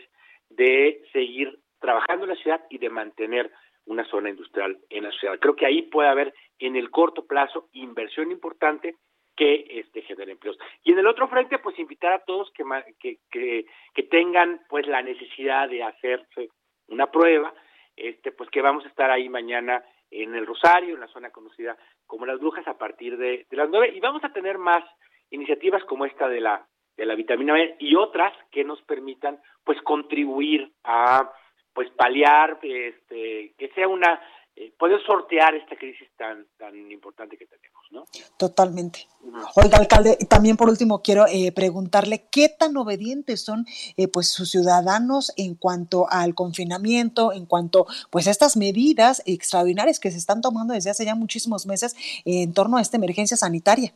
de 0.50 1.02
seguir 1.12 1.58
trabajando 1.78 2.24
en 2.24 2.30
la 2.30 2.36
ciudad 2.36 2.64
y 2.70 2.78
de 2.78 2.90
mantener 2.90 3.50
una 3.86 4.04
zona 4.06 4.30
industrial 4.30 4.78
en 4.90 5.04
la 5.04 5.12
ciudad. 5.12 5.38
Creo 5.38 5.56
que 5.56 5.66
ahí 5.66 5.82
puede 5.82 6.08
haber 6.08 6.34
en 6.58 6.76
el 6.76 6.90
corto 6.90 7.26
plazo 7.26 7.68
inversión 7.72 8.30
importante 8.30 8.96
que 9.36 9.66
este 9.68 10.02
genere 10.02 10.32
empleos. 10.32 10.58
Y 10.82 10.92
en 10.92 10.98
el 10.98 11.06
otro 11.06 11.28
frente, 11.28 11.58
pues 11.58 11.78
invitar 11.78 12.12
a 12.12 12.24
todos 12.24 12.50
que, 12.52 12.64
que, 12.98 13.18
que, 13.30 13.66
que 13.94 14.02
tengan 14.04 14.60
pues 14.68 14.86
la 14.86 15.00
necesidad 15.00 15.68
de 15.68 15.82
hacerse 15.82 16.50
una 16.88 17.10
prueba, 17.10 17.54
este 17.96 18.32
pues 18.32 18.50
que 18.50 18.62
vamos 18.62 18.84
a 18.84 18.88
estar 18.88 19.10
ahí 19.10 19.28
mañana 19.28 19.84
en 20.10 20.34
el 20.34 20.46
Rosario, 20.46 20.94
en 20.94 21.00
la 21.00 21.08
zona 21.08 21.30
conocida 21.30 21.76
como 22.06 22.26
Las 22.26 22.40
Brujas, 22.40 22.66
a 22.66 22.78
partir 22.78 23.16
de, 23.18 23.46
de 23.48 23.56
las 23.56 23.68
nueve, 23.68 23.92
y 23.94 24.00
vamos 24.00 24.24
a 24.24 24.32
tener 24.32 24.58
más 24.58 24.82
iniciativas 25.30 25.84
como 25.84 26.04
esta 26.04 26.28
de 26.28 26.40
la 26.40 26.66
de 26.96 27.06
la 27.06 27.14
vitamina 27.14 27.54
B 27.54 27.76
y 27.78 27.94
otras 27.94 28.32
que 28.50 28.64
nos 28.64 28.82
permitan 28.82 29.40
pues 29.64 29.80
contribuir 29.82 30.72
a 30.84 31.32
pues 31.72 31.88
paliar 31.90 32.58
este 32.62 33.54
que 33.56 33.68
sea 33.74 33.86
una 33.86 34.20
eh, 34.56 34.72
poder 34.76 35.00
sortear 35.06 35.54
esta 35.54 35.76
crisis 35.76 36.08
tan 36.16 36.44
tan 36.58 36.74
importante 36.90 37.36
que 37.36 37.46
tenemos, 37.46 37.80
¿no? 37.92 38.04
Totalmente. 38.36 39.06
Oiga, 39.54 39.78
alcalde, 39.78 40.16
también 40.28 40.56
por 40.56 40.68
último 40.68 41.00
quiero 41.00 41.26
eh, 41.28 41.52
preguntarle 41.52 42.24
qué 42.32 42.48
tan 42.48 42.76
obedientes 42.76 43.44
son 43.44 43.66
eh, 43.96 44.08
pues 44.08 44.28
sus 44.32 44.50
ciudadanos 44.50 45.32
en 45.36 45.54
cuanto 45.54 46.10
al 46.10 46.34
confinamiento, 46.34 47.32
en 47.32 47.46
cuanto 47.46 47.86
pues 48.10 48.26
a 48.26 48.32
estas 48.32 48.56
medidas 48.56 49.22
extraordinarias 49.26 50.00
que 50.00 50.10
se 50.10 50.18
están 50.18 50.40
tomando 50.40 50.74
desde 50.74 50.90
hace 50.90 51.04
ya 51.04 51.14
muchísimos 51.14 51.64
meses 51.66 51.94
en 52.24 52.52
torno 52.52 52.78
a 52.78 52.80
esta 52.80 52.96
emergencia 52.96 53.36
sanitaria. 53.36 53.94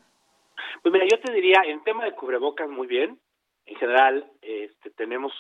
Pues 0.81 0.93
mira, 0.93 1.07
yo 1.11 1.21
te 1.21 1.33
diría, 1.33 1.63
en 1.67 1.83
tema 1.85 2.05
de 2.05 2.13
cubrebocas, 2.13 2.69
muy 2.69 2.87
bien. 2.87 3.19
En 3.67 3.77
general, 3.77 4.31
este, 4.41 4.91
tenemos, 4.91 5.33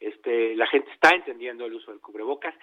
este, 0.00 0.56
la 0.56 0.66
gente 0.66 0.90
está 0.90 1.10
entendiendo 1.10 1.64
el 1.64 1.74
uso 1.74 1.90
del 1.90 2.00
cubrebocas. 2.00 2.54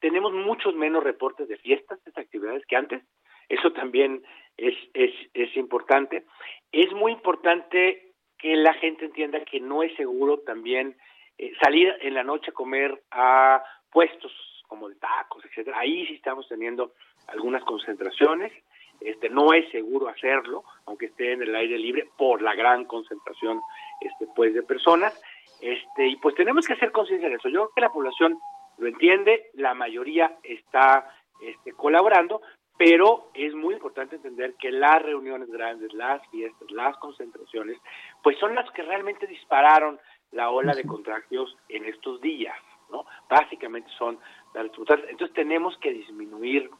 Tenemos 0.00 0.32
muchos 0.32 0.74
menos 0.74 1.04
reportes 1.04 1.48
de 1.48 1.58
fiestas, 1.58 2.02
de 2.04 2.12
actividades 2.20 2.64
que 2.66 2.76
antes. 2.76 3.02
Eso 3.48 3.72
también 3.72 4.22
es, 4.56 4.74
es, 4.94 5.56
importante. 5.56 6.24
Es 6.72 6.92
muy 6.92 7.12
importante 7.12 8.14
que 8.38 8.56
la 8.56 8.74
gente 8.74 9.06
entienda 9.06 9.44
que 9.44 9.60
no 9.60 9.82
es 9.82 9.94
seguro 9.96 10.38
también 10.40 10.96
eh, 11.36 11.52
salir 11.62 11.94
en 12.00 12.14
la 12.14 12.22
noche 12.22 12.50
a 12.50 12.54
comer 12.54 13.02
a 13.10 13.62
puestos 13.90 14.32
como 14.68 14.88
de 14.88 14.96
tacos, 14.96 15.44
etcétera. 15.44 15.80
Ahí 15.80 16.06
sí 16.06 16.14
estamos 16.14 16.48
teniendo 16.48 16.92
algunas 17.26 17.64
concentraciones 17.64 18.52
este 19.00 19.28
no 19.28 19.52
es 19.52 19.70
seguro 19.70 20.08
hacerlo 20.08 20.64
aunque 20.86 21.06
esté 21.06 21.32
en 21.32 21.42
el 21.42 21.54
aire 21.54 21.78
libre 21.78 22.08
por 22.16 22.42
la 22.42 22.54
gran 22.54 22.84
concentración 22.84 23.60
este 24.00 24.26
pues 24.34 24.54
de 24.54 24.62
personas. 24.62 25.18
Este 25.60 26.08
y 26.08 26.16
pues 26.16 26.34
tenemos 26.34 26.66
que 26.66 26.74
hacer 26.74 26.92
conciencia 26.92 27.28
de 27.28 27.36
eso. 27.36 27.48
Yo 27.48 27.70
creo 27.70 27.72
que 27.74 27.80
la 27.82 27.92
población 27.92 28.38
lo 28.78 28.86
entiende 28.86 29.50
la 29.54 29.74
mayoría 29.74 30.36
está 30.42 31.10
este 31.40 31.72
colaborando 31.72 32.40
pero 32.80 33.28
es 33.34 33.52
muy 33.52 33.74
importante 33.74 34.16
entender 34.16 34.54
que 34.54 34.72
las 34.72 35.02
reuniones 35.02 35.50
grandes, 35.50 35.92
las 35.92 36.26
fiestas, 36.30 36.70
las 36.70 36.96
concentraciones, 36.96 37.76
pues 38.22 38.38
son 38.38 38.54
las 38.54 38.70
que 38.70 38.80
realmente 38.80 39.26
dispararon 39.26 40.00
la 40.32 40.48
ola 40.48 40.72
de 40.72 40.84
contagios 40.84 41.54
en 41.68 41.84
estos 41.84 42.22
días, 42.22 42.56
¿no? 42.90 43.04
Básicamente 43.28 43.90
son 43.98 44.18
las 44.54 44.64
Entonces 44.64 45.34
tenemos 45.34 45.76
que 45.76 45.92
disminuir 45.92 46.70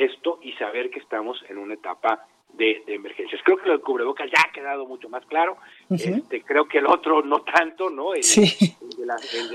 esto 0.00 0.38
y 0.42 0.52
saber 0.52 0.90
que 0.90 0.98
estamos 0.98 1.42
en 1.48 1.58
una 1.58 1.74
etapa 1.74 2.26
de, 2.54 2.82
emergencias. 2.86 3.40
Creo 3.44 3.58
que 3.58 3.66
lo 3.66 3.72
del 3.72 3.80
cubrebocas 3.80 4.28
ya 4.30 4.42
ha 4.48 4.52
quedado 4.52 4.86
mucho 4.86 5.08
más 5.08 5.24
claro. 5.26 5.56
este, 5.90 6.42
creo 6.42 6.66
que 6.66 6.78
el 6.78 6.86
otro 6.86 7.22
no 7.22 7.42
tanto, 7.42 7.90
¿no? 7.90 8.14
El, 8.14 8.22
de, 8.22 9.06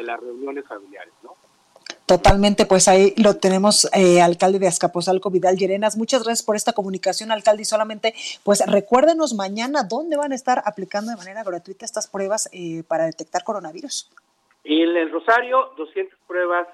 las 0.04 0.20
reuniones 0.20 0.66
familiares, 0.68 1.14
¿no? 1.24 1.36
Totalmente, 2.06 2.68
pues 2.68 2.88
ahí 2.88 3.16
lo 3.18 3.38
tenemos, 3.38 3.90
eh, 3.96 4.22
alcalde 4.22 4.60
de 4.60 4.68
Azcapotzalco, 4.68 5.32
Vidal 5.32 5.58
Llerenas. 5.58 5.98
Muchas 5.98 6.24
gracias 6.24 6.46
por 6.46 6.56
esta 6.56 6.74
comunicación, 6.74 7.32
alcalde. 7.32 7.64
Y 7.64 7.66
solamente, 7.66 8.14
pues 8.44 8.64
recuérdenos 8.68 9.34
mañana 9.34 9.82
dónde 9.90 10.16
van 10.16 10.32
a 10.32 10.36
estar 10.36 10.62
aplicando 10.66 11.10
de 11.10 11.18
manera 11.18 11.44
gratuita 11.44 11.84
estas 11.84 12.08
pruebas 12.08 12.48
eh, 12.54 12.84
para 12.88 13.06
detectar 13.06 13.44
coronavirus. 13.44 14.12
En 14.64 14.96
el 14.96 15.12
Rosario, 15.12 15.74
200 15.78 16.20
pruebas 16.28 16.68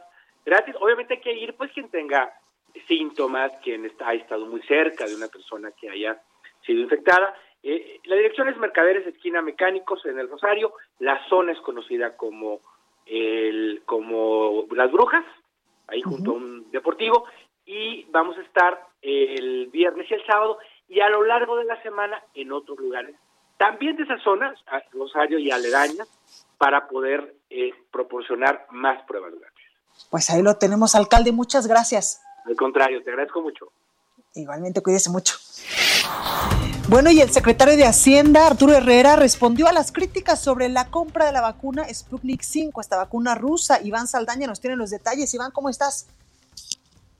gratis. 0.45 0.75
Obviamente 0.81 1.13
hay 1.13 1.21
que 1.21 1.33
ir, 1.33 1.55
pues, 1.55 1.71
quien 1.71 1.87
tenga 1.87 2.29
síntomas, 2.87 3.51
quien 3.63 3.85
está, 3.85 4.09
ha 4.09 4.13
estado 4.13 4.45
muy 4.45 4.61
cerca 4.63 5.05
de 5.05 5.15
una 5.15 5.27
persona 5.27 5.71
que 5.71 5.89
haya 5.89 6.21
sido 6.65 6.81
infectada. 6.81 7.35
Eh, 7.63 7.99
la 8.05 8.15
dirección 8.15 8.49
es 8.49 8.57
Mercaderes 8.57 9.05
Esquina 9.07 9.41
Mecánicos 9.41 10.05
en 10.05 10.19
el 10.19 10.29
Rosario. 10.29 10.73
La 10.99 11.19
zona 11.29 11.51
es 11.51 11.59
conocida 11.61 12.15
como 12.17 12.61
el 13.05 13.83
como 13.85 14.65
Las 14.71 14.91
Brujas, 14.91 15.25
ahí 15.87 16.01
junto 16.01 16.31
a 16.31 16.35
un 16.35 16.71
deportivo. 16.71 17.25
y 17.65 18.05
vamos 18.05 18.37
a 18.37 18.41
estar 18.41 18.87
el 19.01 19.67
viernes 19.67 20.09
y 20.09 20.13
el 20.13 20.25
sábado 20.25 20.57
y 20.91 20.99
a 20.99 21.09
lo 21.09 21.23
largo 21.23 21.55
de 21.55 21.63
la 21.63 21.81
semana 21.81 22.21
en 22.33 22.51
otros 22.51 22.77
lugares, 22.79 23.15
también 23.57 23.95
de 23.95 24.03
esas 24.03 24.21
zonas, 24.23 24.59
Rosario 24.91 25.39
y 25.39 25.49
aledañas, 25.49 26.07
para 26.57 26.89
poder 26.89 27.35
eh, 27.49 27.71
proporcionar 27.91 28.67
más 28.71 29.01
pruebas 29.03 29.33
gratis. 29.39 29.65
Pues 30.09 30.29
ahí 30.29 30.41
lo 30.41 30.55
tenemos, 30.55 30.95
alcalde, 30.95 31.31
muchas 31.31 31.67
gracias. 31.67 32.21
Al 32.45 32.55
contrario, 32.55 33.03
te 33.03 33.09
agradezco 33.11 33.41
mucho. 33.41 33.71
Igualmente, 34.33 34.81
cuídese 34.81 35.09
mucho. 35.09 35.35
Bueno, 36.87 37.11
y 37.11 37.21
el 37.21 37.29
secretario 37.29 37.77
de 37.77 37.85
Hacienda, 37.85 38.47
Arturo 38.47 38.73
Herrera, 38.73 39.15
respondió 39.15 39.67
a 39.67 39.71
las 39.71 39.91
críticas 39.91 40.41
sobre 40.41 40.67
la 40.67 40.89
compra 40.89 41.25
de 41.25 41.31
la 41.31 41.41
vacuna 41.41 41.85
Sputnik 41.93 42.41
5, 42.41 42.81
esta 42.81 42.97
vacuna 42.97 43.35
rusa. 43.35 43.79
Iván 43.81 44.07
Saldaña 44.07 44.47
nos 44.47 44.59
tiene 44.59 44.75
los 44.75 44.89
detalles. 44.89 45.33
Iván, 45.33 45.51
¿cómo 45.51 45.69
estás? 45.69 46.07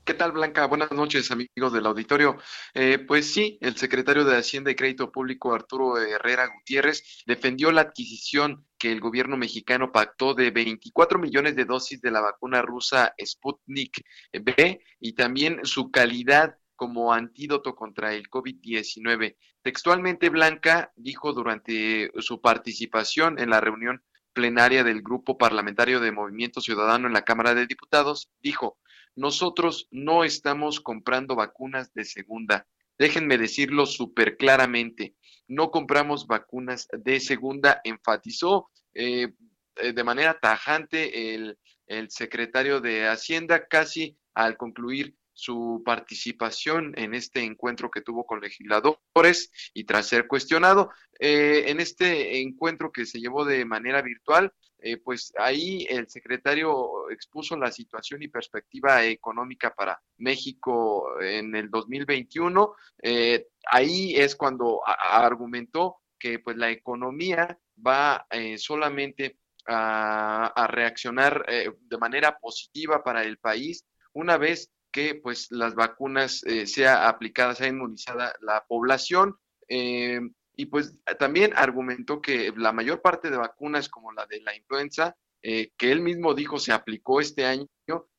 ¿Qué 0.04 0.16
tal, 0.16 0.32
Blanca? 0.32 0.66
Buenas 0.66 0.92
noches, 0.92 1.30
amigos 1.32 1.72
del 1.72 1.86
auditorio. 1.86 2.38
Eh, 2.74 2.98
pues 3.08 3.32
sí, 3.32 3.60
el 3.62 3.78
secretario 3.78 4.26
de 4.26 4.36
Hacienda 4.36 4.72
y 4.72 4.76
Crédito 4.76 5.12
Público, 5.12 5.54
Arturo 5.54 5.98
Herrera 5.98 6.48
Gutiérrez, 6.48 7.24
defendió 7.28 7.72
la 7.72 7.82
adquisición 7.82 8.66
que 8.82 8.92
el 8.92 9.00
gobierno 9.00 9.38
mexicano 9.38 9.92
pactó 9.92 10.34
de 10.34 10.50
24 10.50 11.20
millones 11.20 11.56
de 11.56 11.66
dosis 11.66 12.02
de 12.02 12.10
la 12.10 12.20
vacuna 12.20 12.64
rusa 12.64 13.14
Sputnik 13.24 14.04
B 14.34 14.82
y 15.00 15.14
también 15.14 15.60
su 15.64 15.92
calidad 15.92 16.58
como 16.76 17.14
antídoto 17.14 17.76
contra 17.76 18.16
el 18.16 18.28
COVID-19. 18.28 19.38
Textualmente, 19.62 20.30
Blanca 20.30 20.92
dijo 20.96 21.32
durante 21.32 22.10
su 22.22 22.42
participación 22.42 23.38
en 23.38 23.52
la 23.52 23.62
reunión 23.62 24.02
plenaria 24.34 24.84
del 24.84 25.04
Grupo 25.04 25.38
Parlamentario 25.38 26.00
de 26.00 26.12
Movimiento 26.12 26.60
Ciudadano 26.60 27.06
en 27.06 27.14
la 27.14 27.22
Cámara 27.22 27.54
de 27.54 27.68
Diputados, 27.68 28.32
dijo, 28.42 28.80
nosotros 29.16 29.90
no 29.92 30.24
estamos 30.24 30.80
comprando 30.80 31.36
vacunas 31.36 31.94
de 31.94 32.04
segunda. 32.04 32.66
Déjenme 32.98 33.38
decirlo 33.38 33.86
súper 33.86 34.38
claramente, 34.38 35.16
no 35.48 35.70
compramos 35.70 36.26
vacunas 36.26 36.88
de 36.92 37.20
segunda, 37.20 37.82
enfatizó 37.84 38.71
eh, 38.94 39.34
eh, 39.76 39.94
de 39.94 40.04
manera 40.04 40.40
tajante 40.40 41.34
el, 41.34 41.58
el 41.88 42.10
secretario 42.10 42.82
de 42.82 43.08
Hacienda 43.08 43.68
casi 43.68 44.18
al 44.34 44.58
concluir 44.58 45.16
su 45.34 45.82
participación 45.84 46.94
en 46.98 47.14
este 47.16 47.42
encuentro 47.42 47.90
que 47.90 48.02
tuvo 48.02 48.26
con 48.26 48.42
legisladores 48.42 49.52
y 49.74 49.86
tras 49.86 50.08
ser 50.08 50.28
cuestionado 50.28 50.92
eh, 51.20 51.66
en 51.68 51.80
este 51.80 52.42
encuentro 52.42 52.92
que 52.92 53.06
se 53.06 53.20
llevó 53.20 53.46
de 53.46 53.66
manera 53.66 54.02
virtual, 54.02 54.54
eh, 54.80 54.98
pues 54.98 55.34
ahí 55.38 55.86
el 55.90 56.10
secretario 56.10 57.10
expuso 57.12 57.56
la 57.56 57.72
situación 57.72 58.24
y 58.24 58.28
perspectiva 58.28 59.04
económica 59.06 59.74
para 59.74 60.02
México 60.18 61.22
en 61.22 61.56
el 61.56 61.70
2021. 61.70 62.76
Eh, 63.04 63.48
ahí 63.72 64.16
es 64.16 64.36
cuando 64.36 64.82
argumentó 64.86 66.01
que 66.22 66.40
pues 66.40 66.56
la 66.58 66.70
economía 66.70 67.58
va 67.76 68.28
solamente 68.58 69.40
a, 69.66 70.68
reaccionar 70.70 71.46
de 71.46 71.98
manera 71.98 72.38
positiva 72.38 73.04
para 73.04 73.24
el 73.24 73.38
país 73.38 73.86
una 74.14 74.38
vez 74.38 74.72
que 74.92 75.16
pues 75.16 75.48
las 75.52 75.74
vacunas 75.76 76.44
eh, 76.44 76.68
sea 76.68 77.08
aplicadas, 77.08 77.58
sea 77.58 77.68
inmunizada 77.68 78.34
la 78.42 78.66
población. 78.68 79.38
Eh, 79.68 80.20
y 80.56 80.66
pues 80.66 80.94
también 81.18 81.54
argumentó 81.56 82.22
que 82.22 82.54
la 82.56 82.74
mayor 82.74 83.02
parte 83.02 83.30
de 83.30 83.38
vacunas 83.38 83.88
como 83.90 84.12
la 84.12 84.26
de 84.26 84.42
la 84.42 84.56
influenza, 84.56 85.16
eh, 85.44 85.72
que 85.78 85.92
él 85.92 86.02
mismo 86.02 86.34
dijo 86.34 86.60
se 86.60 86.72
aplicó 86.72 87.20
este 87.20 87.46
año, 87.46 87.68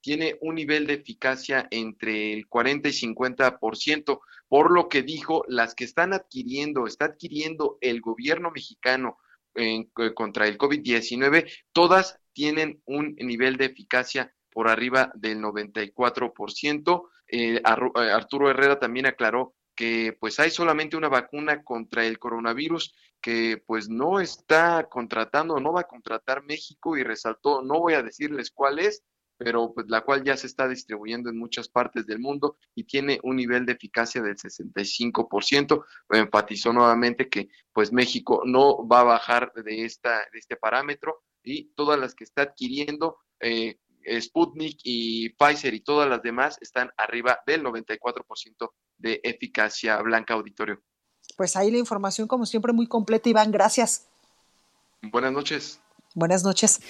tiene 0.01 0.37
un 0.41 0.57
nivel 0.57 0.87
de 0.87 0.95
eficacia 0.95 1.69
entre 1.71 2.33
el 2.33 2.47
40 2.49 2.89
y 2.89 2.93
50%, 2.93 4.21
por 4.49 4.71
lo 4.71 4.89
que 4.89 5.03
dijo, 5.03 5.45
las 5.49 5.75
que 5.75 5.85
están 5.85 6.13
adquiriendo, 6.13 6.87
está 6.87 7.07
adquiriendo 7.07 7.79
el 7.81 8.01
gobierno 8.01 8.51
mexicano 8.51 9.19
contra 10.15 10.47
el 10.47 10.59
COVID-19, 10.59 11.51
todas 11.73 12.19
tienen 12.33 12.83
un 12.87 13.15
nivel 13.17 13.57
de 13.57 13.67
eficacia 13.67 14.35
por 14.51 14.69
arriba 14.69 15.13
del 15.15 15.41
94%. 15.41 17.09
Eh, 17.29 17.57
eh, 17.57 17.61
Arturo 17.65 18.51
Herrera 18.51 18.79
también 18.79 19.07
aclaró 19.07 19.55
que 19.75 20.17
pues 20.21 20.39
hay 20.39 20.51
solamente 20.51 20.97
una 20.97 21.09
vacuna 21.09 21.65
contra 21.65 22.05
el 22.05 22.19
coronavirus 22.19 22.95
que 23.23 23.63
pues 23.67 23.89
no 23.89 24.21
está 24.21 24.89
contratando, 24.91 25.61
no 25.61 25.73
va 25.73 25.83
a 25.83 25.89
contratar 25.89 26.43
México 26.43 26.97
y 26.97 27.05
resaltó, 27.05 27.63
no 27.63 27.79
voy 27.79 27.95
a 27.95 28.03
decirles 28.03 28.51
cuál 28.51 28.81
es, 28.81 29.03
pero 29.39 29.73
pues 29.73 29.87
la 29.89 30.03
cual 30.03 30.23
ya 30.25 30.37
se 30.37 30.47
está 30.47 30.69
distribuyendo 30.69 31.31
en 31.31 31.39
muchas 31.39 31.69
partes 31.69 32.07
del 32.07 32.19
mundo 32.19 32.59
y 32.75 32.85
tiene 32.85 33.19
un 33.23 33.37
nivel 33.37 33.65
de 33.65 33.73
eficacia 33.73 34.23
del 34.23 34.37
65%. 34.37 35.85
Enfatizó 36.11 36.73
nuevamente 36.73 37.29
que 37.29 37.49
pues 37.73 37.93
México 37.93 38.43
no 38.45 38.87
va 38.87 39.01
a 39.01 39.05
bajar 39.05 39.53
de, 39.55 39.85
esta, 39.85 40.19
de 40.33 40.39
este 40.39 40.57
parámetro 40.57 41.23
y 41.43 41.73
todas 41.75 41.99
las 41.99 42.15
que 42.15 42.25
está 42.25 42.43
adquiriendo 42.43 43.19
eh, 43.41 43.79
Sputnik 44.21 44.81
y 44.85 45.31
Pfizer 45.31 45.75
y 45.75 45.81
todas 45.81 46.09
las 46.09 46.23
demás 46.23 46.59
están 46.61 46.91
arriba 46.97 47.41
del 47.47 47.63
94% 47.63 48.73
de 48.99 49.21
eficacia 49.23 50.01
blanca 50.03 50.35
auditorio. 50.35 50.83
Pues 51.37 51.57
ahí 51.57 51.71
la 51.71 51.79
información, 51.79 52.29
como 52.29 52.47
siempre, 52.47 52.73
muy 52.73 52.87
completa, 52.87 53.29
Iván. 53.29 53.51
Gracias. 53.51 54.07
Buenas 55.11 55.33
noches. 55.33 55.81
Buenas 56.15 56.45
noches. 56.45 56.81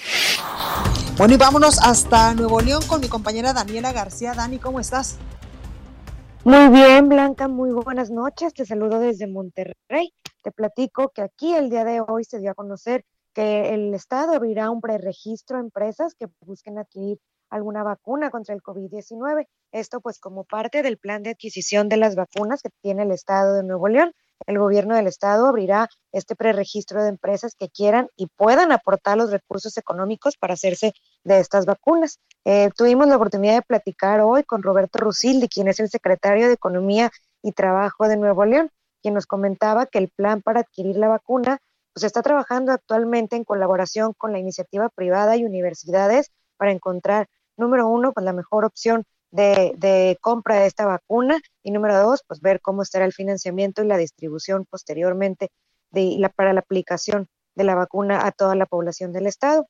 Bueno, 1.16 1.34
y 1.34 1.36
vámonos 1.36 1.78
hasta 1.78 2.34
Nuevo 2.34 2.60
León 2.60 2.82
con 2.88 3.00
mi 3.00 3.08
compañera 3.08 3.52
Daniela 3.52 3.92
García. 3.92 4.34
Dani, 4.34 4.58
¿cómo 4.58 4.80
estás? 4.80 5.18
Muy 6.44 6.68
bien, 6.70 7.08
Blanca, 7.08 7.46
muy 7.46 7.70
buenas 7.70 8.10
noches. 8.10 8.52
Te 8.52 8.66
saludo 8.66 8.98
desde 8.98 9.28
Monterrey. 9.28 10.12
Te 10.42 10.50
platico 10.50 11.10
que 11.10 11.22
aquí 11.22 11.54
el 11.54 11.70
día 11.70 11.84
de 11.84 12.00
hoy 12.00 12.24
se 12.24 12.40
dio 12.40 12.50
a 12.50 12.54
conocer 12.54 13.04
que 13.32 13.72
el 13.74 13.94
Estado 13.94 14.34
abrirá 14.34 14.70
un 14.70 14.80
preregistro 14.80 15.56
a 15.56 15.60
empresas 15.60 16.14
que 16.14 16.26
busquen 16.40 16.78
adquirir 16.78 17.18
alguna 17.48 17.84
vacuna 17.84 18.30
contra 18.30 18.54
el 18.54 18.62
COVID-19. 18.62 19.46
Esto 19.70 20.00
pues 20.00 20.18
como 20.18 20.44
parte 20.44 20.82
del 20.82 20.98
plan 20.98 21.22
de 21.22 21.30
adquisición 21.30 21.88
de 21.88 21.98
las 21.98 22.16
vacunas 22.16 22.62
que 22.62 22.70
tiene 22.82 23.04
el 23.04 23.12
Estado 23.12 23.54
de 23.54 23.62
Nuevo 23.62 23.88
León. 23.88 24.12
El 24.46 24.58
gobierno 24.58 24.94
del 24.96 25.06
Estado 25.06 25.46
abrirá 25.46 25.88
este 26.12 26.36
preregistro 26.36 27.02
de 27.02 27.08
empresas 27.08 27.54
que 27.58 27.68
quieran 27.68 28.08
y 28.16 28.26
puedan 28.26 28.72
aportar 28.72 29.16
los 29.16 29.30
recursos 29.30 29.76
económicos 29.76 30.36
para 30.36 30.54
hacerse 30.54 30.92
de 31.24 31.38
estas 31.38 31.66
vacunas. 31.66 32.18
Eh, 32.44 32.70
tuvimos 32.76 33.06
la 33.08 33.16
oportunidad 33.16 33.54
de 33.54 33.62
platicar 33.62 34.20
hoy 34.20 34.44
con 34.44 34.62
Roberto 34.62 34.98
Rusildi, 34.98 35.48
quien 35.48 35.68
es 35.68 35.80
el 35.80 35.88
secretario 35.88 36.46
de 36.46 36.54
Economía 36.54 37.10
y 37.42 37.52
Trabajo 37.52 38.08
de 38.08 38.16
Nuevo 38.16 38.44
León, 38.44 38.70
quien 39.02 39.14
nos 39.14 39.26
comentaba 39.26 39.86
que 39.86 39.98
el 39.98 40.08
plan 40.08 40.42
para 40.42 40.60
adquirir 40.60 40.96
la 40.96 41.08
vacuna 41.08 41.58
pues 41.92 42.04
está 42.04 42.22
trabajando 42.22 42.72
actualmente 42.72 43.36
en 43.36 43.44
colaboración 43.44 44.14
con 44.16 44.32
la 44.32 44.38
iniciativa 44.38 44.88
privada 44.88 45.36
y 45.36 45.44
universidades 45.44 46.30
para 46.56 46.72
encontrar, 46.72 47.28
número 47.56 47.86
uno, 47.88 48.12
pues 48.12 48.24
la 48.24 48.32
mejor 48.32 48.64
opción 48.64 49.04
de, 49.32 50.18
compra 50.20 50.60
de 50.60 50.66
esta 50.66 50.86
vacuna 50.86 51.40
y 51.62 51.70
número 51.72 51.98
dos, 52.00 52.22
pues 52.26 52.40
ver 52.40 52.60
cómo 52.60 52.82
estará 52.82 53.04
el 53.04 53.12
financiamiento 53.12 53.82
y 53.82 53.86
la 53.86 53.96
distribución 53.96 54.66
posteriormente 54.66 55.50
de 55.90 56.16
la, 56.18 56.28
para 56.28 56.52
la 56.52 56.60
aplicación 56.60 57.28
de 57.54 57.64
la 57.64 57.74
vacuna 57.74 58.26
a 58.26 58.32
toda 58.32 58.54
la 58.54 58.66
población 58.66 59.12
del 59.12 59.26
estado. 59.26 59.66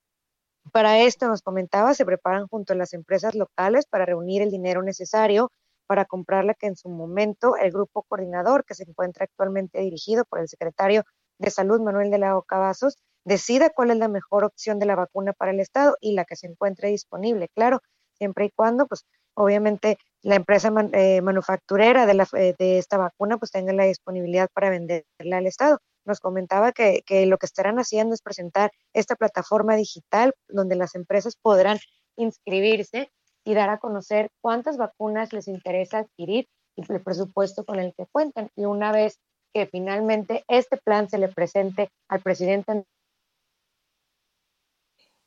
Para 0.72 1.00
esto, 1.00 1.26
nos 1.28 1.42
comentaba, 1.42 1.94
se 1.94 2.04
preparan 2.04 2.46
junto 2.46 2.72
a 2.72 2.76
las 2.76 2.92
empresas 2.92 3.34
locales 3.34 3.86
para 3.86 4.04
reunir 4.04 4.42
el 4.42 4.50
dinero 4.50 4.82
necesario 4.82 5.50
para 5.86 6.04
comprarla 6.04 6.54
que 6.54 6.66
en 6.66 6.76
su 6.76 6.88
momento 6.88 7.56
el 7.56 7.72
grupo 7.72 8.04
coordinador 8.04 8.64
que 8.64 8.74
se 8.74 8.84
encuentra 8.84 9.24
actualmente 9.24 9.80
dirigido 9.80 10.24
por 10.24 10.38
el 10.38 10.48
secretario 10.48 11.04
de 11.38 11.50
Salud, 11.50 11.80
Manuel 11.80 12.10
de 12.10 12.18
la 12.18 12.36
Ocavazos, 12.36 12.98
decida 13.24 13.70
cuál 13.70 13.90
es 13.90 13.98
la 13.98 14.08
mejor 14.08 14.44
opción 14.44 14.78
de 14.78 14.86
la 14.86 14.96
vacuna 14.96 15.32
para 15.32 15.50
el 15.50 15.60
Estado 15.60 15.96
y 16.00 16.14
la 16.14 16.24
que 16.24 16.36
se 16.36 16.46
encuentre 16.46 16.88
disponible, 16.88 17.48
claro, 17.48 17.80
siempre 18.14 18.46
y 18.46 18.50
cuando, 18.50 18.86
pues, 18.86 19.04
obviamente, 19.34 19.98
la 20.22 20.36
empresa 20.36 20.72
eh, 20.92 21.20
manufacturera 21.20 22.06
de, 22.06 22.14
la, 22.14 22.28
eh, 22.36 22.54
de 22.58 22.78
esta 22.78 22.96
vacuna, 22.96 23.38
pues, 23.38 23.50
tenga 23.50 23.72
la 23.72 23.84
disponibilidad 23.84 24.48
para 24.52 24.70
venderla 24.70 25.38
al 25.38 25.46
Estado. 25.46 25.78
Nos 26.04 26.20
comentaba 26.20 26.72
que, 26.72 27.02
que 27.06 27.26
lo 27.26 27.38
que 27.38 27.46
estarán 27.46 27.78
haciendo 27.78 28.14
es 28.14 28.22
presentar 28.22 28.70
esta 28.92 29.16
plataforma 29.16 29.76
digital 29.76 30.34
donde 30.48 30.76
las 30.76 30.94
empresas 30.94 31.36
podrán 31.40 31.78
inscribirse 32.16 33.10
y 33.44 33.54
dar 33.54 33.70
a 33.70 33.78
conocer 33.78 34.30
cuántas 34.40 34.76
vacunas 34.76 35.32
les 35.32 35.48
interesa 35.48 35.98
adquirir 35.98 36.46
y 36.76 36.92
el 36.92 37.02
presupuesto 37.02 37.64
con 37.64 37.78
el 37.80 37.94
que 37.96 38.06
cuentan. 38.10 38.50
Y 38.56 38.64
una 38.64 38.92
vez 38.92 39.18
que 39.52 39.66
finalmente 39.66 40.44
este 40.48 40.76
plan 40.76 41.08
se 41.08 41.18
le 41.18 41.28
presente 41.28 41.90
al 42.08 42.20
presidente 42.20 42.84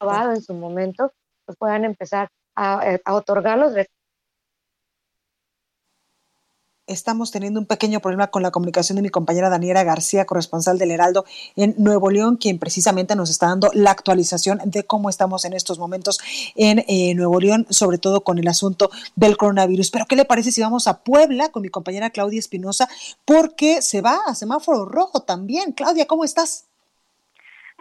en 0.02 0.42
su 0.42 0.54
momento, 0.54 1.12
pues 1.46 1.58
puedan 1.58 1.86
empezar 1.86 2.30
a, 2.56 2.98
a 3.04 3.14
otorgar 3.14 3.58
los 3.58 3.74
estamos 6.88 7.32
teniendo 7.32 7.60
un 7.60 7.66
pequeño 7.66 8.00
problema 8.00 8.28
con 8.28 8.44
la 8.44 8.52
comunicación 8.52 8.96
de 8.98 9.02
mi 9.02 9.10
compañera 9.10 9.50
Daniela 9.50 9.84
García, 9.84 10.26
corresponsal 10.26 10.78
del 10.78 10.92
Heraldo 10.92 11.26
en 11.56 11.76
Nuevo 11.78 12.12
León, 12.12 12.38
quien 12.38 12.60
precisamente 12.60 13.16
nos 13.16 13.30
está 13.30 13.48
dando 13.48 13.70
la 13.74 13.92
actualización 13.92 14.60
de 14.66 14.84
cómo 14.84 15.10
estamos 15.10 15.46
en 15.46 15.54
estos 15.54 15.80
momentos 15.80 16.20
en 16.56 16.84
eh, 16.88 17.14
Nuevo 17.16 17.40
León, 17.40 17.66
sobre 17.70 17.98
todo 17.98 18.22
con 18.22 18.38
el 18.38 18.48
asunto 18.48 18.90
del 19.16 19.38
coronavirus. 19.38 19.92
Pero, 19.92 20.06
¿qué 20.06 20.16
le 20.16 20.26
parece 20.26 20.52
si 20.52 20.62
vamos 20.62 20.88
a 20.88 21.04
Puebla 21.04 21.50
con 21.50 21.62
mi 21.62 21.70
compañera 21.70 22.10
Claudia 22.10 22.40
Espinosa? 22.40 22.88
Porque 23.26 23.82
se 23.82 24.02
va 24.02 24.20
a 24.28 24.36
semáforo 24.36 24.86
rojo 24.86 25.22
también. 25.22 25.72
Claudia, 25.72 26.06
¿cómo 26.06 26.24
estás? 26.24 26.66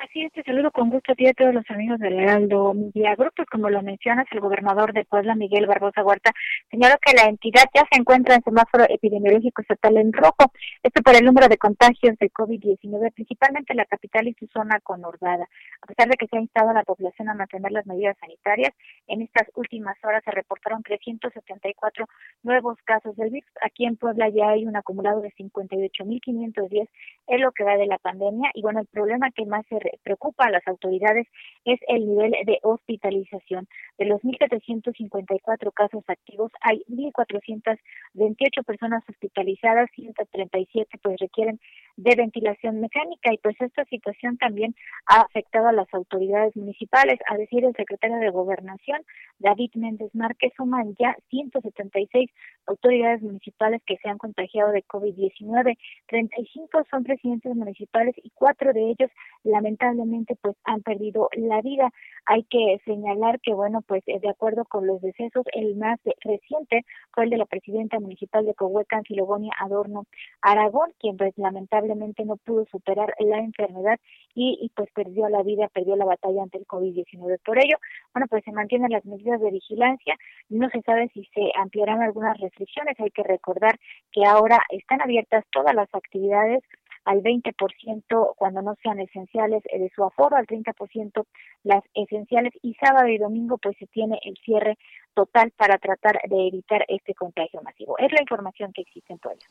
Así 0.04 0.22
es, 0.22 0.32
te 0.32 0.42
saludo 0.42 0.70
con 0.70 0.90
gusto 0.90 1.12
a 1.12 1.14
ti 1.14 1.26
a 1.26 1.32
todos 1.32 1.54
los 1.54 1.64
amigos 1.70 1.98
del 1.98 2.12
Heraldo 2.20 2.74
Media 2.74 3.14
Group. 3.14 3.32
Pues 3.36 3.48
como 3.48 3.70
lo 3.70 3.80
mencionas, 3.80 4.26
el 4.32 4.40
gobernador 4.40 4.92
de 4.92 5.06
Puebla, 5.06 5.34
Miguel 5.34 5.66
Barbosa 5.66 6.04
Huerta, 6.04 6.30
señaló 6.70 6.96
que 7.00 7.14
la 7.14 7.22
entidad 7.22 7.64
ya 7.74 7.84
se 7.90 7.98
encuentra 7.98 8.34
en 8.34 8.42
semáforo 8.42 8.84
epidemiológico 8.86 9.62
estatal 9.62 9.96
en 9.96 10.12
rojo. 10.12 10.52
Esto 10.82 11.00
por 11.00 11.16
el 11.16 11.24
número 11.24 11.48
de 11.48 11.56
contagios 11.56 12.18
de 12.18 12.30
COVID-19, 12.30 13.14
principalmente 13.14 13.72
en 13.72 13.78
la 13.78 13.86
capital 13.86 14.28
y 14.28 14.34
su 14.34 14.46
zona 14.48 14.78
conurbada. 14.80 15.48
A 15.80 15.86
pesar 15.86 16.10
de 16.10 16.16
que 16.18 16.26
se 16.26 16.36
ha 16.36 16.40
instado 16.40 16.68
a 16.68 16.74
la 16.74 16.82
población 16.82 17.30
a 17.30 17.34
mantener 17.34 17.72
las 17.72 17.86
medidas 17.86 18.18
sanitarias, 18.20 18.74
en 19.06 19.22
estas 19.22 19.48
últimas 19.54 19.96
horas 20.04 20.22
se 20.22 20.32
reportaron 20.32 20.82
374 20.82 22.06
nuevos 22.42 22.76
casos 22.84 23.16
del 23.16 23.30
virus. 23.30 23.50
Aquí 23.62 23.86
en 23.86 23.96
Puebla 23.96 24.28
ya 24.28 24.50
hay 24.50 24.66
un 24.66 24.76
acumulado 24.76 25.22
de 25.22 25.32
58.510 25.32 26.88
en 27.28 27.40
lo 27.40 27.52
que 27.52 27.64
va 27.64 27.78
de 27.78 27.86
la 27.86 27.96
pandemia. 27.96 28.50
Y 28.52 28.60
bueno, 28.60 28.80
el 28.80 28.86
problema 28.86 29.30
que 29.30 29.46
más 29.46 29.64
se 29.70 29.78
preocupa 30.02 30.44
a 30.44 30.50
las 30.50 30.66
autoridades 30.66 31.26
es 31.64 31.80
el 31.88 32.06
nivel 32.06 32.32
de 32.44 32.58
hospitalización. 32.62 33.68
De 33.98 34.06
los 34.06 34.20
1.754 34.22 35.72
casos 35.72 36.04
activos, 36.08 36.50
hay 36.60 36.82
1.428 36.88 38.64
personas 38.64 39.04
hospitalizadas, 39.08 39.88
137 39.94 40.98
pues 41.02 41.16
requieren 41.20 41.60
de 41.96 42.16
ventilación 42.16 42.80
mecánica 42.80 43.32
y 43.32 43.38
pues 43.38 43.54
esta 43.60 43.84
situación 43.84 44.36
también 44.36 44.74
ha 45.06 45.20
afectado 45.20 45.68
a 45.68 45.72
las 45.72 45.86
autoridades 45.94 46.56
municipales, 46.56 47.20
a 47.28 47.36
decir 47.36 47.64
el 47.64 47.74
secretario 47.74 48.16
de 48.16 48.30
Gobernación, 48.30 49.00
David 49.38 49.70
Méndez 49.74 50.12
Márquez, 50.14 50.52
suman 50.56 50.94
ya 50.98 51.16
176 51.30 52.30
autoridades 52.66 53.22
municipales 53.22 53.80
que 53.86 53.96
se 53.98 54.08
han 54.08 54.18
contagiado 54.18 54.72
de 54.72 54.84
COVID-19, 54.84 55.76
35 56.08 56.82
son 56.90 57.04
presidentes 57.04 57.54
municipales 57.54 58.14
y 58.22 58.30
cuatro 58.30 58.72
de 58.72 58.90
ellos 58.90 59.10
lamentablemente 59.44 60.36
pues 60.40 60.56
han 60.64 60.82
perdido 60.82 61.28
la 61.36 61.60
vida. 61.60 61.90
Hay 62.26 62.44
que 62.44 62.80
señalar 62.84 63.40
que 63.40 63.54
bueno, 63.54 63.82
pues 63.86 64.02
eh, 64.06 64.18
de 64.20 64.30
acuerdo 64.30 64.64
con 64.64 64.86
los 64.86 65.00
decesos, 65.00 65.44
el 65.52 65.76
más 65.76 65.98
reciente 66.22 66.84
fue 67.12 67.24
el 67.24 67.30
de 67.30 67.38
la 67.38 67.46
presidenta 67.46 68.00
municipal 68.00 68.44
de 68.44 68.54
Cohuecan, 68.54 69.04
Filogonia 69.04 69.52
Adorno 69.60 70.06
Aragón, 70.42 70.92
quien 70.98 71.16
pues 71.16 71.32
lamentablemente 71.36 72.24
no 72.24 72.36
pudo 72.36 72.64
superar 72.70 73.14
la 73.18 73.38
enfermedad 73.38 73.98
y, 74.34 74.58
y 74.60 74.68
pues 74.70 74.90
perdió 74.92 75.28
la 75.28 75.42
vida, 75.42 75.68
perdió 75.68 75.96
la 75.96 76.04
batalla 76.04 76.42
ante 76.42 76.58
el 76.58 76.66
COVID-19. 76.66 77.38
Por 77.44 77.58
ello, 77.58 77.76
bueno, 78.12 78.26
pues 78.28 78.44
se 78.44 78.52
mantienen 78.52 78.90
las 78.90 79.04
medidas 79.04 79.40
de 79.40 79.50
vigilancia, 79.50 80.16
no 80.48 80.68
se 80.70 80.82
sabe 80.82 81.10
si 81.14 81.24
se 81.34 81.50
ampliarán 81.56 82.02
algunas 82.02 82.38
restricciones, 82.38 82.98
hay 82.98 83.10
que 83.10 83.22
recordar 83.22 83.78
que 84.12 84.24
ahora 84.24 84.60
están 84.70 85.00
abiertas 85.00 85.44
todas 85.50 85.74
las 85.74 85.88
actividades 85.94 86.62
al 87.04 87.22
20% 87.22 88.34
cuando 88.36 88.62
no 88.62 88.76
sean 88.82 89.00
esenciales 89.00 89.62
eh, 89.66 89.78
de 89.78 89.90
su 89.94 90.04
aforo, 90.04 90.36
al 90.36 90.46
30% 90.46 91.24
las 91.62 91.82
esenciales 91.94 92.52
y 92.62 92.74
sábado 92.74 93.08
y 93.08 93.18
domingo 93.18 93.58
pues 93.58 93.76
se 93.78 93.86
tiene 93.86 94.18
el 94.24 94.36
cierre 94.44 94.78
total 95.14 95.52
para 95.56 95.78
tratar 95.78 96.20
de 96.28 96.48
evitar 96.48 96.84
este 96.88 97.14
contagio 97.14 97.60
masivo. 97.62 97.98
Es 97.98 98.12
la 98.12 98.20
información 98.20 98.72
que 98.72 98.82
existe 98.82 99.12
en 99.12 99.18
Puebla. 99.18 99.44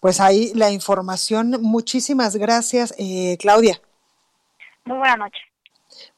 Pues 0.00 0.20
ahí 0.20 0.52
la 0.54 0.70
información. 0.70 1.56
Muchísimas 1.60 2.36
gracias, 2.36 2.94
eh, 2.98 3.36
Claudia. 3.38 3.80
Muy 4.84 4.98
buena 4.98 5.16
noche. 5.16 5.40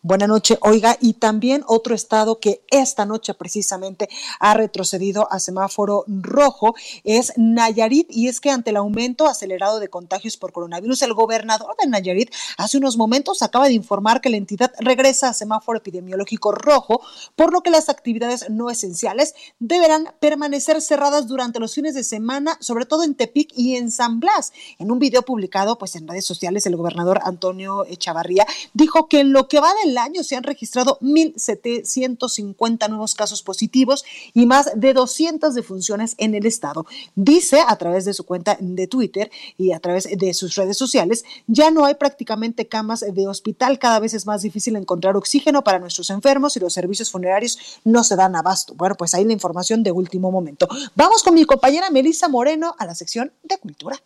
Buenas 0.03 0.31
noches, 0.31 0.57
oiga, 0.63 0.97
y 0.99 1.13
también 1.13 1.63
otro 1.67 1.95
estado 1.95 2.41
que 2.41 2.63
esta 2.71 3.05
noche 3.05 3.35
precisamente 3.35 4.09
ha 4.39 4.55
retrocedido 4.55 5.31
a 5.31 5.39
semáforo 5.39 6.05
rojo 6.07 6.75
es 7.05 7.35
Nayarit, 7.37 8.07
y 8.09 8.29
es 8.29 8.41
que 8.41 8.51
ante 8.51 8.71
el 8.71 8.79
aumento 8.79 9.27
acelerado 9.27 9.79
de 9.79 9.89
contagios 9.89 10.39
por 10.39 10.53
coronavirus, 10.53 11.03
el 11.03 11.13
gobernador 11.13 11.77
de 11.79 11.87
Nayarit 11.87 12.33
hace 12.57 12.79
unos 12.79 12.97
momentos 12.97 13.43
acaba 13.43 13.67
de 13.67 13.75
informar 13.75 14.23
que 14.23 14.31
la 14.31 14.39
entidad 14.39 14.73
regresa 14.79 15.29
a 15.29 15.35
semáforo 15.35 15.77
epidemiológico 15.77 16.51
rojo, 16.51 17.03
por 17.37 17.53
lo 17.53 17.61
que 17.61 17.69
las 17.69 17.91
actividades 17.91 18.49
no 18.49 18.71
esenciales 18.71 19.35
deberán 19.59 20.15
permanecer 20.19 20.81
cerradas 20.81 21.27
durante 21.27 21.61
los 21.61 21.75
fines 21.75 21.93
de 21.95 22.05
semana, 22.05 22.57
sobre 22.61 22.87
todo 22.87 23.05
en 23.05 23.17
Tepic 23.17 23.53
y 23.55 23.77
en 23.77 23.91
San 23.91 24.19
Blas. 24.19 24.55
En 24.79 24.91
un 24.91 24.99
video 24.99 25.21
publicado 25.21 25.77
pues 25.77 25.95
en 25.95 26.09
redes 26.09 26.25
sociales, 26.25 26.65
el 26.65 26.77
gobernador 26.77 27.21
Antonio 27.23 27.85
Echavarría 27.85 28.47
dijo 28.73 29.07
que 29.07 29.21
en 29.21 29.35
lo 29.35 29.47
que 29.47 29.61
va 29.61 29.75
del 29.85 29.90
año 29.99 30.23
se 30.23 30.37
han 30.37 30.43
registrado 30.43 30.99
1.750 31.01 32.89
nuevos 32.89 33.15
casos 33.15 33.43
positivos 33.43 34.05
y 34.35 34.47
más 34.47 34.71
de 34.75 34.93
200 34.93 35.55
defunciones 35.55 36.15
en 36.19 36.35
el 36.35 36.47
estado. 36.47 36.87
Dice 37.15 37.63
a 37.67 37.77
través 37.77 38.05
de 38.05 38.15
su 38.15 38.25
cuenta 38.25 38.57
de 38.61 38.87
Twitter 38.87 39.31
y 39.57 39.73
a 39.73 39.81
través 39.81 40.05
de 40.05 40.35
sus 40.35 40.55
redes 40.55 40.77
sociales, 40.77 41.25
ya 41.47 41.71
no 41.71 41.85
hay 41.85 41.95
prácticamente 41.95 42.67
camas 42.67 43.01
de 43.01 43.29
hospital, 43.29 43.79
cada 43.79 44.01
vez 44.01 44.15
es 44.15 44.27
más 44.27 44.43
difícil 44.43 44.77
encontrar 44.77 45.17
oxígeno 45.17 45.63
para 45.65 45.79
nuestros 45.79 46.11
enfermos 46.11 46.57
y 46.57 46.61
los 46.61 46.73
servicios 46.73 47.11
funerarios 47.11 47.59
no 47.85 48.05
se 48.05 48.17
dan 48.17 48.37
abasto. 48.37 48.75
Bueno, 48.75 48.95
pues 48.97 49.15
ahí 49.15 49.25
la 49.25 49.33
información 49.33 49.83
de 49.83 49.93
último 49.93 50.31
momento. 50.31 50.69
Vamos 50.95 51.23
con 51.23 51.35
mi 51.35 51.45
compañera 51.45 51.91
Melissa 51.91 52.29
Moreno 52.29 52.75
a 52.79 52.87
la 52.87 52.95
sección 52.95 53.33
de 53.43 53.59
cultura. 53.59 54.01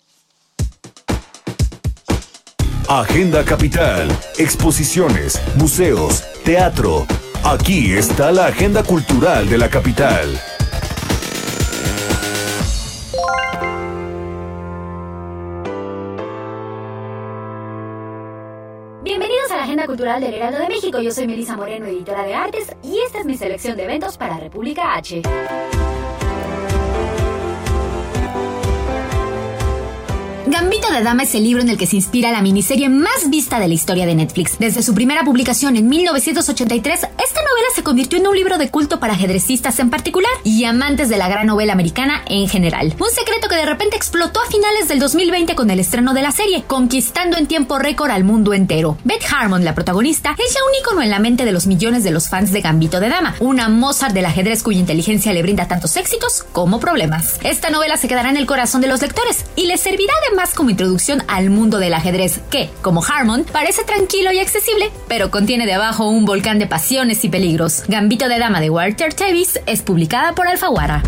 Agenda 2.96 3.44
Capital, 3.44 4.06
exposiciones, 4.38 5.42
museos, 5.56 6.22
teatro. 6.44 7.04
Aquí 7.42 7.92
está 7.92 8.30
la 8.30 8.46
agenda 8.46 8.84
cultural 8.84 9.48
de 9.48 9.58
la 9.58 9.68
capital. 9.68 10.40
Bienvenidos 19.02 19.50
a 19.50 19.56
la 19.56 19.62
Agenda 19.64 19.86
Cultural 19.86 20.20
del 20.20 20.34
Heraldo 20.34 20.60
de 20.60 20.68
México. 20.68 21.00
Yo 21.00 21.10
soy 21.10 21.26
Melissa 21.26 21.56
Moreno, 21.56 21.86
editora 21.86 22.22
de 22.22 22.34
artes, 22.36 22.76
y 22.84 23.00
esta 23.04 23.18
es 23.18 23.26
mi 23.26 23.36
selección 23.36 23.76
de 23.76 23.82
eventos 23.86 24.16
para 24.16 24.38
República 24.38 24.94
H. 24.94 25.20
Gambito 30.54 30.88
de 30.92 31.02
Dama 31.02 31.24
es 31.24 31.34
el 31.34 31.42
libro 31.42 31.62
en 31.62 31.68
el 31.68 31.76
que 31.76 31.88
se 31.88 31.96
inspira 31.96 32.30
la 32.30 32.40
miniserie 32.40 32.88
más 32.88 33.28
vista 33.28 33.58
de 33.58 33.66
la 33.66 33.74
historia 33.74 34.06
de 34.06 34.14
Netflix. 34.14 34.56
Desde 34.56 34.84
su 34.84 34.94
primera 34.94 35.24
publicación 35.24 35.74
en 35.74 35.88
1983, 35.88 37.00
esta 37.00 37.40
novela 37.42 37.66
se 37.74 37.82
convirtió 37.82 38.20
en 38.20 38.28
un 38.28 38.36
libro 38.36 38.56
de 38.56 38.70
culto 38.70 39.00
para 39.00 39.14
ajedrecistas 39.14 39.80
en 39.80 39.90
particular 39.90 40.30
y 40.44 40.62
amantes 40.62 41.08
de 41.08 41.16
la 41.16 41.28
gran 41.28 41.48
novela 41.48 41.72
americana 41.72 42.22
en 42.28 42.48
general. 42.48 42.94
Un 43.00 43.10
secreto 43.10 43.48
que 43.48 43.56
de 43.56 43.66
repente 43.66 43.96
explotó 43.96 44.40
a 44.40 44.46
finales 44.46 44.86
del 44.86 45.00
2020 45.00 45.56
con 45.56 45.70
el 45.70 45.80
estreno 45.80 46.14
de 46.14 46.22
la 46.22 46.30
serie, 46.30 46.62
conquistando 46.68 47.36
en 47.36 47.48
tiempo 47.48 47.80
récord 47.80 48.12
al 48.12 48.22
mundo 48.22 48.54
entero. 48.54 48.96
Beth 49.02 49.24
Harmon, 49.28 49.64
la 49.64 49.74
protagonista, 49.74 50.36
es 50.38 50.54
ya 50.54 50.60
un 50.64 50.80
icono 50.80 51.02
en 51.02 51.10
la 51.10 51.18
mente 51.18 51.44
de 51.44 51.50
los 51.50 51.66
millones 51.66 52.04
de 52.04 52.12
los 52.12 52.28
fans 52.28 52.52
de 52.52 52.60
Gambito 52.60 53.00
de 53.00 53.08
Dama, 53.08 53.34
una 53.40 53.68
Mozart 53.68 54.14
del 54.14 54.26
ajedrez 54.26 54.62
cuya 54.62 54.78
inteligencia 54.78 55.32
le 55.32 55.42
brinda 55.42 55.66
tantos 55.66 55.96
éxitos 55.96 56.44
como 56.52 56.78
problemas. 56.78 57.40
Esta 57.42 57.70
novela 57.70 57.96
se 57.96 58.06
quedará 58.06 58.30
en 58.30 58.36
el 58.36 58.46
corazón 58.46 58.82
de 58.82 58.86
los 58.86 59.02
lectores 59.02 59.46
y 59.56 59.66
les 59.66 59.80
servirá 59.80 60.14
de 60.30 60.43
como 60.52 60.70
introducción 60.70 61.22
al 61.28 61.48
mundo 61.48 61.78
del 61.78 61.94
ajedrez, 61.94 62.40
que, 62.50 62.70
como 62.82 63.02
Harmon, 63.02 63.44
parece 63.44 63.84
tranquilo 63.84 64.32
y 64.32 64.40
accesible, 64.40 64.90
pero 65.08 65.30
contiene 65.30 65.64
de 65.64 65.74
abajo 65.74 66.08
un 66.08 66.24
volcán 66.24 66.58
de 66.58 66.66
pasiones 66.66 67.24
y 67.24 67.28
peligros. 67.28 67.84
Gambito 67.88 68.28
de 68.28 68.38
Dama 68.38 68.60
de 68.60 68.70
Walter 68.70 69.14
Tevis 69.14 69.58
es 69.66 69.82
publicada 69.82 70.34
por 70.34 70.46
Alfaguara. 70.46 71.02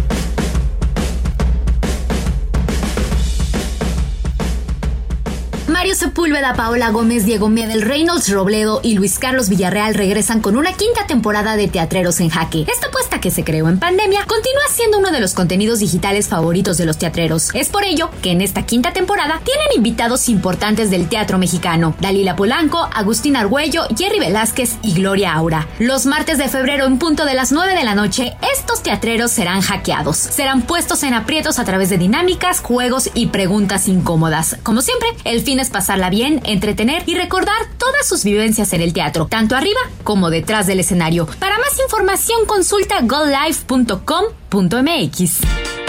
Mario 5.68 5.96
Sepúlveda, 5.96 6.54
Paola 6.54 6.90
Gómez, 6.90 7.24
Diego 7.24 7.48
Medel, 7.48 7.82
Reynolds 7.82 8.30
Robledo 8.30 8.80
y 8.84 8.94
Luis 8.94 9.18
Carlos 9.18 9.48
Villarreal 9.48 9.94
regresan 9.94 10.40
con 10.40 10.56
una 10.56 10.72
quinta 10.72 11.08
temporada 11.08 11.56
de 11.56 11.66
Teatreros 11.66 12.20
en 12.20 12.28
Jaque. 12.28 12.66
Esta 12.68 12.86
apuesta 12.86 13.20
que 13.20 13.32
se 13.32 13.42
creó 13.42 13.68
en 13.68 13.80
pandemia 13.80 14.24
continúa 14.26 14.62
siendo 14.70 14.98
uno 14.98 15.10
de 15.10 15.18
los 15.18 15.34
contenidos 15.34 15.80
digitales 15.80 16.28
favoritos 16.28 16.78
de 16.78 16.86
los 16.86 16.98
teatreros. 16.98 17.50
Es 17.52 17.68
por 17.68 17.82
ello 17.84 18.10
que 18.22 18.30
en 18.30 18.42
esta 18.42 18.64
quinta 18.64 18.92
temporada 18.92 19.40
tienen 19.44 19.66
invitados 19.74 20.28
importantes 20.28 20.88
del 20.90 21.08
teatro 21.08 21.36
mexicano: 21.38 21.96
Dalila 22.00 22.36
Polanco, 22.36 22.88
Agustín 22.94 23.34
Argüello, 23.36 23.88
Jerry 23.96 24.20
Velázquez 24.20 24.76
y 24.82 24.94
Gloria 24.94 25.34
Aura. 25.34 25.66
Los 25.80 26.06
martes 26.06 26.38
de 26.38 26.48
febrero 26.48 26.86
en 26.86 26.98
punto 26.98 27.24
de 27.24 27.34
las 27.34 27.50
9 27.50 27.74
de 27.74 27.84
la 27.84 27.96
noche, 27.96 28.36
estos 28.54 28.84
teatreros 28.84 29.32
serán 29.32 29.62
hackeados. 29.62 30.16
Serán 30.16 30.62
puestos 30.62 31.02
en 31.02 31.14
aprietos 31.14 31.58
a 31.58 31.64
través 31.64 31.90
de 31.90 31.98
dinámicas, 31.98 32.60
juegos 32.60 33.10
y 33.14 33.26
preguntas 33.26 33.88
incómodas. 33.88 34.58
Como 34.62 34.80
siempre, 34.80 35.08
el 35.24 35.40
fin 35.40 35.55
pasarla 35.64 36.10
bien, 36.10 36.40
entretener 36.44 37.02
y 37.06 37.14
recordar 37.14 37.56
todas 37.78 38.06
sus 38.06 38.24
vivencias 38.24 38.72
en 38.72 38.82
el 38.82 38.92
teatro, 38.92 39.26
tanto 39.26 39.56
arriba 39.56 39.80
como 40.04 40.30
detrás 40.30 40.66
del 40.66 40.80
escenario. 40.80 41.26
Para 41.38 41.58
más 41.58 41.78
información 41.80 42.44
consulta 42.46 43.00
gollife.com.mx. 43.02 45.85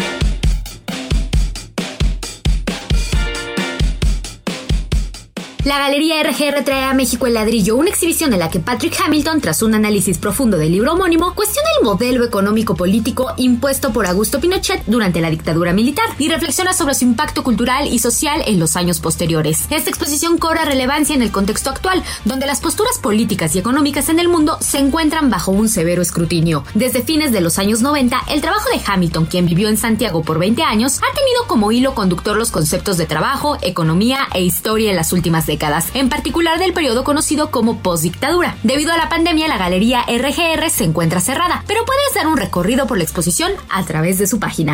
La 5.67 5.79
Galería 5.79 6.23
RGR 6.23 6.63
trae 6.63 6.85
a 6.85 6.93
México 6.93 7.27
el 7.27 7.33
ladrillo, 7.33 7.75
una 7.75 7.89
exhibición 7.89 8.31
en 8.31 8.39
la 8.39 8.49
que 8.49 8.61
Patrick 8.61 8.97
Hamilton, 9.05 9.41
tras 9.41 9.61
un 9.61 9.75
análisis 9.75 10.17
profundo 10.17 10.57
del 10.57 10.71
libro 10.71 10.93
homónimo, 10.93 11.35
cuestiona 11.35 11.67
el 11.77 11.83
modelo 11.83 12.23
económico-político 12.23 13.33
impuesto 13.35 13.91
por 13.91 14.05
Augusto 14.05 14.39
Pinochet 14.39 14.85
durante 14.85 15.19
la 15.19 15.29
dictadura 15.29 15.73
militar 15.73 16.05
y 16.19 16.29
reflexiona 16.29 16.71
sobre 16.71 16.95
su 16.95 17.03
impacto 17.03 17.43
cultural 17.43 17.93
y 17.93 17.99
social 17.99 18.43
en 18.47 18.61
los 18.61 18.77
años 18.77 19.01
posteriores. 19.01 19.67
Esta 19.69 19.89
exposición 19.89 20.37
cobra 20.37 20.63
relevancia 20.63 21.13
en 21.13 21.21
el 21.21 21.33
contexto 21.33 21.69
actual, 21.69 22.01
donde 22.23 22.45
las 22.45 22.61
posturas 22.61 22.97
políticas 22.99 23.53
y 23.53 23.59
económicas 23.59 24.07
en 24.07 24.19
el 24.19 24.29
mundo 24.29 24.59
se 24.61 24.77
encuentran 24.77 25.29
bajo 25.29 25.51
un 25.51 25.67
severo 25.67 26.01
escrutinio. 26.01 26.63
Desde 26.75 27.03
fines 27.03 27.33
de 27.33 27.41
los 27.41 27.59
años 27.59 27.81
90, 27.81 28.21
el 28.29 28.39
trabajo 28.39 28.69
de 28.69 28.79
Hamilton, 28.85 29.25
quien 29.25 29.45
vivió 29.45 29.67
en 29.67 29.75
Santiago 29.75 30.21
por 30.21 30.39
20 30.39 30.63
años, 30.63 30.99
ha 30.99 31.13
tenido 31.13 31.45
como 31.45 31.73
hilo 31.73 31.93
conductor 31.93 32.37
los 32.37 32.51
conceptos 32.51 32.95
de 32.95 33.05
trabajo, 33.05 33.57
economía 33.61 34.29
e 34.33 34.41
historia 34.43 34.91
en 34.91 34.95
las 34.95 35.11
últimas 35.11 35.45
décadas, 35.45 35.56
en 35.93 36.09
particular 36.09 36.59
del 36.59 36.73
periodo 36.73 37.03
conocido 37.03 37.51
como 37.51 37.79
postdictadura. 37.79 38.55
Debido 38.63 38.93
a 38.93 38.97
la 38.97 39.09
pandemia, 39.09 39.47
la 39.47 39.57
galería 39.57 40.03
RGR 40.03 40.69
se 40.69 40.83
encuentra 40.83 41.19
cerrada, 41.19 41.63
pero 41.67 41.85
puedes 41.85 42.13
dar 42.15 42.27
un 42.27 42.37
recorrido 42.37 42.87
por 42.87 42.97
la 42.97 43.03
exposición 43.03 43.51
a 43.69 43.83
través 43.83 44.19
de 44.19 44.27
su 44.27 44.39
página. 44.39 44.73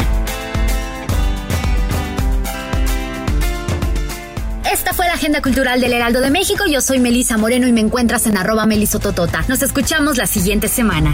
Esta 4.72 4.94
fue 4.94 5.08
la 5.08 5.14
agenda 5.14 5.42
cultural 5.42 5.80
del 5.80 5.94
Heraldo 5.94 6.20
de 6.20 6.32
México. 6.32 6.66
Yo 6.70 6.82
soy 6.82 7.00
Melisa 7.00 7.38
Moreno 7.38 7.68
y 7.68 7.72
me 7.72 7.82
encuentras 7.82 8.28
en 8.28 8.38
arroba 8.38 8.66
melisototota. 8.66 9.46
Nos 9.48 9.62
escuchamos 9.62 10.18
la 10.18 10.28
siguiente 10.28 10.68
semana. 10.68 11.14